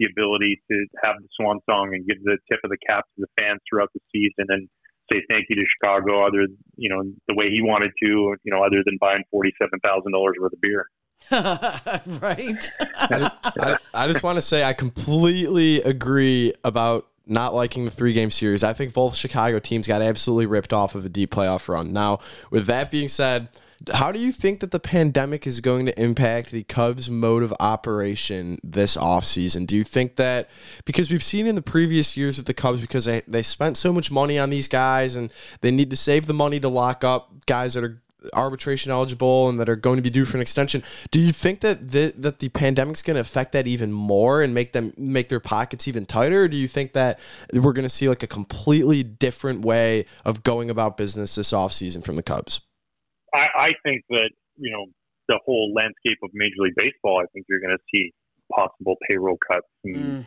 the 0.00 0.08
ability 0.10 0.60
to 0.70 0.86
have 1.04 1.16
the 1.20 1.28
swan 1.38 1.60
song 1.68 1.92
and 1.92 2.06
give 2.06 2.16
the 2.24 2.38
tip 2.50 2.58
of 2.64 2.70
the 2.70 2.80
cap 2.88 3.04
to 3.14 3.26
the 3.28 3.30
fans 3.38 3.60
throughout 3.68 3.90
the 3.94 4.00
season 4.10 4.48
and 4.48 4.68
say 5.12 5.22
thank 5.28 5.44
you 5.48 5.56
to 5.56 5.64
Chicago, 5.76 6.26
other 6.26 6.46
you 6.76 6.88
know 6.88 7.02
the 7.28 7.34
way 7.34 7.50
he 7.50 7.60
wanted 7.62 7.92
to, 8.02 8.34
you 8.42 8.52
know, 8.52 8.64
other 8.64 8.82
than 8.84 8.96
buying 9.00 9.22
forty 9.30 9.52
seven 9.60 9.78
thousand 9.84 10.12
dollars 10.12 10.34
worth 10.40 10.52
of 10.52 10.60
beer. 10.60 10.86
right. 11.30 12.70
I, 12.80 13.30
I, 13.44 13.76
I 13.92 14.06
just 14.08 14.22
want 14.22 14.36
to 14.36 14.42
say 14.42 14.64
I 14.64 14.72
completely 14.72 15.82
agree 15.82 16.54
about 16.64 17.06
not 17.26 17.54
liking 17.54 17.84
the 17.84 17.90
three 17.90 18.12
game 18.12 18.30
series. 18.30 18.64
I 18.64 18.72
think 18.72 18.94
both 18.94 19.14
Chicago 19.14 19.58
teams 19.58 19.86
got 19.86 20.02
absolutely 20.02 20.46
ripped 20.46 20.72
off 20.72 20.94
of 20.94 21.04
a 21.04 21.08
deep 21.08 21.30
playoff 21.30 21.68
run. 21.68 21.92
Now, 21.92 22.20
with 22.50 22.66
that 22.66 22.90
being 22.90 23.08
said, 23.08 23.48
how 23.94 24.12
do 24.12 24.20
you 24.20 24.30
think 24.30 24.60
that 24.60 24.70
the 24.70 24.80
pandemic 24.80 25.46
is 25.46 25.60
going 25.60 25.86
to 25.86 26.00
impact 26.00 26.50
the 26.50 26.64
Cubs' 26.64 27.08
mode 27.08 27.42
of 27.42 27.54
operation 27.58 28.58
this 28.62 28.96
offseason? 28.96 29.66
Do 29.66 29.76
you 29.76 29.84
think 29.84 30.16
that 30.16 30.50
because 30.84 31.10
we've 31.10 31.22
seen 31.22 31.46
in 31.46 31.54
the 31.54 31.62
previous 31.62 32.16
years 32.16 32.36
with 32.36 32.46
the 32.46 32.54
Cubs, 32.54 32.80
because 32.80 33.06
they, 33.06 33.22
they 33.26 33.42
spent 33.42 33.78
so 33.78 33.92
much 33.92 34.10
money 34.10 34.38
on 34.38 34.50
these 34.50 34.68
guys 34.68 35.16
and 35.16 35.32
they 35.62 35.70
need 35.70 35.90
to 35.90 35.96
save 35.96 36.26
the 36.26 36.34
money 36.34 36.60
to 36.60 36.68
lock 36.68 37.04
up 37.04 37.46
guys 37.46 37.74
that 37.74 37.84
are 37.84 38.02
arbitration 38.34 38.92
eligible 38.92 39.48
and 39.48 39.58
that 39.58 39.68
are 39.68 39.76
going 39.76 39.96
to 39.96 40.02
be 40.02 40.10
due 40.10 40.26
for 40.26 40.36
an 40.36 40.42
extension. 40.42 40.82
Do 41.10 41.18
you 41.18 41.32
think 41.32 41.60
that 41.60 41.88
the, 41.88 42.12
that 42.18 42.38
the 42.38 42.50
pandemic's 42.50 43.00
going 43.00 43.14
to 43.14 43.20
affect 43.20 43.52
that 43.52 43.66
even 43.66 43.92
more 43.92 44.42
and 44.42 44.52
make 44.52 44.72
them 44.72 44.92
make 44.98 45.30
their 45.30 45.40
pockets 45.40 45.88
even 45.88 46.04
tighter? 46.04 46.42
Or 46.42 46.48
do 46.48 46.56
you 46.58 46.68
think 46.68 46.92
that 46.92 47.18
we're 47.52 47.72
going 47.72 47.84
to 47.84 47.88
see 47.88 48.10
like 48.10 48.22
a 48.22 48.26
completely 48.26 49.02
different 49.02 49.64
way 49.64 50.04
of 50.24 50.42
going 50.42 50.68
about 50.68 50.98
business 50.98 51.34
this 51.34 51.52
offseason 51.52 52.04
from 52.04 52.16
the 52.16 52.22
Cubs? 52.22 52.60
I, 53.34 53.46
I 53.54 53.72
think 53.84 54.04
that 54.10 54.30
you 54.56 54.70
know 54.70 54.86
the 55.30 55.38
whole 55.46 55.72
landscape 55.74 56.18
of 56.22 56.30
Major 56.34 56.56
League 56.58 56.74
Baseball. 56.76 57.22
I 57.22 57.26
think 57.32 57.46
you're 57.48 57.60
going 57.60 57.76
to 57.76 57.82
see 57.92 58.12
possible 58.52 58.96
payroll 59.08 59.38
cuts. 59.48 59.66
And, 59.84 59.96
mm. 59.96 60.26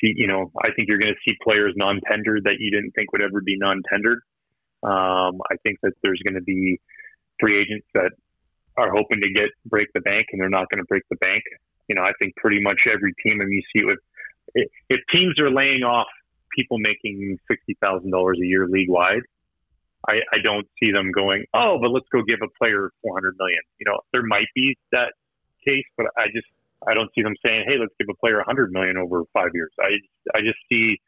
you 0.00 0.28
know, 0.28 0.50
I 0.62 0.70
think 0.72 0.88
you're 0.88 0.98
going 0.98 1.12
to 1.12 1.20
see 1.26 1.36
players 1.42 1.74
non-tendered 1.76 2.44
that 2.44 2.54
you 2.60 2.70
didn't 2.70 2.92
think 2.92 3.12
would 3.12 3.20
ever 3.20 3.40
be 3.40 3.56
non-tendered. 3.58 4.20
Um, 4.84 5.42
I 5.50 5.56
think 5.64 5.78
that 5.82 5.92
there's 6.02 6.20
going 6.24 6.36
to 6.36 6.40
be 6.40 6.80
free 7.40 7.58
agents 7.58 7.86
that 7.94 8.12
are 8.76 8.92
hoping 8.92 9.20
to 9.22 9.30
get 9.32 9.50
break 9.66 9.88
the 9.92 10.00
bank 10.00 10.26
and 10.30 10.40
they're 10.40 10.48
not 10.48 10.68
going 10.70 10.78
to 10.78 10.86
break 10.86 11.02
the 11.10 11.16
bank. 11.16 11.42
You 11.88 11.96
know, 11.96 12.02
I 12.02 12.12
think 12.20 12.36
pretty 12.36 12.60
much 12.62 12.78
every 12.86 13.12
team, 13.24 13.40
and 13.40 13.52
you 13.52 13.62
see 13.72 13.82
it 13.82 13.86
with 13.86 13.98
if 14.88 15.00
teams 15.12 15.38
are 15.40 15.50
laying 15.50 15.82
off 15.82 16.06
people 16.54 16.78
making 16.78 17.38
sixty 17.50 17.76
thousand 17.82 18.10
dollars 18.12 18.38
a 18.40 18.46
year 18.46 18.68
league 18.68 18.88
wide, 18.88 19.22
I, 20.06 20.20
I 20.32 20.38
don't 20.42 20.66
see 20.80 20.92
them 20.92 21.10
going, 21.10 21.44
oh, 21.54 21.78
but 21.80 21.90
let's 21.90 22.06
go 22.12 22.22
give 22.22 22.38
a 22.42 22.50
player 22.62 22.90
400 23.02 23.34
million. 23.38 23.60
You 23.80 23.86
know, 23.90 23.98
there 24.12 24.22
might 24.22 24.46
be 24.54 24.76
that 24.92 25.12
case, 25.66 25.84
but 25.96 26.06
I 26.16 26.26
just 26.26 26.46
I 26.86 26.94
don't 26.94 27.10
see 27.14 27.22
them 27.22 27.34
saying, 27.44 27.64
hey, 27.66 27.76
let's 27.78 27.94
give 27.98 28.06
a 28.08 28.16
player 28.20 28.36
100 28.36 28.70
million 28.70 28.96
over 28.96 29.24
five 29.32 29.50
years. 29.54 29.72
I 29.80 29.98
I 30.36 30.40
just 30.40 30.58
see 30.70 30.98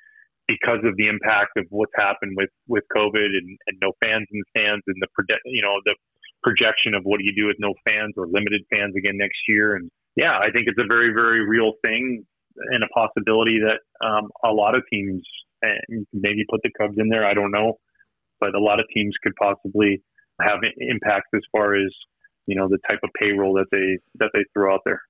because 0.49 0.83
of 0.83 0.97
the 0.97 1.07
impact 1.07 1.57
of 1.57 1.67
what's 1.71 1.93
happened 1.95 2.35
with 2.37 2.51
with 2.67 2.85
COVID 2.95 3.31
and, 3.31 3.59
and 3.69 3.77
no 3.81 3.93
fans 4.03 4.27
in 4.33 4.41
the 4.43 4.61
stands 4.61 4.83
and 4.87 4.97
the 5.01 5.39
you 5.45 5.63
know 5.63 5.81
the 5.85 5.95
projection 6.43 6.95
of 6.95 7.03
what 7.05 7.19
do 7.19 7.25
you 7.25 7.35
do 7.37 7.47
with 7.47 7.57
no 7.61 7.75
fans 7.87 8.15
or 8.17 8.27
limited 8.27 8.63
fans 8.73 8.95
again 8.97 9.17
next 9.17 9.39
year. 9.47 9.77
And 9.77 9.91
yeah, 10.17 10.39
I 10.39 10.51
think 10.51 10.67
it's 10.67 10.79
a 10.79 10.89
very 10.89 11.13
very 11.15 11.47
real 11.47 11.73
thing 11.83 12.25
and 12.57 12.83
a 12.83 12.89
possibility 12.89 13.61
that 13.61 13.79
um, 14.05 14.29
a 14.45 14.51
lot 14.51 14.75
of 14.75 14.83
teams 14.93 15.23
and 15.63 16.07
maybe 16.13 16.45
put 16.51 16.61
the 16.63 16.71
Cubs 16.81 16.97
in 16.99 17.09
there. 17.09 17.25
I 17.25 17.35
don't 17.35 17.53
know 17.53 17.79
but 18.41 18.55
a 18.55 18.61
lot 18.61 18.81
of 18.81 18.87
teams 18.95 19.15
could 19.23 19.35
possibly 19.37 20.03
have 20.41 20.61
impacts 20.79 21.29
as 21.35 21.43
far 21.53 21.75
as 21.75 21.93
you 22.47 22.57
know 22.57 22.69
the 22.69 22.79
type 22.89 23.01
of 23.03 23.11
payroll 23.21 23.55
that 23.55 23.67
they 23.71 23.99
that 24.19 24.31
they 24.35 24.45
throw 24.55 24.75
out 24.75 24.81
there. 24.85 25.01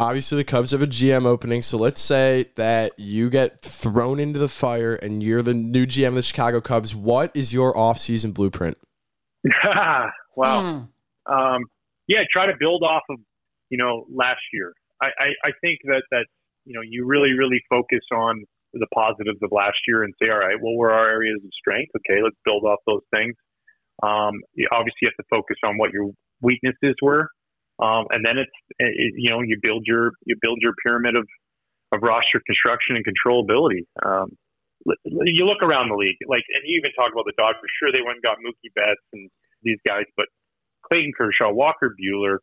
Obviously, 0.00 0.38
the 0.38 0.44
Cubs 0.44 0.70
have 0.70 0.80
a 0.80 0.86
GM 0.86 1.26
opening, 1.26 1.60
so 1.60 1.76
let's 1.76 2.00
say 2.00 2.50
that 2.54 2.92
you 2.98 3.30
get 3.30 3.60
thrown 3.62 4.20
into 4.20 4.38
the 4.38 4.48
fire 4.48 4.94
and 4.94 5.24
you're 5.24 5.42
the 5.42 5.54
new 5.54 5.86
GM 5.86 6.08
of 6.08 6.14
the 6.14 6.22
Chicago 6.22 6.60
Cubs. 6.60 6.94
What 6.94 7.32
is 7.34 7.52
your 7.52 7.74
offseason 7.74 8.32
blueprint? 8.32 8.78
wow. 9.64 10.08
Mm. 10.46 10.88
Um, 11.26 11.64
yeah, 12.06 12.20
try 12.32 12.46
to 12.46 12.54
build 12.58 12.84
off 12.84 13.02
of 13.10 13.18
you 13.70 13.78
know 13.78 14.06
last 14.12 14.40
year. 14.52 14.72
I, 15.02 15.06
I, 15.06 15.48
I 15.48 15.50
think 15.60 15.80
that 15.84 16.02
that 16.10 16.26
you 16.64 16.74
know 16.74 16.80
you 16.80 17.04
really 17.04 17.32
really 17.32 17.60
focus 17.68 18.04
on 18.12 18.44
the 18.72 18.86
positives 18.94 19.38
of 19.42 19.50
last 19.52 19.78
year 19.86 20.02
and 20.04 20.14
say, 20.20 20.28
all 20.30 20.38
right, 20.38 20.60
what 20.60 20.76
were 20.76 20.92
our 20.92 21.08
areas 21.08 21.40
of 21.44 21.50
strength? 21.58 21.90
Okay, 21.96 22.22
let's 22.22 22.36
build 22.44 22.64
off 22.64 22.80
those 22.86 23.02
things. 23.14 23.34
Um, 24.02 24.34
you 24.54 24.68
obviously 24.72 25.04
have 25.04 25.16
to 25.16 25.24
focus 25.30 25.56
on 25.64 25.78
what 25.78 25.92
your 25.92 26.10
weaknesses 26.40 26.94
were. 27.02 27.28
um, 27.80 28.06
and 28.10 28.24
then 28.24 28.38
it's 28.38 28.50
it, 28.78 29.14
you 29.16 29.30
know 29.30 29.40
you 29.42 29.56
build 29.62 29.84
your 29.86 30.12
you 30.24 30.36
build 30.40 30.58
your 30.60 30.72
pyramid 30.84 31.16
of 31.16 31.26
of 31.92 32.00
roster 32.02 32.40
construction 32.46 32.96
and 32.96 33.04
controllability. 33.06 33.86
Um, 34.04 34.30
you 35.04 35.44
look 35.44 35.62
around 35.62 35.88
the 35.90 35.96
league, 35.96 36.16
like, 36.28 36.42
and 36.54 36.62
you 36.64 36.78
even 36.78 36.92
talk 36.92 37.12
about 37.12 37.24
the 37.26 37.32
Dodgers. 37.36 37.60
For 37.60 37.68
sure, 37.80 37.92
they 37.92 38.02
went 38.04 38.16
and 38.16 38.22
got 38.22 38.38
Mookie 38.38 38.72
Betts 38.74 39.00
and 39.12 39.30
these 39.62 39.78
guys, 39.86 40.04
but 40.16 40.26
Clayton 40.88 41.12
Kershaw, 41.16 41.52
Walker 41.52 41.94
Buehler, 42.00 42.38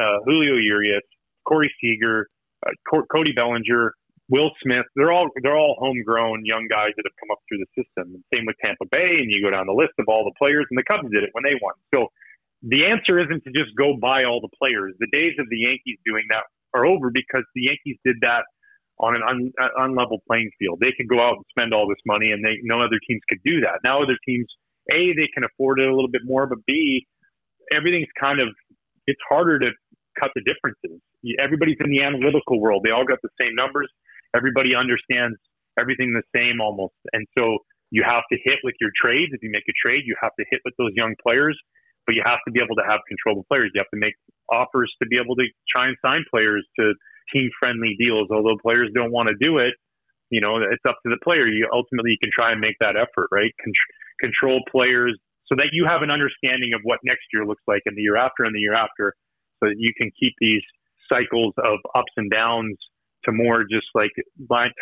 uh, 0.00 0.18
Julio 0.24 0.56
Urias, 0.56 1.02
Corey 1.46 1.72
Seager, 1.80 2.26
uh, 2.66 2.70
Cody 3.12 3.32
Bellinger, 3.32 3.92
Will 4.28 4.50
Smith. 4.62 4.86
They're 4.96 5.12
all 5.12 5.28
they're 5.42 5.56
all 5.56 5.76
homegrown 5.78 6.44
young 6.44 6.66
guys 6.70 6.92
that 6.96 7.04
have 7.04 7.16
come 7.20 7.30
up 7.30 7.40
through 7.48 7.58
the 7.58 7.82
system. 7.82 8.24
Same 8.32 8.46
with 8.46 8.56
Tampa 8.64 8.86
Bay, 8.90 9.18
and 9.18 9.30
you 9.30 9.42
go 9.42 9.50
down 9.50 9.66
the 9.66 9.72
list 9.72 9.92
of 9.98 10.06
all 10.08 10.24
the 10.24 10.34
players, 10.38 10.66
and 10.70 10.78
the 10.78 10.84
Cubs 10.84 11.10
did 11.12 11.22
it 11.24 11.30
when 11.32 11.44
they 11.44 11.58
won. 11.60 11.74
So 11.94 12.08
the 12.62 12.86
answer 12.86 13.18
isn't 13.18 13.42
to 13.44 13.50
just 13.50 13.74
go 13.76 13.96
buy 14.00 14.24
all 14.24 14.40
the 14.40 14.52
players. 14.56 14.94
The 15.00 15.08
days 15.12 15.34
of 15.38 15.46
the 15.50 15.58
Yankees 15.58 15.98
doing 16.06 16.24
that 16.30 16.44
are 16.74 16.86
over 16.86 17.10
because 17.10 17.44
the 17.54 17.62
Yankees 17.62 17.98
did 18.04 18.16
that 18.22 18.44
on 19.00 19.16
an 19.16 19.22
un, 19.28 19.52
uh, 19.60 19.68
unlevel 19.80 20.18
playing 20.26 20.50
field. 20.58 20.78
They 20.80 20.92
could 20.92 21.08
go 21.08 21.20
out 21.20 21.36
and 21.36 21.44
spend 21.50 21.74
all 21.74 21.88
this 21.88 22.00
money, 22.06 22.30
and 22.30 22.44
they 22.44 22.58
no 22.62 22.80
other 22.80 23.00
teams 23.06 23.20
could 23.28 23.42
do 23.44 23.60
that. 23.60 23.80
Now 23.84 24.02
other 24.02 24.16
teams, 24.26 24.46
a 24.92 25.12
they 25.12 25.28
can 25.34 25.44
afford 25.44 25.80
it 25.80 25.88
a 25.88 25.94
little 25.94 26.10
bit 26.10 26.22
more, 26.24 26.46
but 26.46 26.58
b 26.66 27.06
everything's 27.72 28.12
kind 28.18 28.40
of 28.40 28.48
it's 29.06 29.20
harder 29.28 29.58
to 29.58 29.70
cut 30.18 30.30
the 30.34 30.42
differences. 30.42 31.00
Everybody's 31.38 31.78
in 31.80 31.90
the 31.90 32.02
analytical 32.02 32.60
world. 32.60 32.82
They 32.84 32.90
all 32.90 33.04
got 33.04 33.18
the 33.22 33.30
same 33.40 33.54
numbers. 33.54 33.88
Everybody 34.34 34.74
understands 34.74 35.36
everything 35.78 36.12
the 36.12 36.24
same 36.36 36.60
almost, 36.60 36.94
and 37.12 37.26
so 37.36 37.58
you 37.90 38.02
have 38.04 38.24
to 38.32 38.38
hit 38.42 38.58
with 38.64 38.74
your 38.80 38.90
trades. 38.96 39.32
If 39.32 39.42
you 39.42 39.50
make 39.52 39.68
a 39.68 39.76
trade, 39.76 40.02
you 40.06 40.16
have 40.20 40.32
to 40.38 40.44
hit 40.50 40.60
with 40.64 40.74
those 40.78 40.92
young 40.94 41.14
players, 41.22 41.58
but 42.06 42.14
you 42.14 42.22
have 42.24 42.40
to 42.46 42.52
be 42.52 42.60
able 42.60 42.76
to 42.76 42.84
have 42.88 43.00
control 43.06 43.40
of 43.40 43.46
players. 43.48 43.70
You 43.74 43.80
have 43.80 43.92
to 43.92 44.00
make 44.00 44.14
offers 44.50 44.92
to 45.02 45.08
be 45.08 45.18
able 45.20 45.36
to 45.36 45.44
try 45.68 45.88
and 45.88 45.96
sign 46.04 46.24
players 46.30 46.66
to 46.80 46.94
team 47.32 47.50
friendly 47.60 47.94
deals. 47.98 48.28
Although 48.30 48.56
players 48.62 48.88
don't 48.94 49.12
want 49.12 49.28
to 49.28 49.36
do 49.36 49.58
it, 49.58 49.74
you 50.30 50.40
know, 50.40 50.56
it's 50.56 50.84
up 50.88 50.96
to 51.04 51.10
the 51.10 51.20
player. 51.22 51.46
You 51.46 51.68
ultimately 51.72 52.12
you 52.12 52.20
can 52.20 52.30
try 52.32 52.52
and 52.52 52.60
make 52.60 52.76
that 52.80 52.96
effort, 52.96 53.28
right? 53.30 53.52
Con- 53.62 53.72
control 54.20 54.62
players 54.70 55.18
so 55.46 55.54
that 55.56 55.68
you 55.72 55.84
have 55.86 56.00
an 56.00 56.10
understanding 56.10 56.72
of 56.74 56.80
what 56.84 56.98
next 57.04 57.28
year 57.32 57.44
looks 57.44 57.62
like 57.68 57.82
and 57.84 57.96
the 57.96 58.00
year 58.00 58.16
after 58.16 58.44
and 58.44 58.54
the 58.54 58.60
year 58.60 58.74
after, 58.74 59.12
so 59.60 59.68
that 59.68 59.76
you 59.76 59.92
can 59.96 60.10
keep 60.18 60.32
these 60.40 60.62
cycles 61.12 61.52
of 61.58 61.78
ups 61.94 62.12
and 62.16 62.30
downs 62.30 62.78
to 63.24 63.32
more 63.32 63.64
just 63.64 63.86
like 63.94 64.10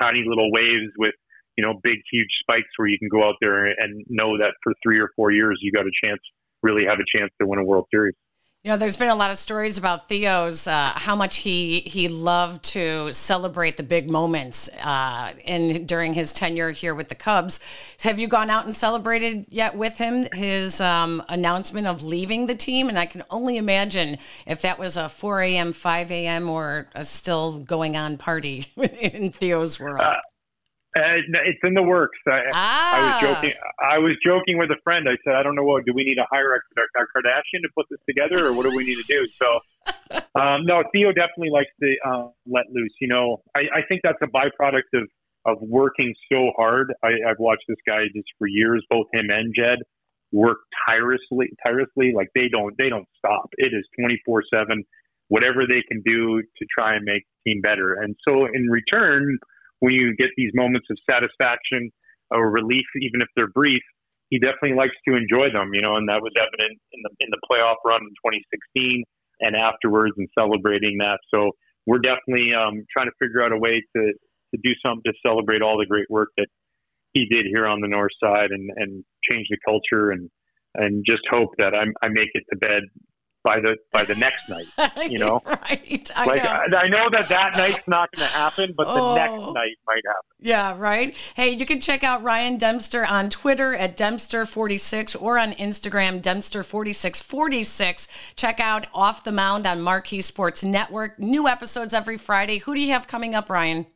tiny 0.00 0.24
little 0.26 0.50
waves 0.52 0.90
with 0.98 1.14
you 1.56 1.64
know 1.64 1.74
big 1.82 1.98
huge 2.10 2.28
spikes 2.40 2.68
where 2.76 2.88
you 2.88 2.98
can 2.98 3.08
go 3.08 3.26
out 3.26 3.36
there 3.40 3.66
and 3.66 4.04
know 4.08 4.38
that 4.38 4.52
for 4.62 4.72
three 4.82 4.98
or 4.98 5.10
four 5.16 5.30
years 5.30 5.58
you 5.62 5.72
got 5.72 5.84
a 5.86 5.92
chance 6.04 6.20
really 6.62 6.84
have 6.84 6.98
a 6.98 7.18
chance 7.18 7.30
to 7.40 7.46
win 7.46 7.58
a 7.58 7.64
World 7.64 7.86
Series. 7.90 8.14
You 8.62 8.70
know, 8.70 8.76
there's 8.76 8.98
been 8.98 9.08
a 9.08 9.14
lot 9.14 9.30
of 9.30 9.38
stories 9.38 9.78
about 9.78 10.10
Theo's 10.10 10.66
uh, 10.66 10.92
how 10.94 11.16
much 11.16 11.38
he 11.38 11.80
he 11.80 12.08
loved 12.08 12.62
to 12.64 13.10
celebrate 13.10 13.78
the 13.78 13.82
big 13.82 14.10
moments 14.10 14.68
uh, 14.82 15.32
in 15.46 15.86
during 15.86 16.12
his 16.12 16.34
tenure 16.34 16.70
here 16.70 16.94
with 16.94 17.08
the 17.08 17.14
Cubs. 17.14 17.60
Have 18.02 18.18
you 18.18 18.28
gone 18.28 18.50
out 18.50 18.66
and 18.66 18.76
celebrated 18.76 19.46
yet 19.48 19.74
with 19.74 19.96
him 19.96 20.28
his 20.34 20.78
um, 20.78 21.22
announcement 21.30 21.86
of 21.86 22.04
leaving 22.04 22.48
the 22.48 22.54
team? 22.54 22.90
And 22.90 22.98
I 22.98 23.06
can 23.06 23.22
only 23.30 23.56
imagine 23.56 24.18
if 24.46 24.60
that 24.60 24.78
was 24.78 24.98
a 24.98 25.08
4 25.08 25.40
a.m., 25.40 25.72
5 25.72 26.10
a.m., 26.10 26.50
or 26.50 26.90
a 26.94 27.02
still 27.02 27.60
going 27.60 27.96
on 27.96 28.18
party 28.18 28.66
in 28.76 29.32
Theo's 29.32 29.80
world. 29.80 30.02
Uh, 30.02 30.18
uh, 30.96 31.22
it's 31.46 31.60
in 31.62 31.74
the 31.74 31.82
works. 31.82 32.18
I, 32.26 32.40
ah. 32.52 32.94
I, 32.94 33.00
was 33.00 33.14
ah. 33.14 33.20
joking. 33.20 33.52
I 33.80 33.98
was 33.98 34.12
joking 34.24 34.58
with 34.58 34.70
a 34.70 34.80
friend. 34.82 35.08
I 35.08 35.16
said, 35.24 35.34
I 35.34 35.42
don't 35.42 35.54
know 35.54 35.62
what. 35.62 35.84
Do 35.84 35.92
we 35.94 36.02
need 36.02 36.16
to 36.16 36.26
hire 36.30 36.54
a, 36.54 36.58
a 36.58 37.04
Kardashian 37.16 37.62
to 37.62 37.68
put 37.76 37.86
this 37.90 38.00
together, 38.08 38.48
or 38.48 38.52
what 38.52 38.64
do 38.64 38.74
we 38.74 38.84
need 38.84 38.96
to 38.96 39.04
do? 39.04 39.28
So, 39.38 39.60
um, 40.40 40.66
no, 40.66 40.82
Theo 40.92 41.12
definitely 41.12 41.50
likes 41.50 41.70
to 41.80 41.96
uh, 42.08 42.28
let 42.46 42.64
loose. 42.72 42.92
You 43.00 43.08
know, 43.08 43.40
I, 43.54 43.60
I 43.60 43.82
think 43.88 44.00
that's 44.02 44.18
a 44.22 44.26
byproduct 44.26 44.90
of 44.94 45.08
of 45.46 45.58
working 45.62 46.12
so 46.30 46.50
hard. 46.56 46.92
I, 47.02 47.12
I've 47.28 47.38
watched 47.38 47.64
this 47.68 47.78
guy 47.86 48.04
just 48.14 48.28
for 48.36 48.46
years. 48.46 48.84
Both 48.90 49.06
him 49.12 49.30
and 49.30 49.54
Jed 49.56 49.78
work 50.32 50.58
tirelessly. 50.88 51.50
Tirelessly, 51.64 52.12
like 52.16 52.28
they 52.34 52.48
don't 52.48 52.74
they 52.78 52.88
don't 52.88 53.06
stop. 53.16 53.48
It 53.58 53.72
is 53.74 53.86
twenty 53.98 54.20
four 54.26 54.42
seven. 54.52 54.82
Whatever 55.28 55.62
they 55.64 55.82
can 55.82 56.02
do 56.04 56.42
to 56.42 56.66
try 56.76 56.96
and 56.96 57.04
make 57.04 57.22
the 57.44 57.52
team 57.52 57.60
better. 57.60 57.94
And 57.94 58.16
so, 58.26 58.46
in 58.46 58.66
return 58.68 59.38
when 59.80 59.92
you 59.92 60.14
get 60.16 60.30
these 60.36 60.52
moments 60.54 60.86
of 60.90 60.98
satisfaction 61.08 61.90
or 62.30 62.50
relief, 62.50 62.86
even 63.00 63.20
if 63.20 63.28
they're 63.34 63.48
brief, 63.48 63.82
he 64.30 64.38
definitely 64.38 64.74
likes 64.74 64.94
to 65.08 65.16
enjoy 65.16 65.50
them, 65.52 65.74
you 65.74 65.82
know, 65.82 65.96
and 65.96 66.08
that 66.08 66.22
was 66.22 66.32
evident 66.38 66.78
in 66.92 67.00
the 67.02 67.10
in 67.20 67.28
the 67.30 67.40
playoff 67.50 67.76
run 67.84 68.00
in 68.00 68.14
2016 68.22 69.02
and 69.40 69.56
afterwards 69.56 70.14
and 70.16 70.28
celebrating 70.38 70.98
that. 70.98 71.18
So 71.34 71.50
we're 71.86 71.98
definitely 71.98 72.54
um, 72.54 72.86
trying 72.92 73.06
to 73.06 73.16
figure 73.18 73.42
out 73.42 73.52
a 73.52 73.58
way 73.58 73.82
to 73.96 74.12
to 74.54 74.60
do 74.62 74.70
something 74.84 75.02
to 75.04 75.12
celebrate 75.26 75.62
all 75.62 75.78
the 75.78 75.86
great 75.86 76.08
work 76.08 76.28
that 76.36 76.46
he 77.12 77.26
did 77.26 77.46
here 77.46 77.66
on 77.66 77.80
the 77.80 77.88
north 77.88 78.12
side 78.22 78.50
and 78.50 78.70
and 78.76 79.04
change 79.28 79.48
the 79.50 79.58
culture 79.66 80.10
and 80.10 80.30
and 80.76 81.04
just 81.04 81.22
hope 81.28 81.50
that 81.58 81.74
I, 81.74 81.84
I 82.04 82.08
make 82.08 82.30
it 82.34 82.44
to 82.52 82.56
bed 82.56 82.82
by 83.42 83.60
the 83.60 83.76
by 83.92 84.04
the 84.04 84.14
next 84.14 84.48
night. 84.48 84.66
You 85.10 85.18
know, 85.18 85.40
right? 85.44 86.10
I 86.14 86.24
like 86.24 86.44
know. 86.44 86.50
I, 86.50 86.82
I, 86.82 86.88
know 86.88 87.08
that 87.10 87.28
that 87.30 87.56
night's 87.56 87.86
not 87.86 88.10
going 88.12 88.26
to 88.26 88.32
happen, 88.32 88.74
but 88.76 88.86
oh. 88.86 89.14
the 89.14 89.14
next 89.14 89.54
night 89.54 89.76
might 89.86 90.02
happen. 90.06 90.30
Yeah, 90.38 90.76
right. 90.78 91.16
Hey, 91.34 91.50
you 91.50 91.64
can 91.64 91.80
check 91.80 92.04
out 92.04 92.22
Ryan 92.22 92.58
Dempster 92.58 93.04
on 93.04 93.30
Twitter 93.30 93.74
at 93.74 93.96
Dempster46 93.96 95.20
or 95.20 95.38
on 95.38 95.52
Instagram 95.52 96.20
Dempster4646. 96.22 98.08
Check 98.36 98.60
out 98.60 98.86
Off 98.92 99.24
the 99.24 99.32
Mound 99.32 99.66
on 99.66 99.80
Marquee 99.80 100.20
Sports 100.20 100.62
Network. 100.62 101.18
New 101.18 101.48
episodes 101.48 101.94
every 101.94 102.18
Friday. 102.18 102.58
Who 102.58 102.74
do 102.74 102.80
you 102.80 102.92
have 102.92 103.08
coming 103.08 103.34
up, 103.34 103.48
Ryan? 103.48 103.86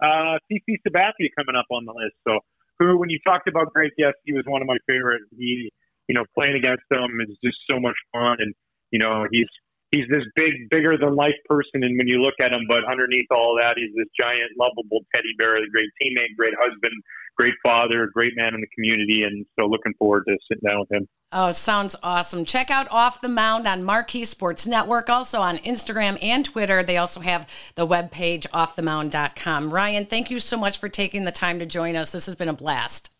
Uh, 0.00 0.38
CC 0.50 0.78
Sabathia 0.86 1.28
coming 1.36 1.56
up 1.56 1.66
on 1.70 1.84
the 1.84 1.92
list. 1.92 2.14
So, 2.26 2.38
who, 2.78 2.98
when 2.98 3.10
you 3.10 3.18
talked 3.26 3.48
about 3.48 3.72
great 3.72 3.92
guests, 3.98 4.20
he 4.24 4.32
was 4.32 4.44
one 4.46 4.62
of 4.62 4.68
my 4.68 4.78
favorite. 4.86 5.22
He 5.36 5.70
you 6.08 6.14
know, 6.14 6.24
playing 6.34 6.56
against 6.56 6.84
him 6.90 7.20
is 7.20 7.36
just 7.42 7.58
so 7.70 7.80
much 7.80 7.96
fun. 8.12 8.36
And, 8.38 8.54
you 8.90 8.98
know, 8.98 9.26
he's, 9.30 9.48
he's 9.90 10.08
this 10.10 10.24
big, 10.34 10.52
bigger 10.70 10.96
than 10.98 11.14
life 11.14 11.38
person. 11.48 11.82
And 11.82 11.96
when 11.96 12.08
you 12.08 12.20
look 12.20 12.34
at 12.40 12.52
him, 12.52 12.62
but 12.68 12.84
underneath 12.84 13.26
all 13.30 13.56
that, 13.60 13.74
he's 13.76 13.94
this 13.96 14.08
giant, 14.18 14.50
lovable 14.58 15.04
teddy 15.14 15.32
bear, 15.38 15.56
a 15.56 15.68
great 15.70 15.90
teammate, 16.02 16.36
great 16.36 16.54
husband, 16.58 16.94
great 17.36 17.54
father, 17.62 18.08
great 18.12 18.32
man 18.36 18.54
in 18.54 18.60
the 18.60 18.66
community. 18.74 19.22
And 19.22 19.46
so 19.58 19.66
looking 19.66 19.94
forward 19.98 20.24
to 20.28 20.36
sitting 20.48 20.68
down 20.68 20.80
with 20.80 20.92
him. 20.92 21.08
Oh, 21.32 21.50
sounds 21.50 21.96
awesome. 22.02 22.44
Check 22.44 22.70
out 22.70 22.86
Off 22.90 23.20
the 23.20 23.28
Mound 23.28 23.66
on 23.66 23.82
Marquee 23.82 24.24
Sports 24.24 24.66
Network, 24.66 25.10
also 25.10 25.40
on 25.40 25.58
Instagram 25.58 26.16
and 26.22 26.44
Twitter. 26.44 26.82
They 26.82 26.96
also 26.96 27.20
have 27.20 27.48
the 27.74 27.86
webpage 27.86 28.46
offthemound.com. 28.50 29.74
Ryan, 29.74 30.06
thank 30.06 30.30
you 30.30 30.38
so 30.38 30.56
much 30.56 30.78
for 30.78 30.88
taking 30.88 31.24
the 31.24 31.32
time 31.32 31.58
to 31.58 31.66
join 31.66 31.96
us. 31.96 32.12
This 32.12 32.26
has 32.26 32.36
been 32.36 32.48
a 32.48 32.52
blast. 32.52 33.13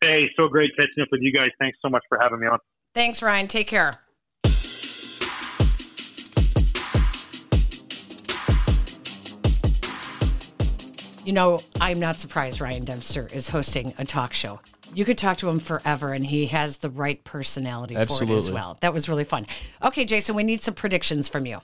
Hey, 0.00 0.30
so 0.36 0.48
great 0.48 0.70
catching 0.76 1.02
up 1.02 1.08
with 1.10 1.22
you 1.22 1.32
guys. 1.32 1.50
Thanks 1.58 1.78
so 1.80 1.88
much 1.88 2.02
for 2.08 2.18
having 2.20 2.40
me 2.40 2.46
on. 2.46 2.58
Thanks, 2.94 3.22
Ryan. 3.22 3.48
Take 3.48 3.66
care. 3.66 3.98
You 11.24 11.32
know, 11.32 11.58
I'm 11.80 11.98
not 11.98 12.18
surprised 12.18 12.60
Ryan 12.60 12.84
Dempster 12.84 13.28
is 13.32 13.48
hosting 13.48 13.92
a 13.98 14.04
talk 14.04 14.32
show. 14.32 14.60
You 14.94 15.04
could 15.04 15.18
talk 15.18 15.38
to 15.38 15.48
him 15.48 15.58
forever, 15.58 16.12
and 16.12 16.24
he 16.24 16.46
has 16.46 16.78
the 16.78 16.88
right 16.88 17.22
personality 17.24 17.96
Absolutely. 17.96 18.28
for 18.28 18.32
it 18.32 18.36
as 18.36 18.50
well. 18.50 18.78
That 18.80 18.94
was 18.94 19.08
really 19.08 19.24
fun. 19.24 19.46
Okay, 19.82 20.04
Jason, 20.04 20.36
we 20.36 20.44
need 20.44 20.62
some 20.62 20.74
predictions 20.74 21.28
from 21.28 21.44
you. 21.46 21.58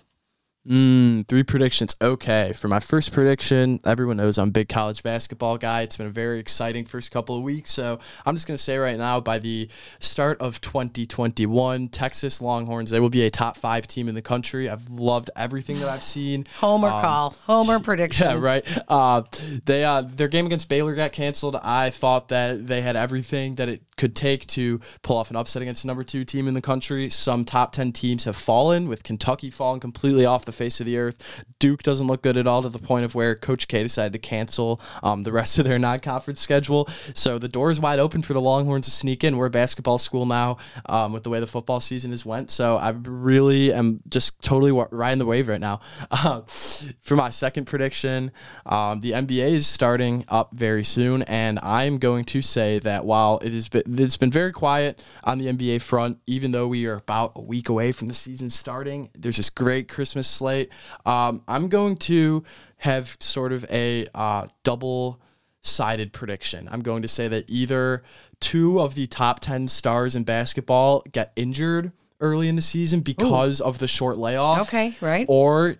Mm, 0.69 1.27
three 1.27 1.43
predictions. 1.43 1.97
Okay. 2.01 2.53
For 2.55 2.69
my 2.69 2.79
first 2.79 3.13
prediction, 3.13 3.81
everyone 3.85 4.17
knows 4.17 4.39
I'm 4.39 4.49
a 4.49 4.53
big 4.53 4.69
college 4.69 5.03
basketball 5.03 5.59
guy. 5.59 5.83
It's 5.83 5.97
been 5.97 6.07
a 6.07 6.11
very 6.11 6.39
exciting 6.39 6.85
first 6.85 7.11
couple 7.11 7.37
of 7.37 7.43
weeks. 7.43 7.73
So 7.73 7.99
I'm 8.25 8.37
just 8.37 8.47
going 8.47 8.57
to 8.57 8.63
say 8.63 8.79
right 8.79 8.97
now, 8.97 9.19
by 9.19 9.39
the 9.39 9.69
start 9.99 10.41
of 10.41 10.61
2021, 10.61 11.89
Texas 11.89 12.41
Longhorns, 12.41 12.91
they 12.91 13.01
will 13.01 13.11
be 13.11 13.23
a 13.23 13.31
top 13.31 13.57
five 13.57 13.89
team 13.89 14.09
in 14.09 14.15
the 14.15 14.23
country. 14.23 14.69
I've 14.69 14.89
loved 14.89 15.31
everything 15.35 15.81
that 15.81 15.89
I've 15.89 16.05
seen. 16.05 16.45
Homer 16.59 16.89
um, 16.89 17.03
call. 17.03 17.31
Homer 17.47 17.81
prediction. 17.81 18.29
Yeah, 18.29 18.39
right. 18.39 18.79
Uh, 18.87 19.23
they 19.65 19.85
uh, 19.85 20.03
Their 20.03 20.29
game 20.29 20.47
against 20.47 20.69
Baylor 20.69 20.95
got 20.95 21.11
canceled. 21.11 21.57
I 21.57 21.91
thought 21.91 22.29
that 22.29 22.69
they 22.69 22.83
had 22.83 22.95
everything 22.95 23.57
that 23.57 23.69
it 23.69 23.83
could 23.97 24.15
take 24.15 24.47
to 24.49 24.81
pull 25.03 25.17
off 25.17 25.31
an 25.31 25.37
upset 25.37 25.63
against 25.63 25.83
the 25.83 25.87
number 25.89 26.05
two 26.05 26.25
team 26.25 26.47
in 26.47 26.55
the 26.55 26.63
country. 26.63 27.09
Some 27.09 27.45
top 27.45 27.73
10 27.73 27.93
teams 27.93 28.25
have 28.25 28.37
fallen, 28.37 28.89
with 28.89 29.03
Kentucky 29.03 29.51
falling 29.51 29.81
completely 29.81 30.25
off 30.25 30.45
the 30.45 30.52
the 30.53 30.59
face 30.65 30.81
of 30.81 30.87
the 30.87 30.99
earth. 30.99 31.45
Duke 31.59 31.83
doesn't 31.83 32.07
look 32.07 32.23
good 32.23 32.37
at 32.37 32.47
all 32.47 32.63
to 32.63 32.69
the 32.69 32.79
point 32.79 33.05
of 33.05 33.15
where 33.15 33.35
Coach 33.35 33.69
K 33.69 33.83
decided 33.83 34.13
to 34.13 34.19
cancel 34.19 34.81
um, 35.03 35.23
the 35.23 35.33
rest 35.33 35.59
of 35.59 35.65
their 35.65 35.79
non-conference 35.79 36.41
schedule. 36.41 36.89
So 37.15 37.39
the 37.39 37.49
door 37.49 37.71
is 37.71 37.81
wide 37.81 37.99
open 37.99 38.23
for 38.23 38.33
the 38.35 38.41
Longhorns 38.41 38.87
to 38.87 38.91
sneak 38.91 39.25
in. 39.25 39.37
We're 39.37 39.47
a 39.47 39.51
basketball 39.51 39.99
school 39.99 40.27
now 40.27 40.59
um, 40.87 41.13
with 41.13 41.23
the 41.23 41.31
way 41.31 41.41
the 41.41 41.47
football 41.47 41.81
season 41.81 42.11
has 42.11 42.25
went. 42.25 42.51
So 42.51 42.77
I 42.77 42.91
really 42.91 43.73
am 43.73 44.01
just 44.09 44.41
totally 44.43 44.73
riding 44.91 45.19
the 45.19 45.27
wave 45.27 45.49
right 45.49 45.61
now. 45.61 45.81
Uh, 46.11 46.43
for 47.03 47.17
my 47.17 47.31
second 47.31 47.67
prediction, 47.67 48.33
um, 48.67 49.01
the 49.01 49.13
NBA 49.13 49.53
is 49.53 49.67
starting 49.67 50.25
up 50.29 50.53
very 50.53 50.85
soon, 50.85 51.23
and 51.23 51.59
I'm 51.63 51.99
going 51.99 52.25
to 52.25 52.43
say 52.43 52.79
that 52.81 53.05
while 53.05 53.39
it 53.43 53.55
is 53.55 53.69
it's 53.73 54.17
been 54.17 54.31
very 54.31 54.53
quiet 54.53 55.03
on 55.25 55.39
the 55.39 55.47
NBA 55.47 55.81
front, 55.81 56.19
even 56.27 56.53
though 56.53 56.67
we 56.67 56.87
are 56.87 56.95
about 56.95 57.33
a 57.37 57.41
week 57.41 57.69
away 57.69 57.93
from 57.93 58.09
the 58.09 58.15
season 58.15 58.51
starting. 58.51 59.11
There's 59.15 59.37
this 59.37 59.51
great 59.51 59.89
Christmas 59.89 60.29
slate. 60.43 60.73
Um, 61.07 61.45
I'm 61.47 61.69
going 61.69 61.97
to 61.99 62.43
have 62.79 63.17
sort 63.21 63.53
of 63.53 63.65
a 63.71 64.07
uh, 64.13 64.49
double 64.65 65.21
sided 65.61 66.13
prediction. 66.13 66.69
I'm 66.71 66.81
going 66.81 67.03
to 67.03 67.09
say 67.09 67.29
that 67.29 67.45
either 67.49 68.03
two 68.41 68.81
of 68.81 68.97
the 68.97 69.07
top 69.07 69.39
10 69.39 69.69
stars 69.69 70.17
in 70.17 70.25
basketball 70.25 71.05
get 71.13 71.33
injured 71.37 71.93
early 72.21 72.49
in 72.49 72.57
the 72.57 72.63
season 72.63 73.01
because 73.01 73.61
Ooh. 73.61 73.65
of 73.65 73.79
the 73.79 73.87
short 73.87 74.19
layoff. 74.19 74.63
Okay, 74.63 74.97
right. 75.01 75.27
Or 75.29 75.77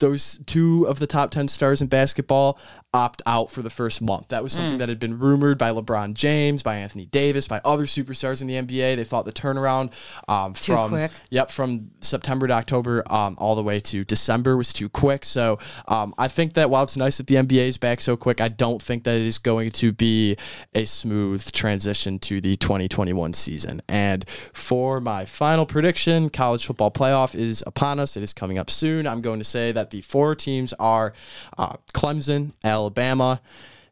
those 0.00 0.40
two 0.46 0.86
of 0.86 0.98
the 0.98 1.06
top 1.06 1.30
10 1.30 1.48
stars 1.48 1.80
in 1.80 1.88
basketball 1.88 2.58
opt 2.92 3.22
out 3.24 3.50
for 3.50 3.62
the 3.62 3.70
first 3.70 4.02
month. 4.02 4.28
That 4.28 4.42
was 4.42 4.52
something 4.52 4.74
mm. 4.74 4.78
that 4.78 4.88
had 4.88 4.98
been 4.98 5.18
rumored 5.18 5.58
by 5.58 5.70
LeBron 5.70 6.14
James, 6.14 6.62
by 6.62 6.76
Anthony 6.76 7.06
Davis, 7.06 7.46
by 7.46 7.60
other 7.64 7.84
superstars 7.84 8.40
in 8.42 8.48
the 8.48 8.54
NBA. 8.54 8.96
They 8.96 9.04
thought 9.04 9.24
the 9.24 9.32
turnaround 9.32 9.92
um, 10.28 10.54
from 10.54 10.90
quick. 10.90 11.12
yep 11.30 11.50
from 11.50 11.90
September 12.00 12.48
to 12.48 12.52
October 12.52 13.04
um, 13.12 13.36
all 13.38 13.54
the 13.54 13.62
way 13.62 13.78
to 13.80 14.04
December 14.04 14.56
was 14.56 14.72
too 14.72 14.88
quick. 14.88 15.24
So 15.24 15.58
um, 15.86 16.14
I 16.18 16.26
think 16.26 16.54
that 16.54 16.68
while 16.68 16.82
it's 16.82 16.96
nice 16.96 17.18
that 17.18 17.28
the 17.28 17.36
NBA 17.36 17.68
is 17.68 17.76
back 17.76 18.00
so 18.00 18.16
quick, 18.16 18.40
I 18.40 18.48
don't 18.48 18.82
think 18.82 19.04
that 19.04 19.14
it 19.16 19.26
is 19.26 19.38
going 19.38 19.70
to 19.72 19.92
be 19.92 20.36
a 20.74 20.84
smooth 20.84 21.50
transition 21.52 22.18
to 22.20 22.40
the 22.40 22.56
2021 22.56 23.34
season. 23.34 23.82
And 23.88 24.28
for 24.28 25.00
my 25.00 25.24
final 25.24 25.64
prediction, 25.64 26.28
college 26.28 26.66
football 26.66 26.90
playoff 26.90 27.36
is 27.36 27.62
upon 27.66 28.00
us. 28.00 28.16
It 28.16 28.24
is 28.24 28.32
coming 28.32 28.58
up 28.58 28.68
soon. 28.68 29.06
I'm 29.06 29.20
going 29.20 29.38
to 29.38 29.44
say 29.44 29.70
that 29.70 29.89
the 29.90 30.00
four 30.02 30.34
teams 30.34 30.72
are 30.74 31.12
uh, 31.58 31.76
Clemson, 31.92 32.52
Alabama. 32.64 33.40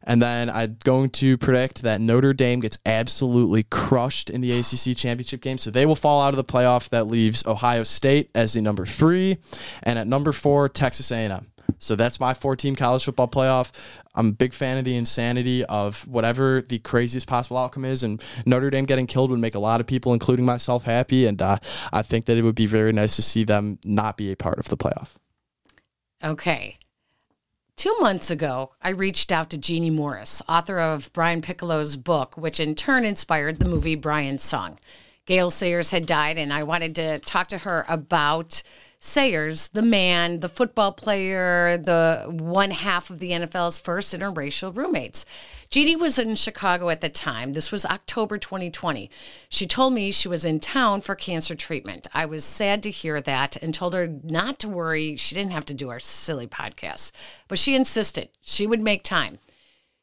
And 0.03 0.21
then 0.21 0.49
I'm 0.49 0.77
going 0.83 1.09
to 1.11 1.37
predict 1.37 1.81
that 1.83 2.01
Notre 2.01 2.33
Dame 2.33 2.61
gets 2.61 2.79
absolutely 2.85 3.63
crushed 3.63 4.29
in 4.29 4.41
the 4.41 4.51
ACC 4.57 4.97
championship 4.97 5.41
game. 5.41 5.57
So 5.57 5.69
they 5.69 5.85
will 5.85 5.95
fall 5.95 6.21
out 6.21 6.33
of 6.33 6.37
the 6.37 6.43
playoff. 6.43 6.89
That 6.89 7.07
leaves 7.07 7.45
Ohio 7.45 7.83
State 7.83 8.31
as 8.33 8.53
the 8.53 8.61
number 8.61 8.85
three. 8.85 9.37
And 9.83 9.99
at 9.99 10.07
number 10.07 10.31
four, 10.31 10.69
Texas 10.69 11.11
A&M. 11.11 11.51
So 11.77 11.95
that's 11.95 12.19
my 12.19 12.33
four-team 12.33 12.75
college 12.75 13.05
football 13.05 13.27
playoff. 13.27 13.71
I'm 14.15 14.27
a 14.27 14.31
big 14.31 14.53
fan 14.53 14.77
of 14.77 14.85
the 14.85 14.95
insanity 14.95 15.63
of 15.65 16.07
whatever 16.07 16.61
the 16.61 16.79
craziest 16.79 17.27
possible 17.27 17.57
outcome 17.57 17.85
is, 17.85 18.03
and 18.03 18.21
Notre 18.45 18.69
Dame 18.69 18.85
getting 18.85 19.07
killed 19.07 19.31
would 19.31 19.39
make 19.39 19.55
a 19.55 19.59
lot 19.59 19.79
of 19.79 19.87
people, 19.87 20.13
including 20.13 20.45
myself, 20.45 20.83
happy. 20.83 21.25
And 21.25 21.41
uh, 21.41 21.57
I 21.93 22.01
think 22.01 22.25
that 22.25 22.37
it 22.37 22.41
would 22.41 22.55
be 22.55 22.65
very 22.65 22.91
nice 22.91 23.15
to 23.15 23.21
see 23.21 23.43
them 23.43 23.79
not 23.85 24.17
be 24.17 24.31
a 24.31 24.35
part 24.35 24.59
of 24.59 24.67
the 24.67 24.77
playoff. 24.77 25.15
Okay. 26.23 26.77
Two 27.75 27.95
months 27.99 28.29
ago, 28.29 28.71
I 28.81 28.89
reached 28.89 29.31
out 29.31 29.49
to 29.51 29.57
Jeannie 29.57 29.89
Morris, 29.89 30.41
author 30.49 30.79
of 30.79 31.13
Brian 31.13 31.41
Piccolo's 31.41 31.95
book, 31.95 32.35
which 32.35 32.59
in 32.59 32.75
turn 32.75 33.05
inspired 33.05 33.59
the 33.59 33.69
movie 33.69 33.95
Brian's 33.95 34.43
Song. 34.43 34.77
Gale 35.25 35.49
Sayers 35.49 35.91
had 35.91 36.05
died, 36.05 36.37
and 36.37 36.51
I 36.51 36.63
wanted 36.63 36.95
to 36.95 37.19
talk 37.19 37.47
to 37.49 37.59
her 37.59 37.85
about 37.87 38.63
Sayers, 38.99 39.69
the 39.69 39.81
man, 39.81 40.39
the 40.39 40.49
football 40.49 40.91
player, 40.91 41.77
the 41.77 42.25
one 42.27 42.71
half 42.71 43.09
of 43.09 43.19
the 43.19 43.31
NFL's 43.31 43.79
first 43.79 44.13
interracial 44.13 44.75
roommates. 44.75 45.25
Jeannie 45.69 45.95
was 45.95 46.17
in 46.17 46.35
Chicago 46.35 46.89
at 46.89 47.01
the 47.01 47.09
time. 47.09 47.53
This 47.53 47.71
was 47.71 47.85
October 47.85 48.39
2020. 48.39 49.07
She 49.49 49.67
told 49.67 49.93
me 49.93 50.09
she 50.09 50.27
was 50.27 50.43
in 50.43 50.59
town 50.59 51.01
for 51.01 51.13
cancer 51.13 51.53
treatment. 51.53 52.07
I 52.11 52.25
was 52.25 52.43
sad 52.43 52.81
to 52.81 52.89
hear 52.89 53.21
that 53.21 53.55
and 53.57 53.71
told 53.71 53.93
her 53.93 54.07
not 54.23 54.57
to 54.59 54.67
worry. 54.67 55.15
She 55.15 55.35
didn't 55.35 55.51
have 55.51 55.67
to 55.67 55.75
do 55.75 55.89
our 55.89 55.99
silly 55.99 56.47
podcast, 56.47 57.11
but 57.47 57.59
she 57.59 57.75
insisted 57.75 58.29
she 58.41 58.65
would 58.65 58.81
make 58.81 59.03
time. 59.03 59.37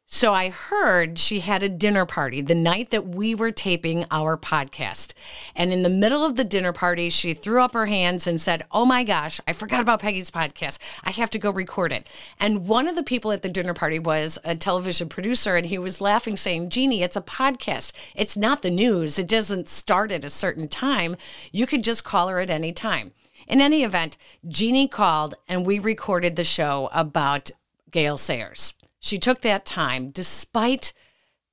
So 0.09 0.33
I 0.33 0.51
heard 0.51 1.19
she 1.19 1.41
had 1.41 1.65
a 1.65 1.69
dinner 1.69 2.07
party 2.07 2.41
the 2.41 2.55
night 2.55 2.91
that 2.91 3.09
we 3.09 3.35
were 3.35 3.51
taping 3.51 4.07
our 4.09 4.37
podcast. 4.39 5.15
And 5.57 5.73
in 5.73 5.83
the 5.83 5.91
middle 5.91 6.25
of 6.25 6.37
the 6.37 6.45
dinner 6.45 6.73
party, 6.73 7.11
she 7.11 7.35
threw 7.35 7.61
up 7.61 7.73
her 7.73 7.87
hands 7.87 8.25
and 8.25 8.41
said, 8.41 8.65
Oh 8.71 8.85
my 8.85 9.03
gosh, 9.03 9.41
I 9.49 9.53
forgot 9.53 9.81
about 9.81 10.01
Peggy's 10.01 10.31
podcast. 10.31 10.79
I 11.03 11.11
have 11.11 11.29
to 11.31 11.41
go 11.41 11.51
record 11.51 11.93
it. 11.93 12.09
And 12.39 12.69
one 12.69 12.87
of 12.87 12.95
the 12.95 13.03
people 13.03 13.33
at 13.33 13.43
the 13.43 13.49
dinner 13.49 13.75
party 13.75 13.99
was 13.99 14.39
a 14.45 14.55
television 14.55 15.09
producer, 15.09 15.57
and 15.57 15.67
he 15.67 15.77
was 15.77 16.01
laughing, 16.01 16.37
saying, 16.37 16.71
Jeannie, 16.71 17.03
it's 17.03 17.17
a 17.17 17.21
podcast. 17.21 17.93
It's 18.15 18.37
not 18.37 18.63
the 18.63 18.71
news. 18.71 19.19
It 19.19 19.27
doesn't 19.27 19.69
start 19.69 20.13
at 20.13 20.25
a 20.25 20.31
certain 20.31 20.69
time. 20.69 21.17
You 21.51 21.67
could 21.67 21.83
just 21.83 22.05
call 22.05 22.29
her 22.29 22.39
at 22.39 22.49
any 22.49 22.73
time. 22.73 23.11
In 23.49 23.61
any 23.61 23.83
event, 23.83 24.17
Jeannie 24.47 24.89
called 24.89 25.35
and 25.49 25.67
we 25.67 25.81
recorded 25.81 26.37
the 26.37 26.45
show 26.45 26.91
about 26.93 27.51
Gale 27.91 28.19
Sayers. 28.19 28.76
She 29.07 29.21
took 29.21 29.43
that 29.43 29.65
time 29.65 30.11
despite 30.11 30.93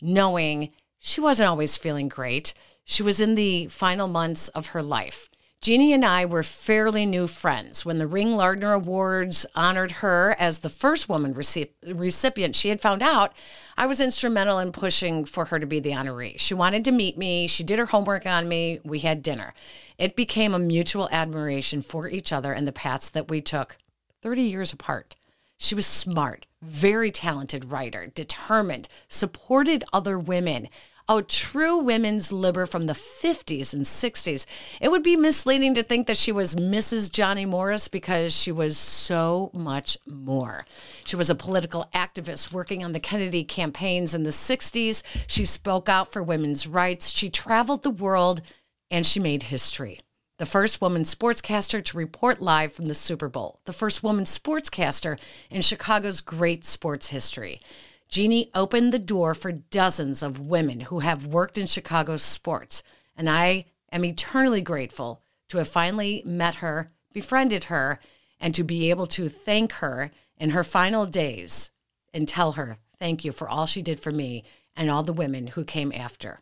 knowing 0.01 0.71
she 0.97 1.21
wasn't 1.21 1.49
always 1.49 1.77
feeling 1.77 2.07
great. 2.09 2.55
She 2.83 3.03
was 3.03 3.21
in 3.21 3.35
the 3.35 3.67
final 3.67 4.07
months 4.07 4.47
of 4.49 4.67
her 4.67 4.81
life. 4.81 5.29
Jeannie 5.61 5.93
and 5.93 6.03
I 6.03 6.25
were 6.25 6.41
fairly 6.41 7.05
new 7.05 7.27
friends. 7.27 7.85
When 7.85 7.99
the 7.99 8.07
Ring 8.07 8.35
Lardner 8.35 8.73
Awards 8.73 9.45
honored 9.53 9.91
her 10.01 10.35
as 10.39 10.59
the 10.59 10.69
first 10.69 11.07
woman 11.07 11.35
recipient, 11.35 12.55
she 12.55 12.69
had 12.69 12.81
found 12.81 13.03
out 13.03 13.33
I 13.77 13.85
was 13.85 13.99
instrumental 13.99 14.57
in 14.57 14.71
pushing 14.71 15.23
for 15.23 15.45
her 15.45 15.59
to 15.59 15.67
be 15.67 15.79
the 15.79 15.91
honoree. 15.91 16.39
She 16.39 16.55
wanted 16.55 16.83
to 16.85 16.91
meet 16.91 17.19
me. 17.19 17.45
She 17.45 17.63
did 17.63 17.77
her 17.77 17.85
homework 17.85 18.25
on 18.25 18.49
me. 18.49 18.79
We 18.83 18.99
had 18.99 19.21
dinner. 19.21 19.53
It 19.99 20.15
became 20.15 20.55
a 20.55 20.59
mutual 20.59 21.07
admiration 21.11 21.83
for 21.83 22.09
each 22.09 22.33
other 22.33 22.51
and 22.51 22.65
the 22.65 22.71
paths 22.71 23.11
that 23.11 23.29
we 23.29 23.41
took 23.41 23.77
30 24.23 24.41
years 24.41 24.73
apart. 24.73 25.15
She 25.59 25.75
was 25.75 25.85
smart, 25.85 26.47
very 26.63 27.11
talented 27.11 27.71
writer, 27.71 28.07
determined, 28.07 28.87
supported 29.07 29.83
other 29.91 30.17
women. 30.17 30.69
A 31.09 31.21
true 31.21 31.79
women's 31.79 32.31
liber 32.31 32.65
from 32.65 32.85
the 32.85 32.93
50s 32.93 33.73
and 33.73 33.83
60s. 33.83 34.45
It 34.79 34.89
would 34.89 35.03
be 35.03 35.17
misleading 35.17 35.75
to 35.75 35.83
think 35.83 36.07
that 36.07 36.15
she 36.15 36.31
was 36.31 36.55
Mrs. 36.55 37.11
Johnny 37.11 37.45
Morris 37.45 37.89
because 37.89 38.33
she 38.33 38.53
was 38.53 38.77
so 38.77 39.51
much 39.53 39.97
more. 40.07 40.65
She 41.03 41.17
was 41.17 41.29
a 41.29 41.35
political 41.35 41.89
activist 41.93 42.53
working 42.53 42.85
on 42.85 42.93
the 42.93 43.01
Kennedy 43.01 43.43
campaigns 43.43 44.15
in 44.15 44.23
the 44.23 44.29
60s. 44.29 45.03
She 45.27 45.43
spoke 45.43 45.89
out 45.89 46.13
for 46.13 46.23
women's 46.23 46.67
rights. 46.67 47.09
She 47.09 47.29
traveled 47.29 47.83
the 47.83 47.89
world 47.89 48.41
and 48.89 49.05
she 49.05 49.19
made 49.19 49.43
history 49.43 49.99
the 50.37 50.45
first 50.45 50.81
woman 50.81 51.03
sportscaster 51.03 51.83
to 51.83 51.97
report 51.97 52.41
live 52.41 52.73
from 52.73 52.85
the 52.85 52.93
Super 52.93 53.29
Bowl, 53.29 53.59
the 53.65 53.73
first 53.73 54.03
woman 54.03 54.25
sportscaster 54.25 55.19
in 55.49 55.61
Chicago's 55.61 56.21
great 56.21 56.65
sports 56.65 57.09
history. 57.09 57.61
Jeannie 58.09 58.51
opened 58.53 58.93
the 58.93 58.99
door 58.99 59.33
for 59.33 59.51
dozens 59.51 60.23
of 60.23 60.39
women 60.39 60.81
who 60.81 60.99
have 60.99 61.25
worked 61.25 61.57
in 61.57 61.67
Chicago's 61.67 62.23
sports, 62.23 62.83
and 63.15 63.29
I 63.29 63.65
am 63.91 64.05
eternally 64.05 64.61
grateful 64.61 65.21
to 65.49 65.57
have 65.59 65.67
finally 65.67 66.23
met 66.25 66.55
her, 66.55 66.91
befriended 67.13 67.65
her, 67.65 67.99
and 68.39 68.53
to 68.55 68.63
be 68.63 68.89
able 68.89 69.07
to 69.07 69.29
thank 69.29 69.73
her 69.73 70.11
in 70.37 70.49
her 70.49 70.63
final 70.63 71.05
days 71.05 71.71
and 72.13 72.27
tell 72.27 72.53
her 72.53 72.77
thank 72.99 73.23
you 73.23 73.31
for 73.31 73.47
all 73.47 73.65
she 73.65 73.81
did 73.81 73.99
for 73.99 74.11
me 74.11 74.43
and 74.75 74.89
all 74.89 75.03
the 75.03 75.13
women 75.13 75.47
who 75.47 75.63
came 75.63 75.91
after. 75.91 76.39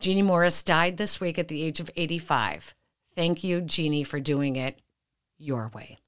Jeannie 0.00 0.22
Morris 0.22 0.62
died 0.62 0.96
this 0.96 1.20
week 1.20 1.38
at 1.38 1.48
the 1.48 1.62
age 1.62 1.80
of 1.80 1.90
85. 1.96 2.74
Thank 3.14 3.44
you, 3.44 3.60
Jeannie, 3.60 4.04
for 4.04 4.20
doing 4.20 4.56
it 4.56 4.78
your 5.38 5.70
way. 5.74 5.98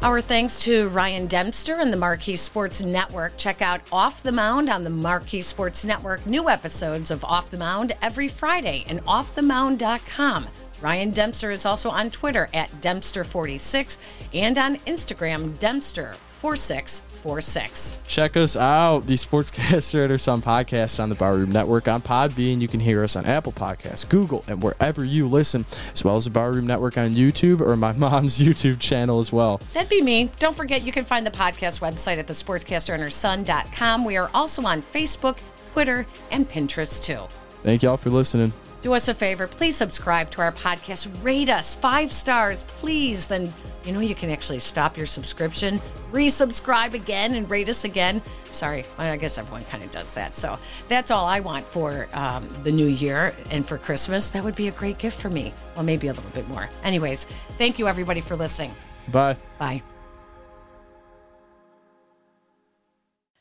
Our 0.00 0.20
thanks 0.20 0.62
to 0.62 0.88
Ryan 0.90 1.26
Dempster 1.26 1.74
and 1.74 1.92
the 1.92 1.96
Marquee 1.96 2.36
Sports 2.36 2.82
Network. 2.82 3.36
Check 3.36 3.60
out 3.60 3.80
Off 3.90 4.22
the 4.22 4.30
Mound 4.30 4.70
on 4.70 4.84
the 4.84 4.90
Marquee 4.90 5.42
Sports 5.42 5.84
Network. 5.84 6.24
New 6.24 6.48
episodes 6.48 7.10
of 7.10 7.24
Off 7.24 7.50
the 7.50 7.58
Mound 7.58 7.96
every 8.00 8.28
Friday 8.28 8.84
and 8.86 9.04
offthemound.com. 9.06 10.46
Ryan 10.80 11.10
Dempster 11.10 11.50
is 11.50 11.66
also 11.66 11.90
on 11.90 12.10
Twitter 12.10 12.48
at 12.54 12.70
Dempster46 12.80 13.98
and 14.34 14.56
on 14.56 14.76
Instagram, 14.76 15.54
Dempster46. 15.58 17.02
46. 17.18 17.98
Check 18.06 18.36
us 18.36 18.56
out, 18.56 19.06
the 19.06 19.14
Sportscaster 19.14 20.08
and 20.08 20.20
Son 20.20 20.42
podcast 20.42 21.02
on 21.02 21.08
the 21.08 21.14
Barroom 21.14 21.52
Network 21.52 21.88
on 21.88 22.02
Podbean. 22.02 22.60
You 22.60 22.68
can 22.68 22.80
hear 22.80 23.04
us 23.04 23.16
on 23.16 23.26
Apple 23.26 23.52
Podcasts, 23.52 24.08
Google, 24.08 24.44
and 24.48 24.62
wherever 24.62 25.04
you 25.04 25.26
listen, 25.26 25.66
as 25.92 26.02
well 26.04 26.16
as 26.16 26.24
the 26.24 26.30
Barroom 26.30 26.66
Network 26.66 26.96
on 26.96 27.14
YouTube 27.14 27.60
or 27.60 27.76
my 27.76 27.92
mom's 27.98 28.38
YouTube 28.38 28.78
channel 28.78 29.20
as 29.20 29.32
well. 29.32 29.60
That'd 29.74 29.90
be 29.90 30.02
me. 30.02 30.30
Don't 30.38 30.56
forget, 30.56 30.82
you 30.82 30.92
can 30.92 31.04
find 31.04 31.26
the 31.26 31.30
podcast 31.30 31.80
website 31.80 32.18
at 32.18 32.26
the 32.26 32.32
thesportscasterandherson.com. 32.32 34.04
We 34.04 34.16
are 34.16 34.30
also 34.34 34.62
on 34.62 34.82
Facebook, 34.82 35.38
Twitter, 35.72 36.06
and 36.30 36.48
Pinterest 36.48 37.02
too. 37.02 37.26
Thank 37.62 37.82
y'all 37.82 37.96
for 37.96 38.10
listening 38.10 38.52
do 38.80 38.94
us 38.94 39.08
a 39.08 39.14
favor, 39.14 39.46
please 39.46 39.76
subscribe 39.76 40.30
to 40.30 40.40
our 40.40 40.52
podcast, 40.52 41.08
rate 41.22 41.48
us 41.48 41.74
five 41.74 42.12
stars, 42.12 42.64
please. 42.64 43.26
Then, 43.26 43.52
you 43.84 43.92
know, 43.92 44.00
you 44.00 44.14
can 44.14 44.30
actually 44.30 44.60
stop 44.60 44.96
your 44.96 45.06
subscription, 45.06 45.80
resubscribe 46.12 46.94
again, 46.94 47.34
and 47.34 47.48
rate 47.50 47.68
us 47.68 47.84
again. 47.84 48.22
Sorry, 48.44 48.84
I 48.96 49.16
guess 49.16 49.38
everyone 49.38 49.64
kind 49.64 49.82
of 49.82 49.90
does 49.90 50.14
that. 50.14 50.34
So 50.34 50.58
that's 50.88 51.10
all 51.10 51.26
I 51.26 51.40
want 51.40 51.66
for 51.66 52.08
um, 52.12 52.48
the 52.62 52.72
new 52.72 52.86
year 52.86 53.34
and 53.50 53.66
for 53.66 53.78
Christmas. 53.78 54.30
That 54.30 54.44
would 54.44 54.56
be 54.56 54.68
a 54.68 54.72
great 54.72 54.98
gift 54.98 55.20
for 55.20 55.30
me. 55.30 55.52
Well, 55.74 55.84
maybe 55.84 56.08
a 56.08 56.12
little 56.12 56.30
bit 56.30 56.48
more. 56.48 56.68
Anyways, 56.84 57.24
thank 57.58 57.78
you 57.78 57.88
everybody 57.88 58.20
for 58.20 58.36
listening. 58.36 58.74
Bye. 59.08 59.36
Bye. 59.58 59.82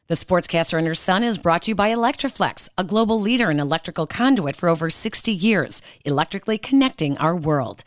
The 0.07 0.15
Sportscaster 0.15 0.77
and 0.77 0.87
Her 0.87 0.95
Son 0.95 1.21
is 1.21 1.37
brought 1.37 1.63
to 1.63 1.71
you 1.71 1.75
by 1.75 1.93
Electri-Flex, 1.93 2.69
a 2.77 2.85
global 2.85 3.19
leader 3.19 3.51
in 3.51 3.59
electrical 3.59 4.07
conduit 4.07 4.55
for 4.55 4.69
over 4.69 4.89
60 4.89 5.33
years, 5.33 5.81
electrically 6.05 6.57
connecting 6.57 7.17
our 7.17 7.35
world. 7.35 7.83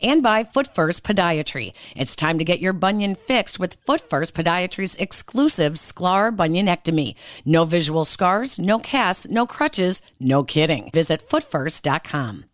And 0.00 0.22
by 0.22 0.44
Foot 0.44 0.72
First 0.76 1.02
Podiatry. 1.02 1.72
It's 1.96 2.14
time 2.14 2.38
to 2.38 2.44
get 2.44 2.60
your 2.60 2.72
bunion 2.72 3.16
fixed 3.16 3.58
with 3.58 3.78
Foot 3.84 4.08
First 4.08 4.32
Podiatry's 4.32 4.94
exclusive 4.94 5.72
Sklar 5.72 6.30
bunionectomy. 6.30 7.16
No 7.44 7.64
visual 7.64 8.04
scars, 8.04 8.60
no 8.60 8.78
casts, 8.78 9.26
no 9.28 9.44
crutches, 9.44 10.02
no 10.20 10.44
kidding. 10.44 10.90
Visit 10.92 11.20
footfirst.com. 11.28 12.44